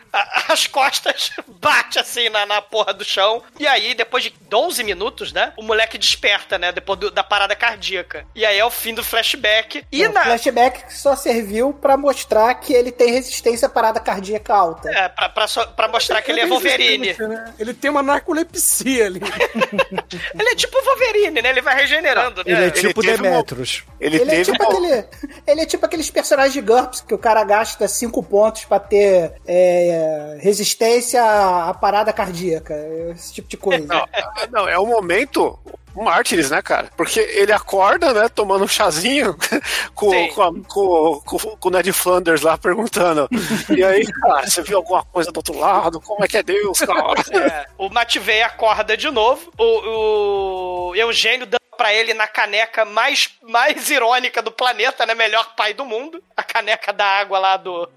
[0.50, 3.44] As costas bate assim na, na porra do chão.
[3.60, 5.54] E aí, depois de 12 minutos, né?
[5.58, 6.72] O moleque desperta, né?
[6.72, 8.26] Depois do- da parada cardíaca.
[8.34, 9.86] E aí é o fim do flashback.
[9.92, 10.24] E É, o na.
[10.24, 14.90] flashback só serviu pra mostrar que ele tem resistência à parada cardíaca alta.
[14.90, 17.14] É, pra, pra, só- pra mostrar que ele é Wolverine.
[17.20, 17.54] né?
[17.60, 19.20] Ele tem uma narcolepsia ali.
[20.40, 21.50] Ele é tipo Wolverine, né?
[21.50, 22.52] Ele vai regenerando, né?
[22.52, 23.84] Ele é tipo Demetrius.
[24.00, 25.06] Ele, Ele é, tipo uma- aquele,
[25.46, 29.34] ele é tipo aqueles personagens de GURPS que o cara gasta 5 pontos pra ter
[29.48, 32.74] é, resistência à parada cardíaca.
[33.16, 33.86] Esse tipo de coisa.
[33.86, 34.06] Não,
[34.52, 35.58] não, é o momento
[35.96, 36.92] mártires, né, cara?
[36.96, 39.36] Porque ele acorda, né, tomando um chazinho
[39.96, 43.28] com, com, a- com- com- com o Ned Flanders lá perguntando.
[43.76, 46.00] E aí, cara, você viu alguma coisa do outro lado?
[46.02, 46.98] Como é que é Deus, cara?
[47.34, 49.52] É, o Matvei acorda de novo.
[49.58, 55.16] O, o Eugênio dando pra ele na caneca mais, mais irônica do planeta, né?
[55.16, 56.22] Melhor pai do mundo.
[56.36, 57.90] A caneca da água lá do.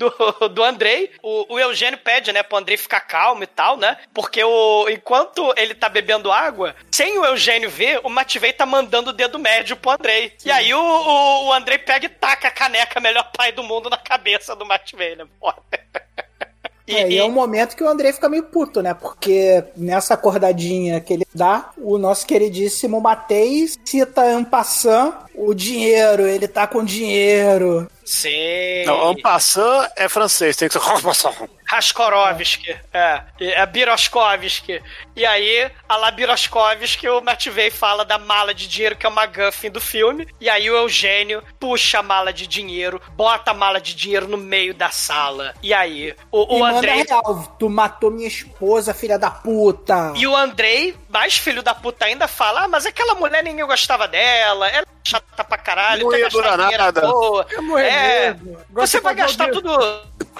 [0.00, 3.98] Do, do Andrei, o, o Eugênio pede, né, pro Andrei ficar calmo e tal, né?
[4.14, 9.10] Porque o, enquanto ele tá bebendo água, sem o Eugênio ver, o Matvei tá mandando
[9.10, 10.32] o dedo médio pro Andrei.
[10.42, 13.90] E aí o, o, o Andrei pega e taca a caneca melhor pai do mundo
[13.90, 15.26] na cabeça do Matvei, né?
[15.38, 15.62] Porra.
[16.90, 18.94] E, É, e é um momento que o Andrei fica meio puto, né?
[18.94, 26.26] Porque nessa acordadinha que ele dá, o nosso queridíssimo Matei cita en passant o dinheiro,
[26.26, 27.88] ele tá com dinheiro.
[28.10, 28.84] Sim.
[28.86, 30.80] Não, Ampassan é francês, tem que ser.
[31.70, 34.82] Raskorovski, é, é Biroskovski.
[35.14, 39.24] E aí, a lá Biroskovski, o Matvei fala da mala de dinheiro, que é uma
[39.24, 40.26] Guffin do filme.
[40.40, 44.36] E aí o Eugênio puxa a mala de dinheiro, bota a mala de dinheiro no
[44.36, 45.54] meio da sala.
[45.62, 47.04] E aí, o, o Andrei.
[47.04, 50.12] real, tu matou minha esposa, filha da puta.
[50.16, 54.08] E o Andrei, mais filho da puta ainda, fala: Ah, mas aquela mulher ninguém gostava
[54.08, 57.00] dela, ela é chata pra caralho, Não ia durar nada.
[57.00, 57.46] toa.
[57.78, 58.36] É É,
[58.70, 59.70] você vai gastar tudo.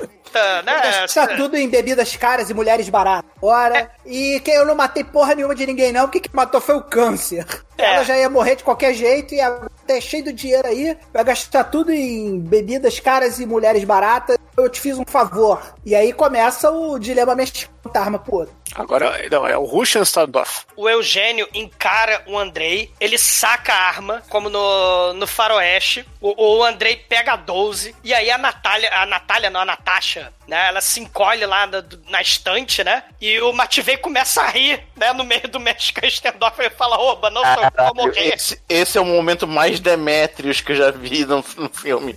[0.01, 0.81] Puta, né?
[0.83, 3.31] Gastar tudo em bebidas caras e mulheres baratas.
[3.43, 6.05] Ora, e que eu não matei porra nenhuma de ninguém, não.
[6.05, 7.45] O que, que matou foi o câncer.
[7.77, 7.95] É.
[7.95, 10.97] Ela já ia morrer de qualquer jeito e agora tá cheio do dinheiro aí.
[11.13, 14.39] Vai gastar tudo em bebidas caras e mulheres baratas.
[14.57, 15.61] Eu te fiz um favor.
[15.85, 18.61] E aí começa o dilema mexicano da arma pro outro.
[18.75, 20.65] Agora, não, é o Russian Standoff.
[20.77, 26.07] O Eugênio encara o Andrei, ele saca a arma, como no, no faroeste.
[26.21, 30.33] O, o Andrei pega a 12, e aí a Natália, a Natália, não, a Natasha,
[30.47, 30.69] né?
[30.69, 33.03] Ela se encolhe lá na, na estante, né?
[33.21, 35.13] E o Mativei começa a rir, né?
[35.13, 38.35] No meio do Mexican Standoff, ele fala, oba, não sou eu vou morrer.
[38.35, 42.17] Esse, esse é o momento mais Demetrius que eu já vi no, no filme.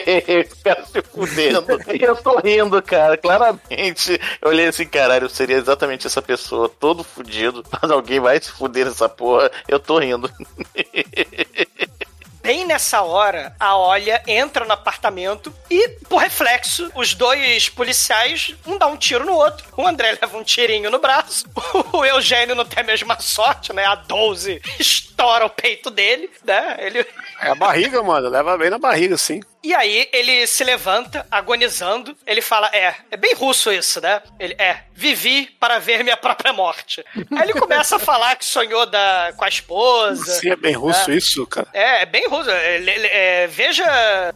[0.64, 1.64] Cara se fudendo.
[2.00, 4.18] Eu tô rindo, cara, claramente.
[4.40, 7.64] Eu olhei assim, caralho, eu seria exatamente essa pessoa, todo fudido.
[7.80, 9.50] Mas alguém vai se fuder nessa porra.
[9.66, 10.30] Eu tô rindo.
[12.42, 18.76] Bem nessa hora, a Olha entra no apartamento e, por reflexo, os dois policiais, um
[18.76, 19.64] dá um tiro no outro.
[19.76, 21.44] O André leva um tirinho no braço.
[21.92, 23.84] O Eugênio não tem a mesma sorte, né?
[23.84, 26.76] A 12 estoura o peito dele, né?
[26.80, 27.06] Ele.
[27.40, 28.28] É a barriga, mano.
[28.28, 29.40] Leva bem na barriga, sim.
[29.62, 32.16] E aí ele se levanta, agonizando.
[32.26, 34.20] Ele fala: É, é bem russo isso, né?
[34.38, 37.04] Ele é, vivi para ver minha própria morte.
[37.32, 40.32] Aí ele começa a falar que sonhou da, com a esposa.
[40.40, 41.16] Sim, é bem russo né?
[41.16, 41.68] isso, cara.
[41.72, 42.50] É, é bem russo.
[42.50, 43.84] É, é, veja,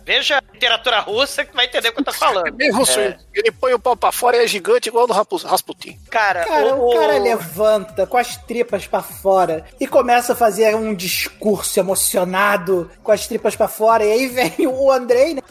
[0.04, 2.52] veja a literatura russa que vai entender o que eu tô É falando.
[2.52, 2.98] bem russo.
[2.98, 3.18] É.
[3.34, 5.98] Ele põe o pau pra fora e é gigante igual o do Rasputin.
[6.10, 10.94] Cara, Cara, o, cara levanta com as tripas pra fora e começa a fazer um
[10.94, 14.04] discurso emocionado com as tripas pra fora.
[14.04, 14.90] E aí vem o
[15.34, 15.42] Né?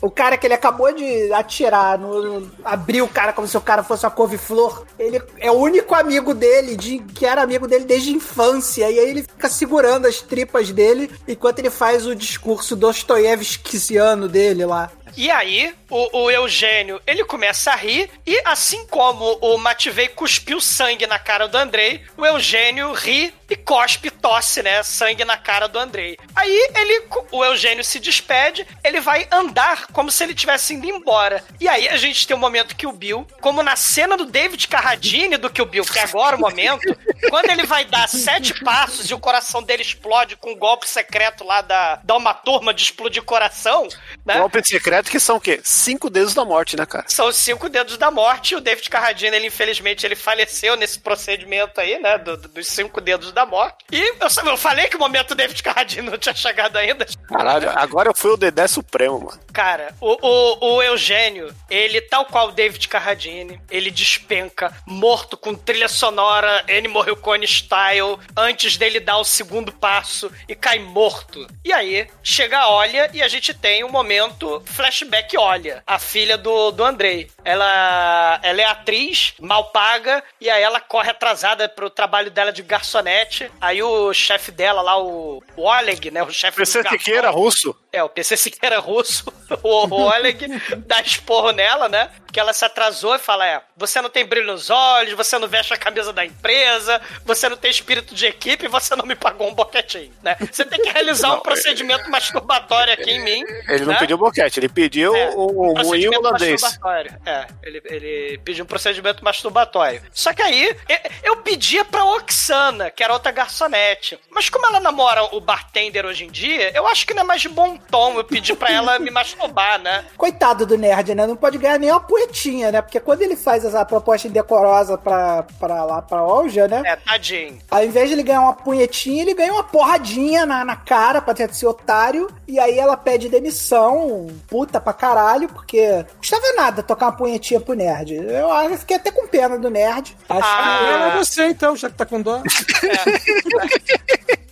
[0.00, 3.82] O cara que ele acabou de atirar, no, abrir o cara como se o cara
[3.82, 4.84] fosse uma couve-flor.
[4.98, 8.90] Ele é o único amigo dele, de, que era amigo dele desde a infância.
[8.90, 14.64] E aí ele fica segurando as tripas dele enquanto ele faz o discurso dostoiévskiano dele
[14.64, 14.90] lá.
[15.16, 20.60] E aí, o, o Eugênio, ele começa a rir, e assim como o Mativei cuspiu
[20.60, 24.82] sangue na cara do Andrei, o Eugênio ri e cospe, tosse, né?
[24.82, 26.18] Sangue na cara do Andrei.
[26.34, 31.42] Aí ele, o Eugênio se despede, ele vai andar como se ele tivesse indo embora.
[31.60, 34.66] E aí a gente tem um momento que o Bill, como na cena do David
[34.68, 36.82] Carradine do que o Bill, que é agora o momento,
[37.30, 41.44] quando ele vai dar sete passos e o coração dele explode com um golpe secreto
[41.44, 43.88] lá da, da uma turma de explodir coração,
[44.24, 44.38] né?
[44.38, 45.60] Golpe secreto que são o quê?
[45.62, 47.04] Cinco dedos da morte, né, cara?
[47.08, 48.54] São cinco dedos da morte.
[48.54, 52.18] O David Carradine, ele infelizmente, ele faleceu nesse procedimento aí, né?
[52.18, 53.84] do- do- dos cinco dedos da morte.
[53.92, 54.16] E eu,
[54.46, 57.06] eu falei que o momento David Carradine não tinha chegado ainda.
[57.28, 59.40] Caralho, agora eu fui o Dedé Supremo, mano.
[59.52, 65.54] Cara, o, o, o Eugênio, ele, tal qual o David Carradine, ele despenca, morto com
[65.54, 71.46] trilha sonora Ennio Morricone style, antes dele dar o segundo passo e cai morto.
[71.64, 74.62] E aí, chega a Olha e a gente tem um momento
[74.96, 77.28] flashback Olha, a filha do, do Andrei.
[77.44, 82.62] Ela, ela é atriz, mal paga, e aí ela corre atrasada pro trabalho dela de
[82.62, 83.50] garçonete.
[83.60, 87.76] Aí o chefe dela lá, o, o Oleg, né, o chefe dos Siqueira garçons- russo.
[87.96, 89.24] É, o PC Siqueira russo,
[89.62, 90.46] o Oleg,
[90.86, 92.10] dá esporro nela, né?
[92.26, 95.48] Porque ela se atrasou e fala: é, você não tem brilho nos olhos, você não
[95.48, 99.48] veste a camisa da empresa, você não tem espírito de equipe você não me pagou
[99.48, 100.36] um boquetinho, né?
[100.52, 103.44] Você tem que realizar um procedimento masturbatório aqui em mim.
[103.68, 103.98] Ele não né?
[103.98, 106.62] pediu boquete, ele pediu É, o, o moinho procedimento holandês.
[106.62, 107.20] masturbatório.
[107.24, 110.02] É, ele, ele pediu um procedimento masturbatório.
[110.12, 110.76] Só que aí,
[111.22, 114.18] eu pedia pra Oxana, que era outra garçonete.
[114.30, 117.40] Mas como ela namora o bartender hoje em dia, eu acho que não é mais
[117.40, 120.04] de bom tom eu pedir pra ela me masturbar, né?
[120.16, 121.26] Coitado do nerd, né?
[121.26, 122.82] Não pode ganhar nem uma poetinha, né?
[122.82, 126.82] Porque quando ele faz essa proposta indecorosa pra, pra lá, pra Olja, né?
[126.84, 127.58] É, tadinho.
[127.70, 131.34] Ao invés de ele ganhar uma punhetinha, ele ganha uma porradinha na, na cara pra
[131.34, 132.28] ter esse otário.
[132.46, 137.60] E aí ela pede demissão, puta pra caralho, porque não custava nada tocar uma punhetinha
[137.60, 138.14] pro nerd.
[138.14, 140.16] Eu acho eu fiquei até com pena do nerd.
[140.28, 140.78] Acho Ah,
[141.12, 141.18] que.
[141.18, 142.40] é você então, já que tá com dó.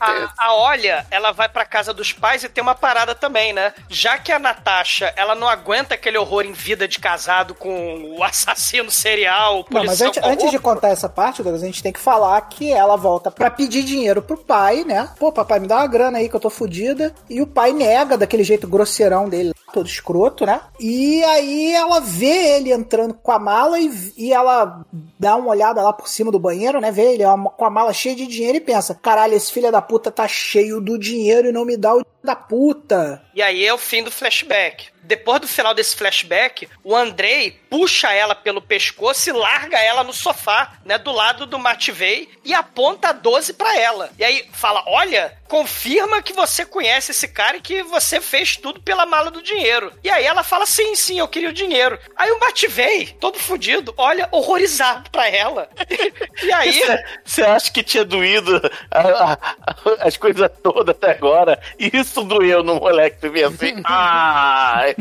[0.05, 3.73] A, a Olha, ela vai pra casa dos pais e tem uma parada também, né?
[3.89, 8.23] Já que a Natasha, ela não aguenta aquele horror em vida de casado com o
[8.25, 11.93] assassino serial, o Não, mas antes, antes de contar essa parte, Douglas, a gente tem
[11.93, 15.11] que falar que ela volta pra pedir dinheiro pro pai, né?
[15.19, 17.15] Pô, papai, me dá uma grana aí que eu tô fodida.
[17.29, 20.61] E o pai nega daquele jeito grosseirão dele, todo escroto, né?
[20.79, 24.85] E aí ela vê ele entrando com a mala e, e ela
[25.19, 26.93] dá uma olhada lá por cima do banheiro, né?
[26.93, 27.25] Vê ele
[27.57, 30.81] com a mala cheia de dinheiro e pensa: caralho, esse filho da puta tá cheio
[30.81, 33.23] do dinheiro e não me dá o da puta.
[33.35, 34.89] E aí é o fim do flashback.
[35.03, 40.15] Depois do final desse flashback, o Andrei puxa ela pelo pescoço e larga ela no
[40.15, 44.09] sofá, né, do lado do Mativei e aponta a 12 pra ela.
[44.19, 48.81] E aí fala: "Olha, confirma que você conhece esse cara e que você fez tudo
[48.81, 49.93] pela mala do dinheiro".
[50.03, 51.99] E aí ela fala: "Sim, sim, eu queria o dinheiro".
[52.17, 55.69] Aí o Mativei, todo fudido, olha horrorizado pra ela.
[56.43, 56.81] e aí
[57.23, 58.57] Você acha que tinha doído
[58.91, 59.77] a- a- a-
[60.07, 61.61] as coisas todas até agora?
[61.79, 63.81] Isso doeu no moleque, tu vê assim?
[63.85, 64.95] Ai!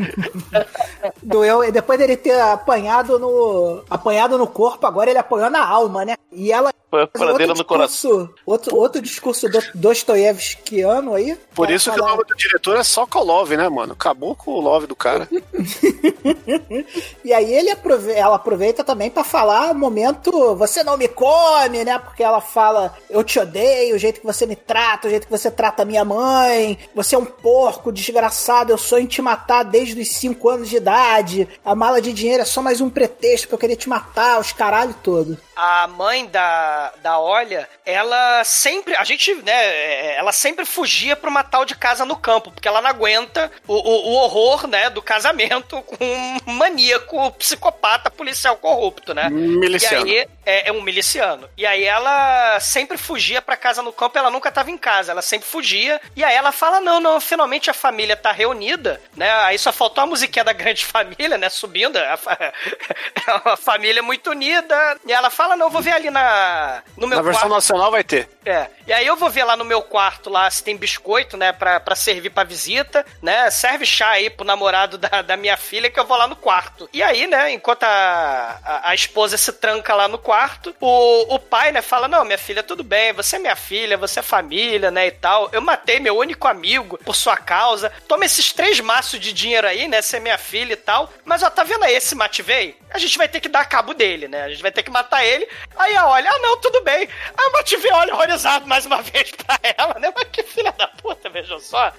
[1.22, 6.04] Doeu, e depois dele ter apanhado no apanhado no corpo, agora ele apanhou na alma,
[6.04, 6.16] né?
[6.32, 8.10] E ela Foi a Outro furadeira no coração.
[8.18, 11.36] discurso, outro, outro discurso do Dostoiévskiano aí.
[11.52, 13.94] Por isso que o falar- nome do diretor é Sokolov, né, mano?
[13.94, 15.28] Acabou com o love do cara.
[17.24, 21.84] E aí ele aprove- ela aproveita também pra falar o momento você não me come,
[21.84, 21.98] né?
[21.98, 25.30] Porque ela fala eu te odeio, o jeito que você me trata, o jeito que
[25.32, 29.62] você trata a minha mãe, você é um porco desgraçado, eu sonho em te matar
[29.64, 33.48] desde os 5 anos de idade, a mala de dinheiro é só mais um pretexto
[33.48, 35.38] pra eu querer te matar, os caralho todo.
[35.56, 38.94] a mãe da, da Olha, ela sempre.
[38.96, 40.14] A gente, né?
[40.16, 43.74] Ela sempre fugia pra uma tal de casa no campo, porque ela não aguenta o,
[43.74, 44.90] o, o horror, né?
[44.90, 46.04] Do casamento com
[46.46, 49.28] um maníaco, psicopata, policial corrupto, né?
[49.30, 50.06] Miliciano.
[50.06, 51.48] E aí, é, é um miliciano.
[51.56, 55.22] E aí ela sempre fugia pra casa no campo, ela nunca tava em casa, ela
[55.22, 56.00] sempre fugia.
[56.16, 59.30] E aí ela fala: não, não, finalmente a família tá reunida, né?
[59.44, 61.48] Aí só faltou a musiquinha da grande família, né?
[61.48, 61.96] Subindo.
[61.96, 62.36] A, fa-
[63.26, 64.98] é uma família muito unida.
[65.06, 67.54] E ela fala: não, eu vou ver ali na, no meu Na versão quarto.
[67.54, 68.28] nacional vai ter.
[68.44, 68.68] É.
[68.86, 71.80] E aí eu vou ver lá no meu quarto lá se tem biscoito, né, pra,
[71.80, 73.50] pra servir pra visita, né?
[73.50, 76.88] Serve chá aí pro namorado da, da minha filha que eu vou lá no quarto.
[76.92, 81.38] E aí, né, enquanto a, a, a esposa se tranca lá no quarto, o, o
[81.38, 84.90] pai, né, fala: Não, minha filha, tudo bem, você é minha filha, você é família,
[84.90, 85.48] né, e tal.
[85.52, 87.90] Eu matei meu único amigo por sua causa.
[88.06, 90.02] Toma esses três maços de dinheiro aí, né?
[90.02, 91.10] Você é minha filha e tal.
[91.24, 92.76] Mas ó, tá vendo aí esse Mativei?
[92.90, 94.44] A gente vai ter que dar cabo dele, né?
[94.44, 95.48] A gente vai ter que matar ele.
[95.76, 97.08] Aí a olha, ah, não, tudo bem.
[97.36, 100.12] A Mativei olha horrorizado mais uma vez pra ela, né?
[100.14, 101.92] Mas que filha da puta, veja só.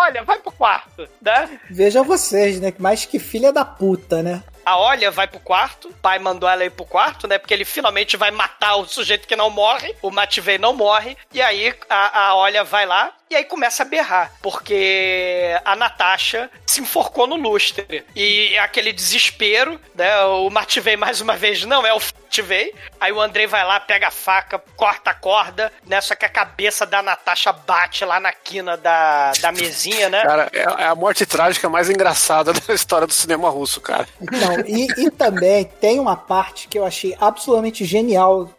[0.00, 1.58] Olha, vai pro quarto, né?
[1.68, 2.72] Vejam vocês, né?
[2.78, 4.44] Mais que filha da puta, né?
[4.64, 7.36] A Olha vai pro quarto, o pai mandou ela ir pro quarto, né?
[7.36, 11.42] Porque ele finalmente vai matar o sujeito que não morre, o Matvei não morre, e
[11.42, 16.80] aí a, a Olha vai lá e aí começa a berrar, porque a Natasha se
[16.80, 18.04] enforcou no lustre.
[18.14, 20.22] E aquele desespero, né?
[20.24, 22.74] O Matvei mais uma vez não é o Matvei.
[23.00, 26.00] Aí o Andrei vai lá, pega a faca, corta a corda, né?
[26.00, 30.22] Só que a cabeça da Natasha bate lá na quina da, da mesinha, né?
[30.22, 34.06] Cara, é é a morte trágica mais engraçada da história do cinema russo, cara.
[34.20, 38.50] Não, e, e também tem uma parte que eu achei absolutamente genial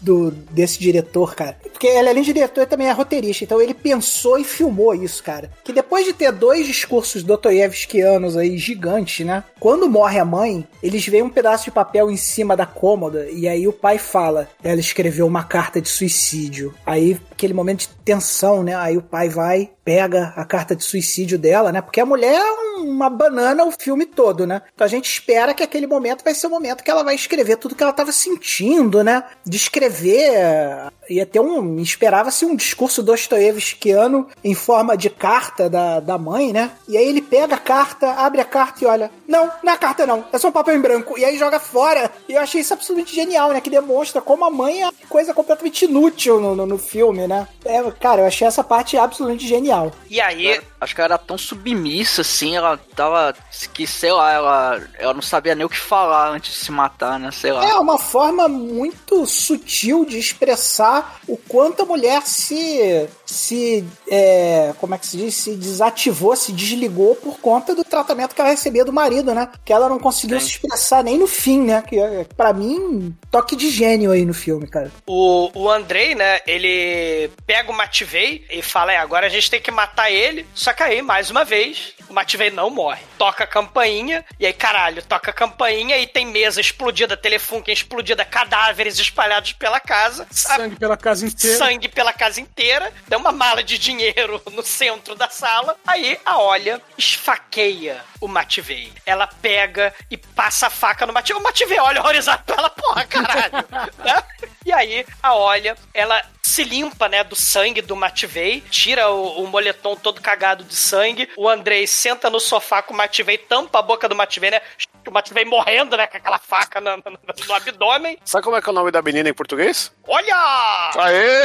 [0.00, 1.56] do, desse diretor, cara.
[1.62, 3.44] Porque ele, além de diretor, também é roteirista.
[3.44, 5.50] Então ele pensou e filmou isso, cara.
[5.64, 9.44] Que depois de ter dois discursos dostoiévskianos aí gigantes, né?
[9.60, 13.48] Quando morre a mãe, eles veem um pedaço de papel em cima da cômoda e
[13.48, 16.74] aí o pai fala: ela escreveu uma carta de suicídio.
[16.84, 18.74] Aí, aquele momento de tensão, né?
[18.74, 21.80] Aí o pai vai, pega a carta de suicídio dela, né?
[21.80, 24.60] Porque a mulher é uma banana o filme todo, né?
[24.74, 27.56] Então a gente espera que aquele momento vai ser o momento que ela vai escrever
[27.56, 29.22] tudo que ela tava sentindo, né?
[29.46, 30.90] Descrever.
[31.08, 31.78] Ia ter um.
[31.80, 36.72] Esperava-se um discurso dostoiévskiano em forma de carta da, da mãe, né?
[36.88, 39.10] E aí ele pega a carta, abre a carta e olha.
[39.26, 40.24] Não, não é carta, não.
[40.32, 41.18] É só um papel em branco.
[41.18, 42.10] E aí joga fora.
[42.28, 43.60] E eu achei isso absolutamente genial, né?
[43.60, 47.46] Que demonstra como a mãe é coisa completamente inútil no, no, no filme, né?
[47.64, 49.92] É, cara, eu achei essa parte absolutamente genial.
[50.10, 53.34] E aí, Acho que ela era tão submissa, assim, ela tava.
[53.72, 57.18] que, sei lá, ela, ela não sabia nem o que falar antes de se matar,
[57.18, 57.30] né?
[57.32, 57.68] Sei lá.
[57.68, 63.08] É uma forma muito sutil de expressar o quanto a mulher se.
[63.26, 63.84] se.
[64.10, 65.34] é, como é que se diz?
[65.34, 69.48] Se desativou, se desligou por conta do tratamento que ela recebia do marido, né?
[69.64, 70.46] Que ela não conseguiu Sim.
[70.46, 71.82] se expressar nem no fim, né?
[71.82, 74.90] Que é, pra mim, toque de gênio aí no filme, cara.
[75.06, 79.60] O, o Andrei, né, ele pega o Matvei e fala, é, agora a gente tem
[79.60, 80.46] que matar ele.
[80.54, 83.02] Só que aí, mais uma vez, o Matvei não morre.
[83.16, 88.24] Toca a campainha, e aí, caralho, toca a campainha e tem mesa explodida, telefunken explodida,
[88.24, 90.26] cadáveres espalhados pela casa.
[90.30, 91.58] Sangue pela casa inteira.
[91.58, 92.92] Sangue pela casa inteira.
[93.08, 95.76] Tem uma mala de dinheiro no centro da sala.
[95.86, 98.92] Aí a Olha esfaqueia o Matvei.
[99.04, 101.36] Ela pega e passa a faca no Matvei.
[101.36, 103.64] O Matvei olha horrorizado pra ela, porra, caralho.
[104.04, 104.22] né?
[104.68, 109.46] E aí a Olha, ela se limpa, né, do sangue do Matvei, tira o, o
[109.46, 111.26] moletom todo cagado de sangue.
[111.38, 114.60] O Andrei senta no sofá com o Matvei, tampa a boca do Matvei, né?
[115.06, 117.18] O Matvei morrendo, né, com aquela faca no, no-
[117.48, 118.18] no abdômen.
[118.26, 119.90] Sabe como é que é o nome da menina em português?
[120.06, 120.90] Olha!
[120.98, 121.44] Aê!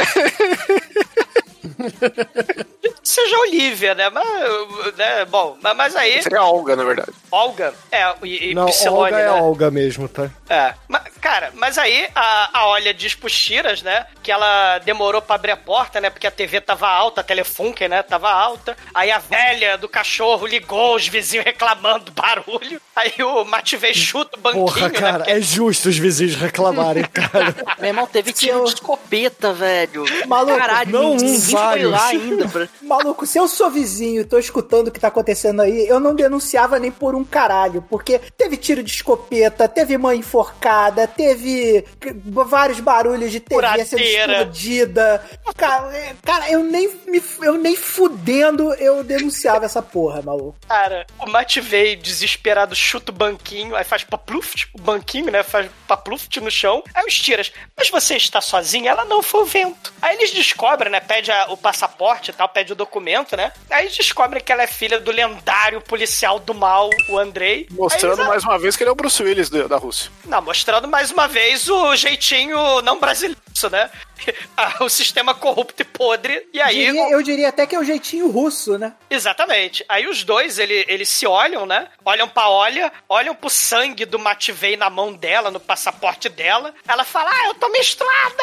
[3.02, 4.08] Seja Olivia, né?
[4.10, 5.24] Mas, né?
[5.26, 6.22] Bom, mas- mas aí.
[6.22, 7.10] Seria Olga, na verdade.
[7.30, 7.74] Olga?
[7.92, 9.30] É, e, e Não, Psilone, Olga é né?
[9.30, 10.30] Olga mesmo, tá?
[10.48, 10.74] É.
[10.88, 14.06] Mas, cara, mas aí a, a Olha diz pros Tiras, né?
[14.22, 16.08] Que ela demorou pra abrir a porta, né?
[16.08, 18.02] Porque a TV tava alta, a Telefunken, né?
[18.02, 18.74] Tava alta.
[18.94, 22.80] Aí a velha do cachorro ligou, os vizinhos reclamando do barulho.
[22.96, 24.98] Aí o Matvei chuta o banquinho, Porra, né?
[24.98, 27.54] cara, Porque- é justo os vizinhos reclamarem, cara.
[27.78, 30.04] Meu irmão, teve tiro de escopeta, velho.
[30.26, 31.16] Maluco, Caralho, não um,
[31.54, 31.90] vários.
[31.90, 32.48] lá ainda.
[32.48, 32.68] Pra...
[32.82, 36.14] Maluco, se eu sou vizinho e tô escutando o que tá acontecendo aí, eu não
[36.14, 41.84] denunciava nem por um caralho, porque teve tiro de escopeta, teve mãe enforcada, teve
[42.24, 44.32] vários barulhos de TV sendo Furadeira.
[44.38, 45.24] explodida.
[45.56, 50.56] Cara, é- cara, eu nem me, eu nem fudendo eu denunciava essa porra, maluco.
[50.68, 55.42] Cara, o Matvei, desesperado, chuta o banquinho, aí faz papluft, o banquinho, né?
[55.42, 56.82] Faz papluft no chão.
[56.94, 58.90] Aí os tiras, mas você está sozinha?
[58.90, 59.92] Ela não foi o vento.
[60.02, 61.00] Aí eles descobrem, né?
[61.00, 63.52] Pede a- o passaporte e tal, pede o documento, né?
[63.70, 67.66] Aí eles descobrem que ela é filha do lendário policial do mal, o Andrei.
[67.70, 70.10] Mostrando eles- mais uma vez que ele é o Bruce Willis da Rússia.
[70.24, 73.40] Não, mostrando mais uma vez o jeitinho não brasileiro,
[73.70, 73.90] né?
[74.56, 76.48] Ah, o sistema corrupto e podre.
[76.52, 76.86] E aí.
[76.86, 78.94] Diria- eu diria até que é o jeitinho russo, né?
[79.10, 79.84] Exatamente.
[79.88, 81.88] Aí os dois, ele, eles se olham, né?
[82.04, 86.72] Olham pra Olha, olham pro sangue do Matvei na mão dela, no passaporte dela.
[86.86, 88.42] Ela fala, ah, eu tô menstruada!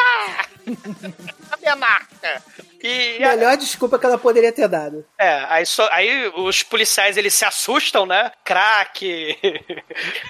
[1.51, 2.43] a minha marca.
[2.83, 5.05] E, Melhor desculpa que ela poderia ter dado.
[5.17, 8.31] é, aí, só- aí os policiais, eles se assustam, né?
[8.43, 9.37] Crack,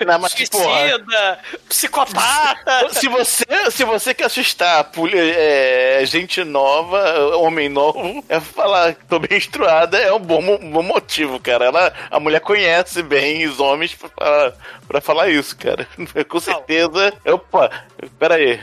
[0.06, 2.90] Não, mas, suicida, psicopata.
[2.94, 9.06] Se você, se você quer assustar poli- é, gente nova, homem novo, é falar que
[9.06, 11.66] tô bem instruada é um bom, bom motivo, cara.
[11.66, 14.54] Ela, a mulher conhece bem os homens pra, falar-
[14.88, 15.88] pra falar isso, cara.
[16.28, 17.14] Com certeza.
[17.26, 17.70] Opa,
[18.20, 18.60] pera aí.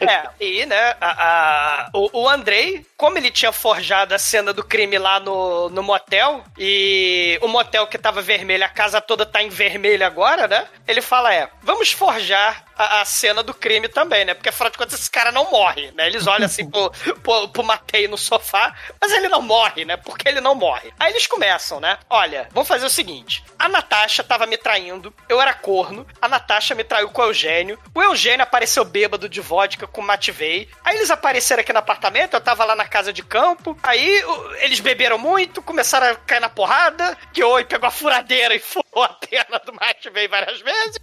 [0.00, 4.64] É, e, né, a, a- o, o Andrei, como ele tinha forjado a cena do
[4.64, 9.42] crime lá no, no motel, e o motel que tava vermelho, a casa toda tá
[9.42, 10.66] em vermelho agora, né?
[10.86, 14.34] Ele fala, é, vamos forjar a, a cena do crime também, né?
[14.34, 16.06] Porque afinal de contas, esse cara não morre, né?
[16.06, 16.90] Eles olham assim pro,
[17.22, 19.96] pro, pro Matei no sofá, mas ele não morre, né?
[19.96, 20.92] Porque ele não morre.
[20.98, 21.98] Aí eles começam, né?
[22.08, 26.74] Olha, vamos fazer o seguinte: a Natasha tava me traindo, eu era corno, a Natasha
[26.74, 30.68] me traiu com o Eugênio, o Eugênio apareceu bêbado de vodka com o Matvei.
[30.84, 34.24] Aí eles apareceram aqui no apartamento, eu tava lá na casa de campo, aí
[34.60, 39.02] eles beberam muito, começaram a cair na porrada, que oi pegou a furadeira e furou
[39.02, 40.98] a perna do Matvei várias vezes.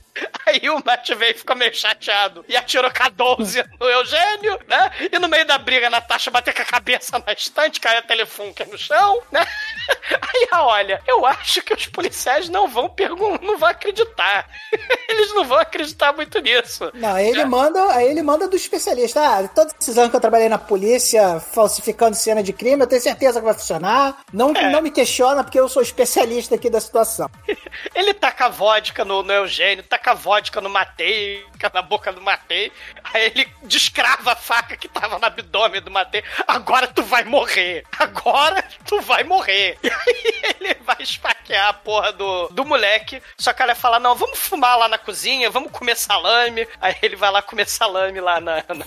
[0.46, 4.92] Aí o Matvei ficou meio chateado e atirou com a 12 no Eugênio, né?
[5.12, 8.02] E no meio da briga, a Natasha bateu com a cabeça na estante, caiu a
[8.02, 9.46] telefone no chão, né?
[10.22, 14.48] Aí, olha, eu acho que os policiais não vão perguntar, não vão acreditar.
[15.10, 16.92] Eles não vão acreditar muito nisso.
[16.94, 19.20] Não, ele manda, aí ele manda do especialista.
[19.22, 23.02] Ah, todos esses anos que eu trabalhei na polícia falsificando cena de crime, eu tenho
[23.02, 24.18] certeza que vai funcionar.
[24.32, 24.70] Não, É.
[24.72, 27.30] não me questiona, porque eu sou especialista aqui da situação.
[27.96, 32.72] Ele taca vodka no, no Eugênio, taca vodka no Matei, fica na boca do Matei.
[33.04, 36.24] Aí ele descrava a faca que tava no abdômen do Matei.
[36.48, 37.86] Agora tu vai morrer.
[37.98, 39.78] Agora tu vai morrer.
[39.84, 43.22] E aí ele vai esfaquear a porra do, do moleque.
[43.38, 46.68] Só que ela fala: não, vamos fumar lá na cozinha, vamos comer salame.
[46.82, 48.86] Aí ele vai lá comer salame lá na- na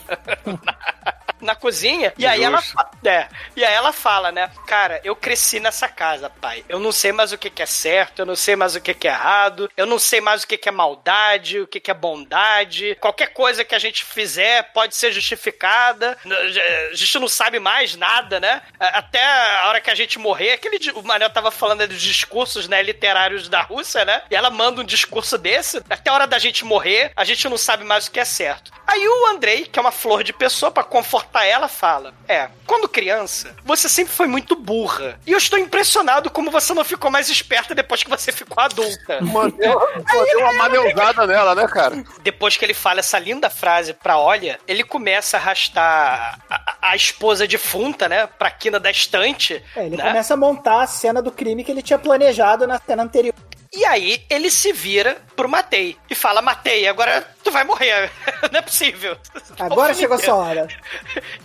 [1.41, 2.13] na cozinha.
[2.17, 2.63] E aí ela,
[3.05, 4.51] é, e aí ela fala, né?
[4.67, 6.65] Cara, eu cresci nessa casa, pai.
[6.69, 8.95] Eu não sei mais o que, que é certo, eu não sei mais o que,
[8.95, 11.91] que é errado, eu não sei mais o que, que é maldade, o que, que
[11.91, 12.66] é bondade.
[13.01, 16.17] Qualquer coisa que a gente fizer pode ser justificada.
[16.25, 18.63] A gente não sabe mais nada, né?
[18.79, 22.83] Até a hora que a gente morrer, aquele o Manel tava falando dos discursos, né,
[22.83, 24.23] literários da Rússia, né?
[24.31, 27.57] E ela manda um discurso desse, até a hora da gente morrer, a gente não
[27.59, 28.73] sabe mais o que é certo.
[28.87, 32.89] Aí o Andrei, que é uma flor de pessoa, pra confortar ela, fala: É, quando
[32.89, 35.19] criança, você sempre foi muito burra.
[35.27, 39.21] E eu estou impressionado como você não ficou mais esperta depois que você ficou adulta.
[39.21, 42.05] Mano, deu uma maneusada nela, né, cara?
[42.23, 46.97] Depois que ele fala essa linda frase pra Olha, ele começa a arrastar a, a-
[46.97, 49.63] esposa defunta, né, pra quina da estante.
[49.75, 50.05] É, ele né?
[50.05, 53.35] começa a montar a cena do crime que ele tinha planejado na cena anterior.
[53.73, 58.11] E aí ele se vira pro Matei e fala: Matei, agora tu vai morrer.
[58.51, 59.19] Não é possível.
[59.59, 60.69] Agora chegou a sua hora.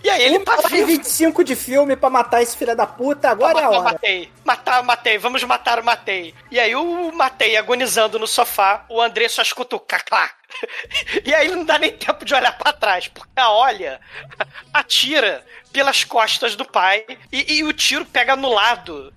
[0.04, 3.60] E aí ele hora e 25 de filme pra matar esse filho da puta, agora
[3.60, 3.82] é a hora.
[3.82, 4.32] Matei.
[4.44, 6.34] Matar o Matei, vamos matar o Matei.
[6.50, 10.28] E aí o Matei agonizando no sofá, o André só escuta o caclá.
[11.24, 14.00] E aí não dá nem tempo de olhar pra trás, porque a Olha
[14.72, 19.12] atira pelas costas do pai e, e o tiro pega no lado.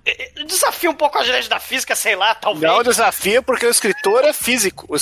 [0.48, 2.72] Desafia um pouco as leis da física, sei lá, talvez.
[2.72, 4.86] Não desafia porque o escritor é físico.
[4.88, 4.96] O,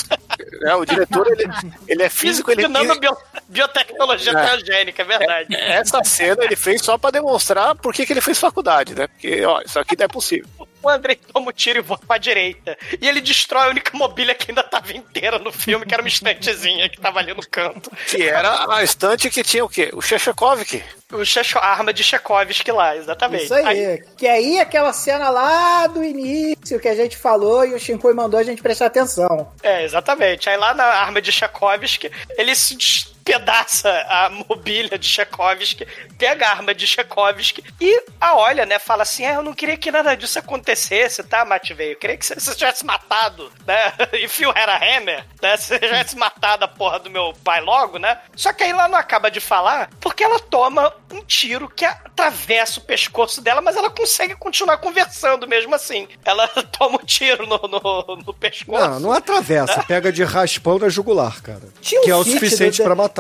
[0.68, 1.44] é, o diretor, ele,
[1.88, 3.16] ele é físico, ele de nanobio-
[3.48, 4.46] biotecnologia É.
[4.48, 5.56] transgênica, é verdade.
[5.56, 9.06] Essa cena ele fez só pra demonstrar por que que ele fez faculdade, né?
[9.08, 10.50] Porque, ó, isso aqui não é possível.
[10.84, 12.78] O Andrei toma o tiro e voa pra direita.
[13.02, 16.10] E ele destrói a única mobília que ainda tava inteira no filme, que era uma
[16.10, 17.90] estantezinha que tava ali no canto.
[18.08, 19.90] Que era a estante que tinha o quê?
[19.94, 20.84] O Chechekovik.
[21.14, 23.46] O Checho, a arma de Chekovsky lá, exatamente.
[23.46, 24.04] Isso aí.
[24.18, 28.40] Que aí aquela cena lá do início que a gente falou e o Shinkoi mandou
[28.40, 29.54] a gente prestar atenção.
[29.62, 30.50] É, exatamente.
[30.50, 32.76] Aí lá na arma de Chekovsky, ele se
[33.24, 35.88] despedaça a mobília de Chekovsky,
[36.18, 38.78] pega a arma de Chekovsky e a olha, né?
[38.80, 41.94] Fala assim: é, eu não queria que nada disso acontecesse, tá, Matvei?
[41.94, 43.94] Eu queria que você você tivesse matado, né?
[44.14, 45.58] E Phil era Hammer, né?
[45.58, 48.20] Se você tivesse matado a porra do meu pai logo, né?
[48.36, 52.80] Só que aí ela não acaba de falar porque ela toma um tiro que atravessa
[52.80, 56.08] o pescoço dela, mas ela consegue continuar conversando mesmo assim.
[56.26, 56.48] Ela
[56.78, 58.90] toma um tiro no, no, no pescoço.
[58.90, 61.62] Não, não atravessa, pega de raspão na jugular, cara.
[61.82, 63.13] Tinha um que é o suficiente do- pra matar.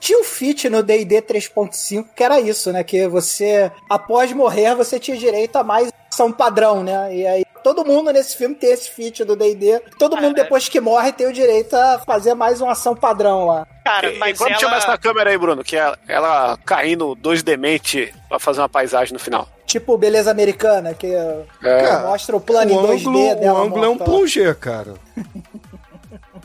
[0.00, 2.82] Tinha um feat no D&D 3.5 que era isso, né?
[2.84, 7.14] Que você, após morrer, você tinha direito a mais ação padrão, né?
[7.14, 9.80] E aí todo mundo nesse filme tem esse feat do D&D.
[9.98, 13.66] Todo mundo depois que morre tem o direito a fazer mais uma ação padrão lá.
[13.84, 14.60] Cara, E, mas quando ela...
[14.60, 15.62] chama essa câmera aí, Bruno?
[15.64, 19.48] Que é ela caindo dois demente pra fazer uma paisagem no final.
[19.66, 21.12] Tipo Beleza Americana, que
[21.60, 23.58] Cara, mostra o plano o em 2D ângulo, dela.
[23.58, 24.94] o ângulo é um morta plongé, cara.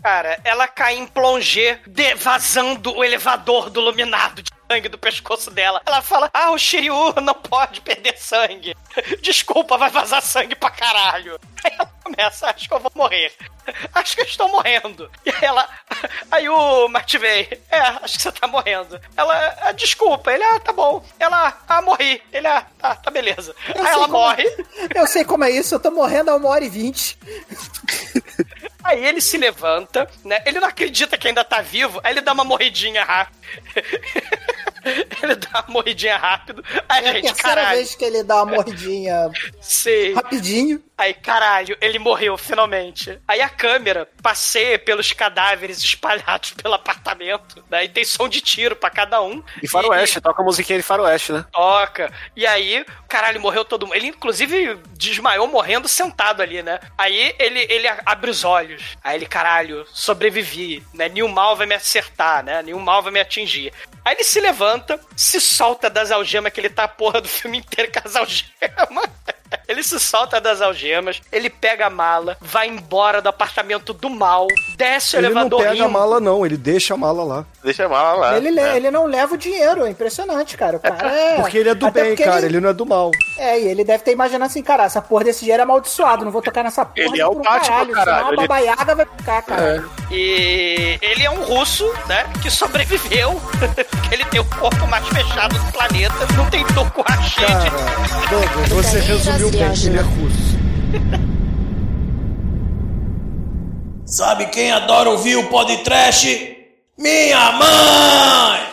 [0.03, 5.49] Cara, ela cai em plongé, de- vazando o elevador do iluminado de sangue do pescoço
[5.49, 5.81] dela.
[5.85, 8.75] Ela fala: Ah, o Shiryu não pode perder sangue.
[9.23, 11.39] Desculpa, vai vazar sangue pra caralho.
[11.63, 13.31] Aí ela começa: Acho que eu vou morrer.
[13.95, 15.09] Acho que eu estou morrendo.
[15.25, 15.69] E aí ela.
[16.29, 18.99] Aí o Matvei: É, acho que você tá morrendo.
[19.15, 20.33] Ela: ah, Desculpa.
[20.33, 21.01] Ele: Ah, tá bom.
[21.17, 22.21] Ela: Ah, morri.
[22.33, 23.55] Ele: Ah, tá, tá beleza.
[23.73, 24.43] Eu aí ela como- morre.
[24.93, 27.17] Eu sei como é isso, eu tô morrendo a uma hora e vinte.
[28.83, 30.39] Aí ele se levanta, né?
[30.45, 33.37] Ele não acredita que ainda tá vivo, aí ele dá uma morridinha rápido.
[35.23, 36.63] ele dá uma morridinha rápido.
[36.89, 37.77] Aí, É a gente, terceira caralho.
[37.77, 39.31] vez que ele dá uma mordidinha
[39.61, 40.13] Sei.
[40.13, 40.83] rapidinho.
[41.03, 43.19] Aí, caralho, ele morreu finalmente.
[43.27, 47.83] Aí a câmera passeia pelos cadáveres espalhados pelo apartamento, né?
[47.83, 49.43] E tem som de tiro pra cada um.
[49.61, 51.45] E faroeste, toca a musiquinha de faroeste, né?
[51.51, 52.09] Toca.
[52.37, 53.97] E aí, caralho, morreu todo mundo.
[53.97, 56.79] Ele, inclusive, desmaiou morrendo sentado ali, né?
[56.97, 58.95] Aí ele, ele abre os olhos.
[59.03, 61.09] Aí ele, caralho, sobrevivi, né?
[61.09, 62.61] Nenhum mal vai me acertar, né?
[62.61, 63.73] Nenhum mal vai me atingir.
[64.05, 67.57] Aí ele se levanta, se solta das algemas, que ele tá a porra do filme
[67.59, 69.09] inteiro com as algemas.
[69.73, 74.45] Ele se solta das algemas, ele pega a mala, vai embora do apartamento do mal,
[74.77, 75.89] desce o Ele não elevador pega a rindo.
[75.89, 77.45] mala, não, ele deixa a mala lá.
[77.63, 78.37] Deixa a mala lá.
[78.37, 80.77] Ele, le- ele não leva o dinheiro, é impressionante, cara.
[80.77, 81.35] O cara é.
[81.41, 83.09] Porque ele é do Até bem, cara, ele- ele não é do mal.
[83.37, 86.31] É, e ele deve ter imaginado assim, cara, essa porra desse dinheiro é amaldiçoado, não
[86.31, 88.95] vou tocar nessa porra Ele é o um Batman, caralho, caralho, senão a ele- babaiaga
[88.95, 89.83] vai ficar, cara.
[90.11, 92.25] E ele é um russo, né?
[92.41, 93.41] Que sobreviveu.
[94.11, 96.13] ele tem o corpo mais fechado do planeta.
[96.37, 97.43] Não tem dor com a gente.
[98.29, 100.53] Cara, você resumiu bem, ele é russo.
[104.05, 106.57] Sabe quem adora ouvir o podcast?
[106.97, 108.63] Minha mãe!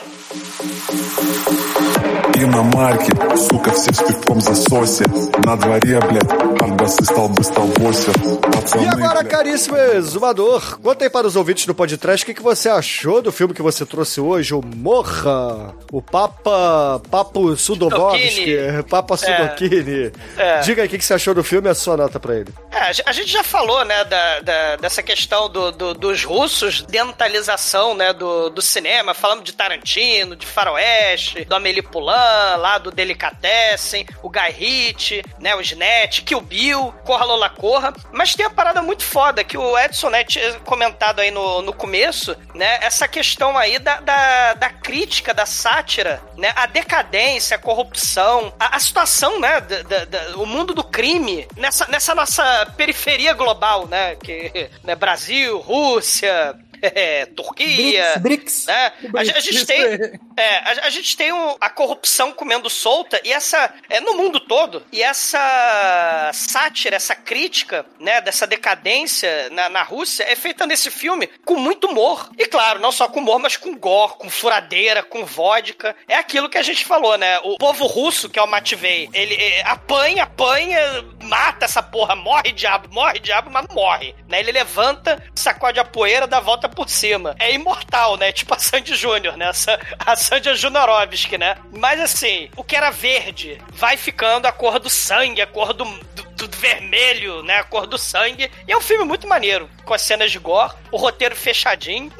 [2.39, 5.03] Иномарки, сука, все в пивком засосе
[5.45, 11.05] На дворе, блядь, Арбасы стал бы стал босер E Пацаны, agora, блядь caríssimo exumador, conta
[11.05, 13.85] aí para os ouvintes do podcast o que, que você achou do filme que você
[13.85, 18.83] trouxe hoje, o Morra, o Papa Papo Sudovovski, Sudokini.
[18.83, 20.11] Papa Sudokini.
[20.37, 20.59] É.
[20.61, 22.49] Diga aí o que, que você achou do filme e a sua nota pra ele.
[22.71, 26.23] É, a ge- a gente já falou, né, da, da- dessa questão do, do- dos
[26.23, 29.13] russos, dentalização, né, do, do cinema.
[29.13, 32.15] Falamos de Tarantino, de Faroeste, do Amélie Poulain,
[32.56, 37.92] lá do Delicatessen, o Guy Ritchie, né, o Snatch, Kill Bill, Corra Lola Corra.
[38.12, 41.72] Mas tem a parada muito foda que o Edson, né, tinha comentado aí no, no
[41.72, 47.60] começo, né, essa questão aí da, da, da crítica, da sátira, né, a decadência, a
[47.60, 53.32] corrupção, a, a situação, né, da, da- o mundo do crime nessa, nessa nossa periferia
[53.34, 58.66] global, né, que né, Brasil, Rússia, é, Turquia, BRICS, BRICS.
[58.66, 58.92] né?
[59.16, 59.82] A, gente- a gente tem,
[60.36, 64.40] é, a, a gente tem um- a corrupção comendo solta e essa é no mundo
[64.40, 70.90] todo e essa sátira, essa crítica, né, dessa decadência na, na Rússia é feita nesse
[70.90, 75.02] filme com muito humor e claro, não só com humor, mas com gore, com furadeira,
[75.02, 75.94] com vodka.
[76.08, 77.38] É aquilo que a gente falou, né?
[77.40, 80.78] O povo russo que é o Matvei, ele é, apanha, apanha,
[81.22, 84.40] mata essa porra, morre diabo, morre diabo, mas morre, né?
[84.40, 87.34] Ele levanta, sacode a poeira, dá a volta por cima.
[87.38, 88.32] É imortal, né?
[88.32, 89.50] Tipo a Sandy Júnior, né?
[89.98, 91.56] A Sandy Junorovski, né?
[91.76, 95.84] Mas assim, o que era verde vai ficando a cor do sangue, a cor do,
[95.84, 97.58] do, do vermelho, né?
[97.58, 98.50] A cor do sangue.
[98.66, 102.12] E é um filme muito maneiro, com as cenas de gore, o roteiro fechadinho.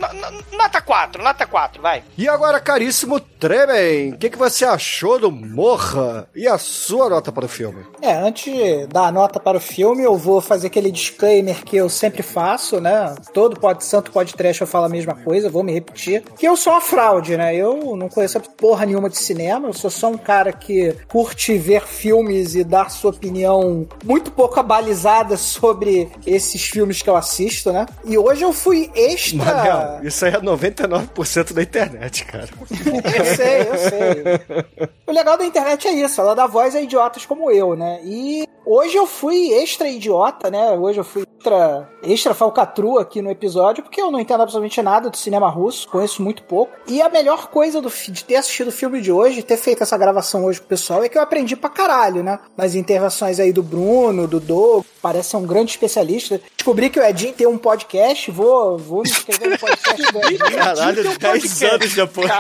[0.53, 2.03] Nota 4, nota 4, vai.
[2.17, 7.33] E agora, caríssimo Tremen, o que, que você achou do Morra e a sua nota
[7.33, 7.85] para o filme?
[8.03, 11.77] É, antes de dar a nota para o filme, eu vou fazer aquele disclaimer que
[11.77, 13.15] eu sempre faço, né?
[13.33, 14.11] Todo pod, santo
[14.41, 16.23] podcast eu falo a mesma coisa, vou me repetir.
[16.39, 17.55] Que eu sou uma fraude, né?
[17.55, 21.87] Eu não conheço porra nenhuma de cinema, eu sou só um cara que curte ver
[21.87, 27.87] filmes e dar sua opinião muito pouco abalizada sobre esses filmes que eu assisto, né?
[28.05, 29.45] E hoje eu fui extra.
[29.45, 32.49] Manel, isso aí é 99% da internet, cara.
[32.71, 34.87] Eu sei, eu sei.
[35.07, 38.01] O legal da internet é isso, ela dá voz a idiotas como eu, né?
[38.05, 40.71] E hoje eu fui extra idiota, né?
[40.73, 45.11] Hoje eu fui extra, extra falcatrua aqui no episódio, porque eu não entendo absolutamente nada
[45.11, 46.73] do cinema russo, conheço muito pouco.
[46.87, 49.99] E a melhor coisa do, de ter assistido o filme de hoje, ter feito essa
[49.99, 52.39] gravação hoje com o pessoal, é que eu aprendi pra caralho, né?
[52.57, 56.41] Nas intervenções aí do Bruno, do Doug, parece ser um grande especialista.
[56.61, 60.39] Descobri que o Edinho tem um podcast, vou, vou me inscrever no podcast do Edinho.
[60.55, 61.65] Caralho, Edinho tem um 10 podcast.
[61.65, 62.31] anos depois.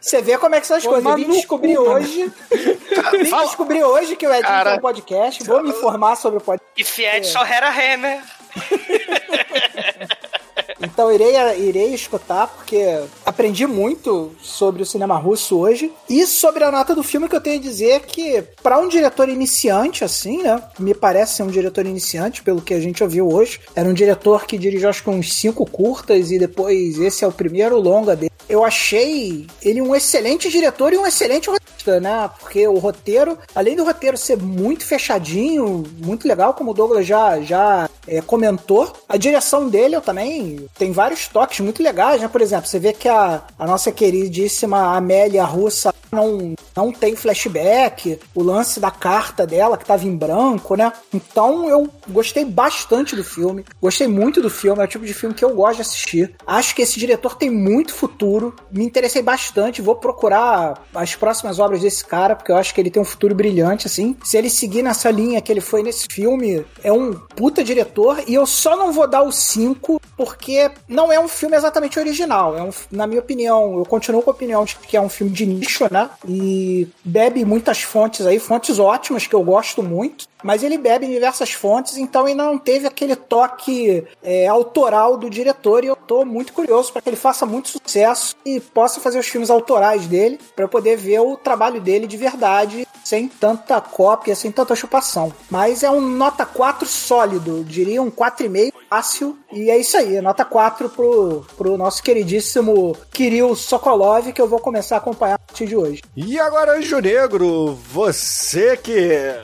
[0.00, 1.10] Você vê como é que são as Ô, coisas.
[1.10, 2.32] Eu vim descobrir hoje.
[2.52, 4.70] Vim descobrir hoje que o Edinho Cara.
[4.70, 5.42] tem um podcast.
[5.42, 6.72] Vou me informar sobre o podcast.
[6.76, 8.22] E Fiat só era Hammer.
[10.80, 15.92] Então irei, irei escutar, porque aprendi muito sobre o cinema russo hoje.
[16.08, 19.28] E sobre a nota do filme que eu tenho a dizer que, para um diretor
[19.28, 20.62] iniciante, assim, né?
[20.78, 23.60] Me parece ser um diretor iniciante, pelo que a gente ouviu hoje.
[23.74, 27.32] Era um diretor que dirigiu acho que uns cinco curtas e depois esse é o
[27.32, 28.32] primeiro longa dele.
[28.48, 31.50] Eu achei ele um excelente diretor e um excelente
[31.90, 32.30] né?
[32.40, 37.40] Porque o roteiro, além do roteiro ser muito fechadinho, muito legal, como o Douglas já,
[37.40, 42.28] já é, comentou, a direção dele eu também tem vários toques muito legais, né?
[42.28, 48.18] Por exemplo, você vê que a, a nossa queridíssima Amélia Russa não, não tem flashback,
[48.34, 50.92] o lance da carta dela que tava em branco, né?
[51.12, 55.34] Então eu gostei bastante do filme, gostei muito do filme, é o tipo de filme
[55.34, 56.34] que eu gosto de assistir.
[56.46, 61.73] Acho que esse diretor tem muito futuro, me interessei bastante, vou procurar as próximas obras
[61.80, 64.16] desse cara, porque eu acho que ele tem um futuro brilhante, assim.
[64.24, 68.22] Se ele seguir nessa linha que ele foi nesse filme, é um puta diretor.
[68.26, 72.56] E eu só não vou dar o 5 porque não é um filme exatamente original.
[72.56, 75.32] É um, na minha opinião, eu continuo com a opinião de que é um filme
[75.32, 76.10] de nicho, né?
[76.26, 81.10] E bebe muitas fontes aí, fontes ótimas que eu gosto muito mas ele bebe em
[81.10, 86.22] diversas fontes, então ele não teve aquele toque é, autoral do diretor e eu tô
[86.22, 90.38] muito curioso para que ele faça muito sucesso e possa fazer os filmes autorais dele
[90.54, 95.32] para poder ver o trabalho dele de verdade, sem tanta cópia, sem tanta chupação.
[95.50, 100.44] Mas é um nota 4 sólido, diria um 4,5 fácil, e é isso aí, nota
[100.44, 105.66] 4 pro, pro nosso queridíssimo Kirill Sokolov, que eu vou começar a acompanhar a partir
[105.66, 106.00] de hoje.
[106.16, 109.34] E agora, Anjo Negro, você que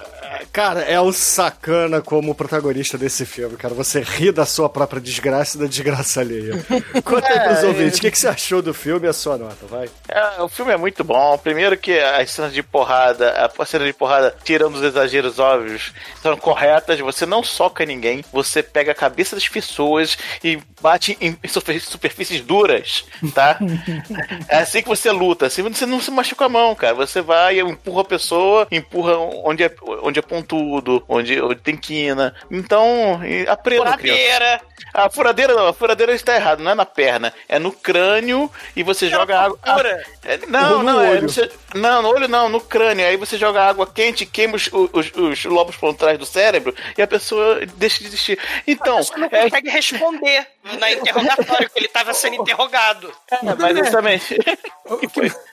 [0.52, 3.74] Cara, é o sacana como protagonista desse filme, cara.
[3.74, 6.54] Você ri da sua própria desgraça e da desgraça alheia.
[7.04, 9.36] Conta aí pros É, ouvintes, o que, que você achou do filme e a sua
[9.38, 9.88] nota, vai?
[10.08, 11.36] É, o filme é muito bom.
[11.38, 15.92] Primeiro que as cenas de porrada, a cena de porrada, tirando os exageros óbvios,
[16.22, 16.98] são corretas.
[17.00, 22.40] Você não soca ninguém, você pega a cabeça das pessoas e bate em superfí- superfícies
[22.40, 23.04] duras,
[23.34, 23.58] tá?
[24.48, 25.46] é assim que você luta.
[25.46, 26.94] Assim você não se machuca a mão, cara.
[26.94, 32.34] Você vai, empurra a pessoa, empurra onde é, onde é pontudo, onde, onde tem quina.
[32.50, 33.84] Então, aprenda.
[33.84, 34.60] Furadeira.
[34.92, 38.82] A furadeira não, a furadeira está errado, não é na perna, é no crânio e
[38.82, 39.58] você joga água.
[39.64, 40.02] fura.
[40.24, 43.06] É, não, não, é, você- não, no olho não, no crânio.
[43.06, 47.06] Aí você joga água quente, queima os, os, os lobos frontais do cérebro e a
[47.06, 48.38] pessoa deixa de existir.
[48.66, 50.46] Então, Você não é, consegue responder
[50.78, 53.12] na interrogatório, que ele estava sendo interrogado.
[53.58, 54.36] mas justamente.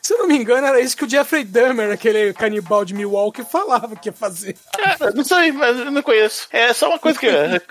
[0.01, 3.43] Se eu não me engano, era isso que o Jeffrey Dahmer, aquele canibal de Milwaukee,
[3.43, 4.55] falava que ia fazer.
[4.73, 6.47] Cara, não sei, mas eu não conheço.
[6.51, 7.27] É só uma coisa que.
[7.27, 7.61] É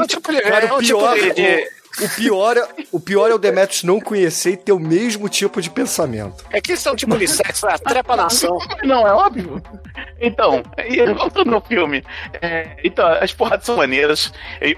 [0.00, 1.70] um tipo é um o tipo pior, de- de-
[2.00, 5.60] o, pior é, o pior é o Demetrius não conhecer e ter o mesmo tipo
[5.62, 6.44] de pensamento.
[6.50, 8.58] É que isso é um tipo de sexo, é trepanação.
[8.84, 9.62] Não, é óbvio.
[10.20, 12.04] Então, e voltando no filme.
[12.40, 14.32] é, então, as porradas são maneiras.
[14.60, 14.70] É,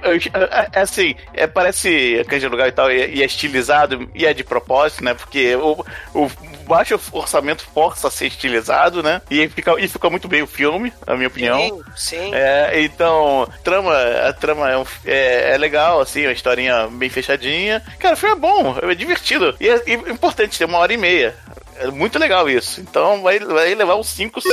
[0.73, 4.45] é assim, é, parece canja lugar e tal, e, e é estilizado, e é de
[4.45, 5.15] propósito, né?
[5.15, 5.85] Porque o,
[6.15, 6.31] o
[6.67, 9.23] baixo orçamento força a ser estilizado, né?
[9.31, 11.59] E fica, e fica muito bem o filme, na minha opinião.
[11.97, 12.35] Sim, sim.
[12.35, 13.95] É, então, trama,
[14.27, 17.83] a trama é, um- é, é legal, assim, uma historinha bem fechadinha.
[17.99, 19.57] Cara, o filme é bom, é divertido.
[19.59, 21.35] E é, é importante, tem uma hora e meia.
[21.79, 22.81] É muito legal isso.
[22.81, 24.49] Então vai, vai levar um 5 sim.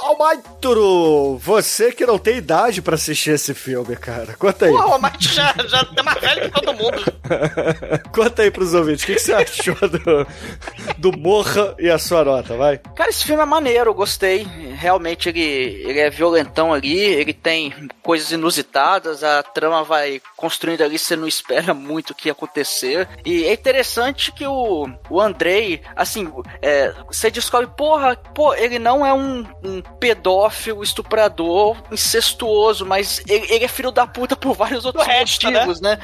[0.00, 4.34] Almaituro, você que não tem idade pra assistir esse filme, cara.
[4.38, 4.72] Conta aí.
[4.72, 7.04] Pô, mas já, já tá mais velho que todo mundo.
[8.12, 10.26] Conta aí pros ouvintes, o que, que você achou do,
[10.98, 12.78] do Morra e a sua nota, vai?
[12.94, 14.46] Cara, esse filme é maneiro, eu gostei.
[14.76, 17.72] Realmente ele, ele é violentão ali, ele tem
[18.02, 23.08] coisas inusitadas, a trama vai construindo ali, você não espera muito o que ia acontecer.
[23.24, 26.30] E é interessante que o, o Andrei, assim,
[26.66, 33.46] é, você descobre, porra, pô, ele não é um, um pedófilo, estuprador, incestuoso, mas ele,
[33.52, 35.96] ele é filho da puta por vários outros resto, motivos, né?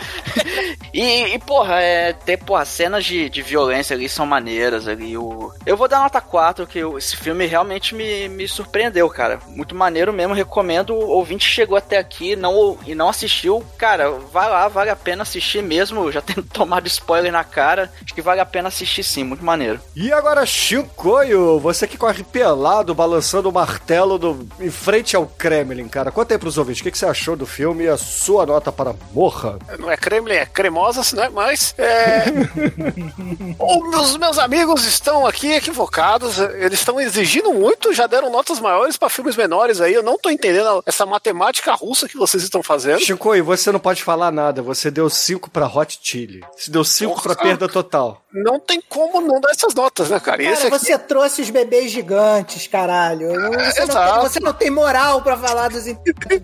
[0.94, 5.16] e, e, porra, é, ter, porra, cenas de, de violência ali são maneiras ali.
[5.16, 5.52] O...
[5.66, 9.40] Eu vou dar nota 4, que esse filme realmente me, me surpreendeu, cara.
[9.48, 10.94] Muito maneiro mesmo, recomendo.
[10.94, 15.22] O ouvinte chegou até aqui não, e não assistiu, cara, vai lá, vale a pena
[15.22, 16.12] assistir mesmo.
[16.12, 19.80] Já tendo tomado spoiler na cara, acho que vale a pena assistir sim, muito maneiro.
[19.96, 25.88] E agora, Shinkoio, você que corre pelado, balançando o martelo do, em frente ao Kremlin,
[25.88, 26.12] cara.
[26.12, 28.70] Conta aí pros ouvintes, o que, que você achou do filme e a sua nota
[28.70, 29.58] para Morra?
[29.78, 31.30] Não é Kremlin, é cremosa, né?
[31.30, 32.24] Mas é,
[33.58, 36.38] os meus amigos estão aqui equivocados.
[36.38, 39.94] Eles estão exigindo muito, já deram notas maiores para filmes menores aí.
[39.94, 43.00] Eu não tô entendendo essa matemática russa que vocês estão fazendo.
[43.00, 44.60] Shinkoio, você não pode falar nada.
[44.60, 46.44] Você deu 5 pra Hot Chili.
[46.54, 48.21] Você deu 5 pra perda total.
[48.32, 50.42] Não tem como não dar essas notas, né, cara?
[50.42, 53.28] Cara, esse aqui- você trouxe os bebês gigantes, caralho.
[53.28, 54.20] Você, não tem, exato.
[54.22, 55.84] você não tem moral pra falar dos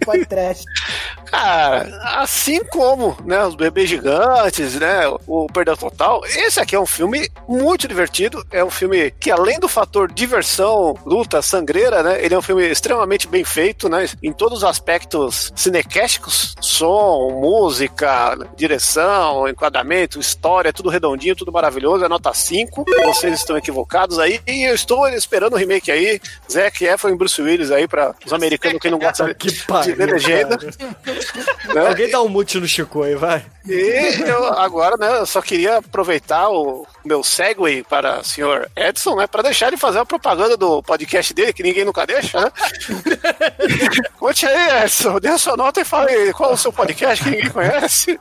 [0.05, 0.65] podcast.
[1.31, 6.87] Cara, assim como né, os bebês gigantes, né, o Perdão Total, esse aqui é um
[6.87, 8.43] filme muito divertido.
[8.51, 12.67] É um filme que, além do fator diversão, luta, sangreira, né, ele é um filme
[12.67, 20.89] extremamente bem feito, né, em todos os aspectos cinequésticos, som, música, direção, enquadramento, história, tudo
[20.89, 21.78] redondinho, tudo maravilhoso.
[21.79, 22.85] É nota 5.
[23.05, 24.41] Vocês estão equivocados aí.
[24.47, 26.21] E eu estou esperando o remake aí.
[26.51, 29.97] Zac Efron e Bruce Willis aí para os americanos que não gostam Que de pariu,
[29.97, 30.59] ler legenda.
[30.59, 31.89] cara.
[31.89, 33.45] Alguém dá um mute no Shinkoio, vai.
[33.67, 39.17] E eu agora, né, eu só queria aproveitar o meu segue para o senhor Edson,
[39.17, 42.53] né, para deixar ele fazer a propaganda do podcast dele, que ninguém nunca deixa, né?
[44.19, 47.31] Conte aí, Edson, dê a sua nota e fale qual é o seu podcast que
[47.31, 48.21] ninguém conhece.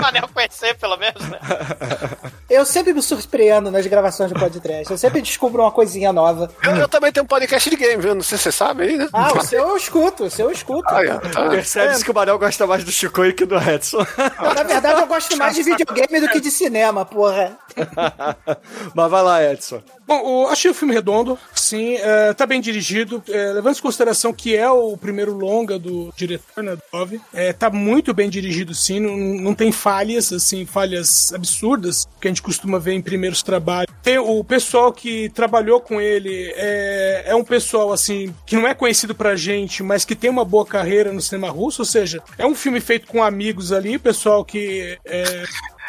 [0.00, 1.38] Manel conhecer, pelo menos, né?
[2.48, 4.90] Eu sempre me surpreendo nas gravações do podcast.
[4.90, 6.50] Eu sempre descubro uma coisinha nova.
[6.62, 8.14] Eu, eu também tenho um podcast de game, viu?
[8.14, 9.08] Não sei se você sabe aí, né?
[9.10, 10.84] Ah, o seu eu escuto, o seu eu escuto.
[10.86, 11.48] Ah, é, tá.
[11.48, 14.06] Percebe-se que o Manel gosta mais do Chico que do Edson.
[14.38, 17.56] Na verdade, eu gosto mais de videogame do que de cinema, porra.
[18.94, 19.82] Mas vai lá, Edson.
[20.06, 24.32] Bom, o- achei o filme redondo, sim, é, tá bem dirigido, é, levando em consideração
[24.32, 28.74] que é o primeiro longa do diretor, né, do Love, é, tá muito bem dirigido,
[28.74, 33.42] sim, não, não tem falhas, assim, falhas absurdas que a gente costuma ver em primeiros
[33.42, 33.92] trabalhos.
[34.02, 38.74] Tem o pessoal que trabalhou com ele, é, é um pessoal, assim, que não é
[38.74, 42.44] conhecido pra gente, mas que tem uma boa carreira no cinema russo, ou seja, é
[42.44, 44.98] um filme feito com amigos ali, pessoal que...
[45.04, 45.44] É,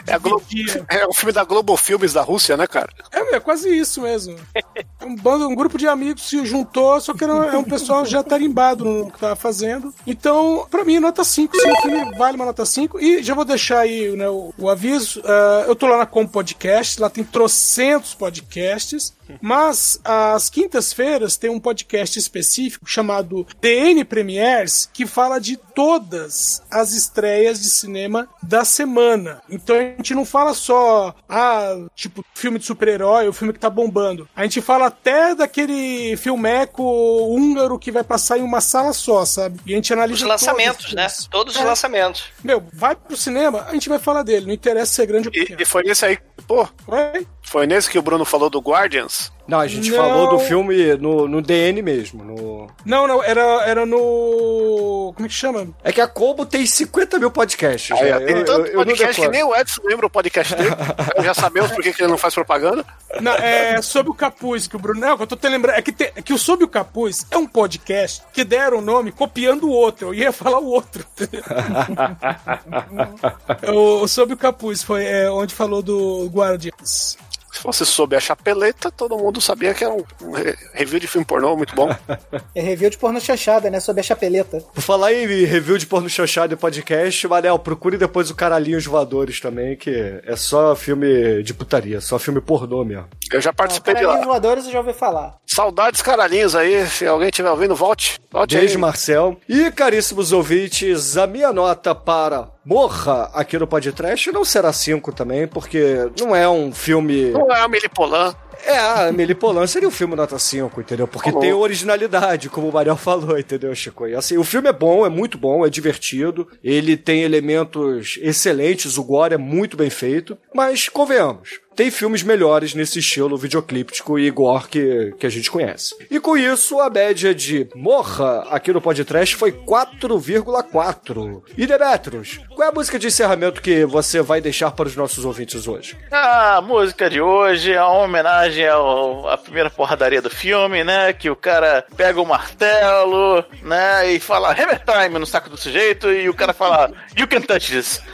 [0.07, 2.89] É, a Glo- dividia- é um filme da Globo Filmes da Rússia, né, cara?
[3.11, 4.35] é, é quase isso mesmo.
[4.55, 4.63] É
[5.05, 8.23] Um, bando, um grupo de amigos se juntou, só que era, é um pessoal já
[8.23, 9.93] tarimbado no que tava fazendo.
[10.07, 11.55] Então, pra mim, nota 5.
[11.59, 12.99] Sim, o filme vale uma nota 5.
[12.99, 15.21] E já vou deixar aí né, o, o aviso.
[15.25, 19.13] ah, eu tô lá na Com Podcast, lá tem trocentos podcasts.
[19.41, 26.91] Mas às quintas-feiras tem um podcast específico chamado DN Premiers que fala de todas as
[26.91, 29.41] estreias de cinema da semana.
[29.49, 34.27] Então gente não fala só, ah, tipo, filme de super-herói, o filme que tá bombando.
[34.35, 39.59] A gente fala até daquele filmeco húngaro que vai passar em uma sala só, sabe?
[39.65, 41.07] E a gente analisa Os todos lançamentos, os né?
[41.29, 41.65] Todos os É.
[41.65, 42.25] lançamentos.
[42.43, 44.45] Meu, vai pro cinema, a gente vai falar dele.
[44.47, 45.61] Não interessa ser grande ou E, pequeno.
[45.61, 46.17] e foi nesse aí,
[46.47, 47.27] pô, Oi?
[47.53, 49.31] Foi nesse que o Bruno falou do Guardians?
[49.47, 49.97] Não, a gente Não.
[49.97, 52.23] falou do filme no, no DN mesmo.
[52.23, 52.67] No...
[52.83, 55.11] Não, não, era, era no.
[55.15, 55.67] Como é que chama?
[55.83, 57.91] É que a Combo tem 50 mil podcasts.
[57.99, 58.15] Né?
[58.15, 59.31] ó, tem Eu- tanto eu- eu podcast que decoro.
[59.31, 60.71] nem o Edson lembra o podcast dele.
[61.23, 62.83] Já sabemos por que que ele não faz propaganda.
[63.21, 64.99] Não, é Sob o Capuz, que o Bruno.
[64.99, 65.77] Não, que eu tô te lembrando.
[65.77, 68.81] É que, te- é que o Sob o Capuz é um podcast que deram o
[68.81, 70.07] nome copiando o outro.
[70.07, 71.05] Eu ia falar o outro.
[73.71, 77.17] o, o Sob o Capuz foi é, onde falou do Guardians.
[77.53, 81.07] Se você soube a chapeleta, todo mundo sabia que era um um re- review de
[81.07, 81.89] filme pornô muito bom.
[82.55, 83.79] É review de porno chanchada, né?
[83.79, 84.59] Sobre a chapeleta.
[84.73, 89.39] Por falar em review de porno chanchado e podcast, Manel, procure depois o Caralhinhos Voadores
[89.39, 93.07] também, que é só filme de putaria, só filme pornô mesmo.
[93.31, 94.31] Eu já participei de Caralhinhos lá.
[94.33, 95.37] voadores eu já ouvi falar.
[95.45, 96.85] Saudades caralhinhos aí.
[96.87, 98.19] Se alguém estiver ouvindo, volte.
[98.31, 98.81] Volte Beijo, aí.
[98.81, 99.37] Marcel.
[99.49, 105.47] E, caríssimos ouvintes, a minha nota para Morra aqui no podcast não será 5 também,
[105.47, 107.31] porque não é um filme.
[107.31, 108.33] Não é a Melipolan.
[108.65, 111.07] É, a Amelie Polan seria um filme nota 5, entendeu?
[111.07, 111.41] Porque Falou.
[111.41, 114.07] tem originalidade, como o Mariel falou, entendeu, Chico?
[114.07, 118.97] E assim, o filme é bom, é muito bom, é divertido, ele tem elementos excelentes,
[118.97, 124.29] o gore é muito bem feito, mas convenhamos, tem filmes melhores nesse estilo videoclíptico e
[124.29, 125.95] gore que, que a gente conhece.
[126.09, 131.43] E com isso, a média de Morra aqui no podcast foi 4,4.
[131.57, 135.25] E Demetrius, qual é a música de encerramento que você vai deixar para os nossos
[135.25, 135.97] ouvintes hoje?
[136.11, 141.13] A música de hoje é uma homenagem ao, à primeira porradaria do filme, né?
[141.13, 144.11] Que o cara pega o martelo, né?
[144.11, 147.71] E fala Hammer Time no saco do sujeito e o cara fala You can touch
[147.71, 148.01] this.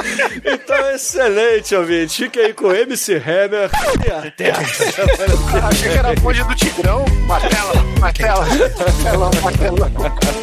[0.44, 2.22] Então, excelente, ouvinte.
[2.24, 3.70] Fique aí com o MC Hammer
[4.06, 4.58] e até a
[5.68, 7.04] Achei que era a bonde do Tigrão.
[7.26, 9.90] Martela, martela, martela, martela.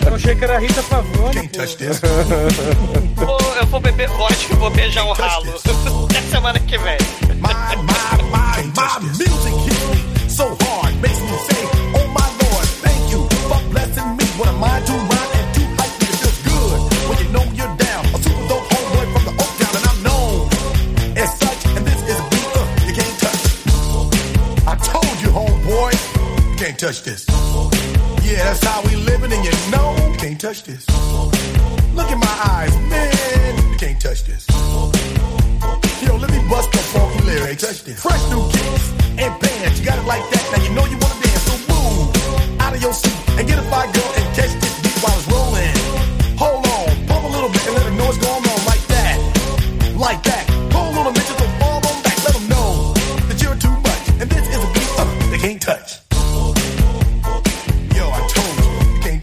[0.07, 1.49] Eu achei que era a Rita Pavone.
[3.15, 5.53] Vou- eu vou beber vodka e vou beijar um ralo.
[6.09, 6.97] Até semana que vem.
[7.35, 12.68] My, my, my, my music hits me so hard, makes me say, Oh my Lord,
[12.81, 14.23] thank you for blessing me.
[14.38, 14.76] What am I
[26.68, 27.26] can't touch this.
[28.27, 30.85] Yeah, that's how we living, and you know you can't touch this.
[31.95, 34.45] Look in my eyes, man, you can't touch this.
[36.03, 37.64] Yo, let me bust the funky lyrics.
[37.64, 38.02] Touch this.
[38.02, 39.80] Fresh new kicks and bands.
[39.80, 40.44] You got it like that.
[40.52, 41.44] Now you know you wanna dance.
[41.48, 44.16] So move out of your seat and get a fire girl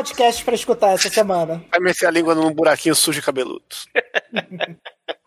[0.00, 1.62] Podcasts pra escutar essa semana.
[1.70, 3.64] Vai meter a língua num buraquinho sujo e cabeludo.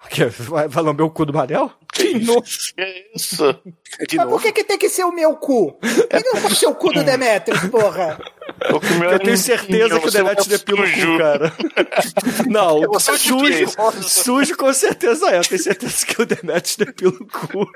[0.06, 0.26] O quê?
[0.26, 1.72] Vai, vai lamber o cu do Manel?
[2.26, 2.74] Nossa.
[3.16, 3.62] Isso.
[4.08, 5.74] De Mas por que, que tem que ser o meu cu?
[5.74, 8.20] Por que não pode ser o cu do Demetrius, porra?
[9.10, 11.54] Eu tenho certeza que o Demetrius depila o cu, cara.
[12.48, 13.66] Não, é sujo.
[14.02, 15.38] sujo com certeza é.
[15.38, 17.72] Eu tenho certeza que o Demetrius depila o cu.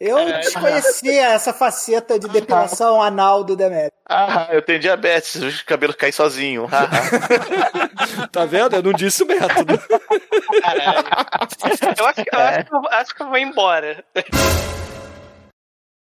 [0.00, 3.92] Eu desconhecia essa faceta de depilação anal do Demetrius.
[4.08, 6.68] Ah, eu tenho diabetes, os cabelos caem sozinho.
[8.30, 8.74] Tá vendo?
[8.76, 9.78] Eu não disse o método.
[10.62, 11.04] Caralho.
[11.98, 14.04] Eu acho, eu acho que eu- acho que eu vou embora.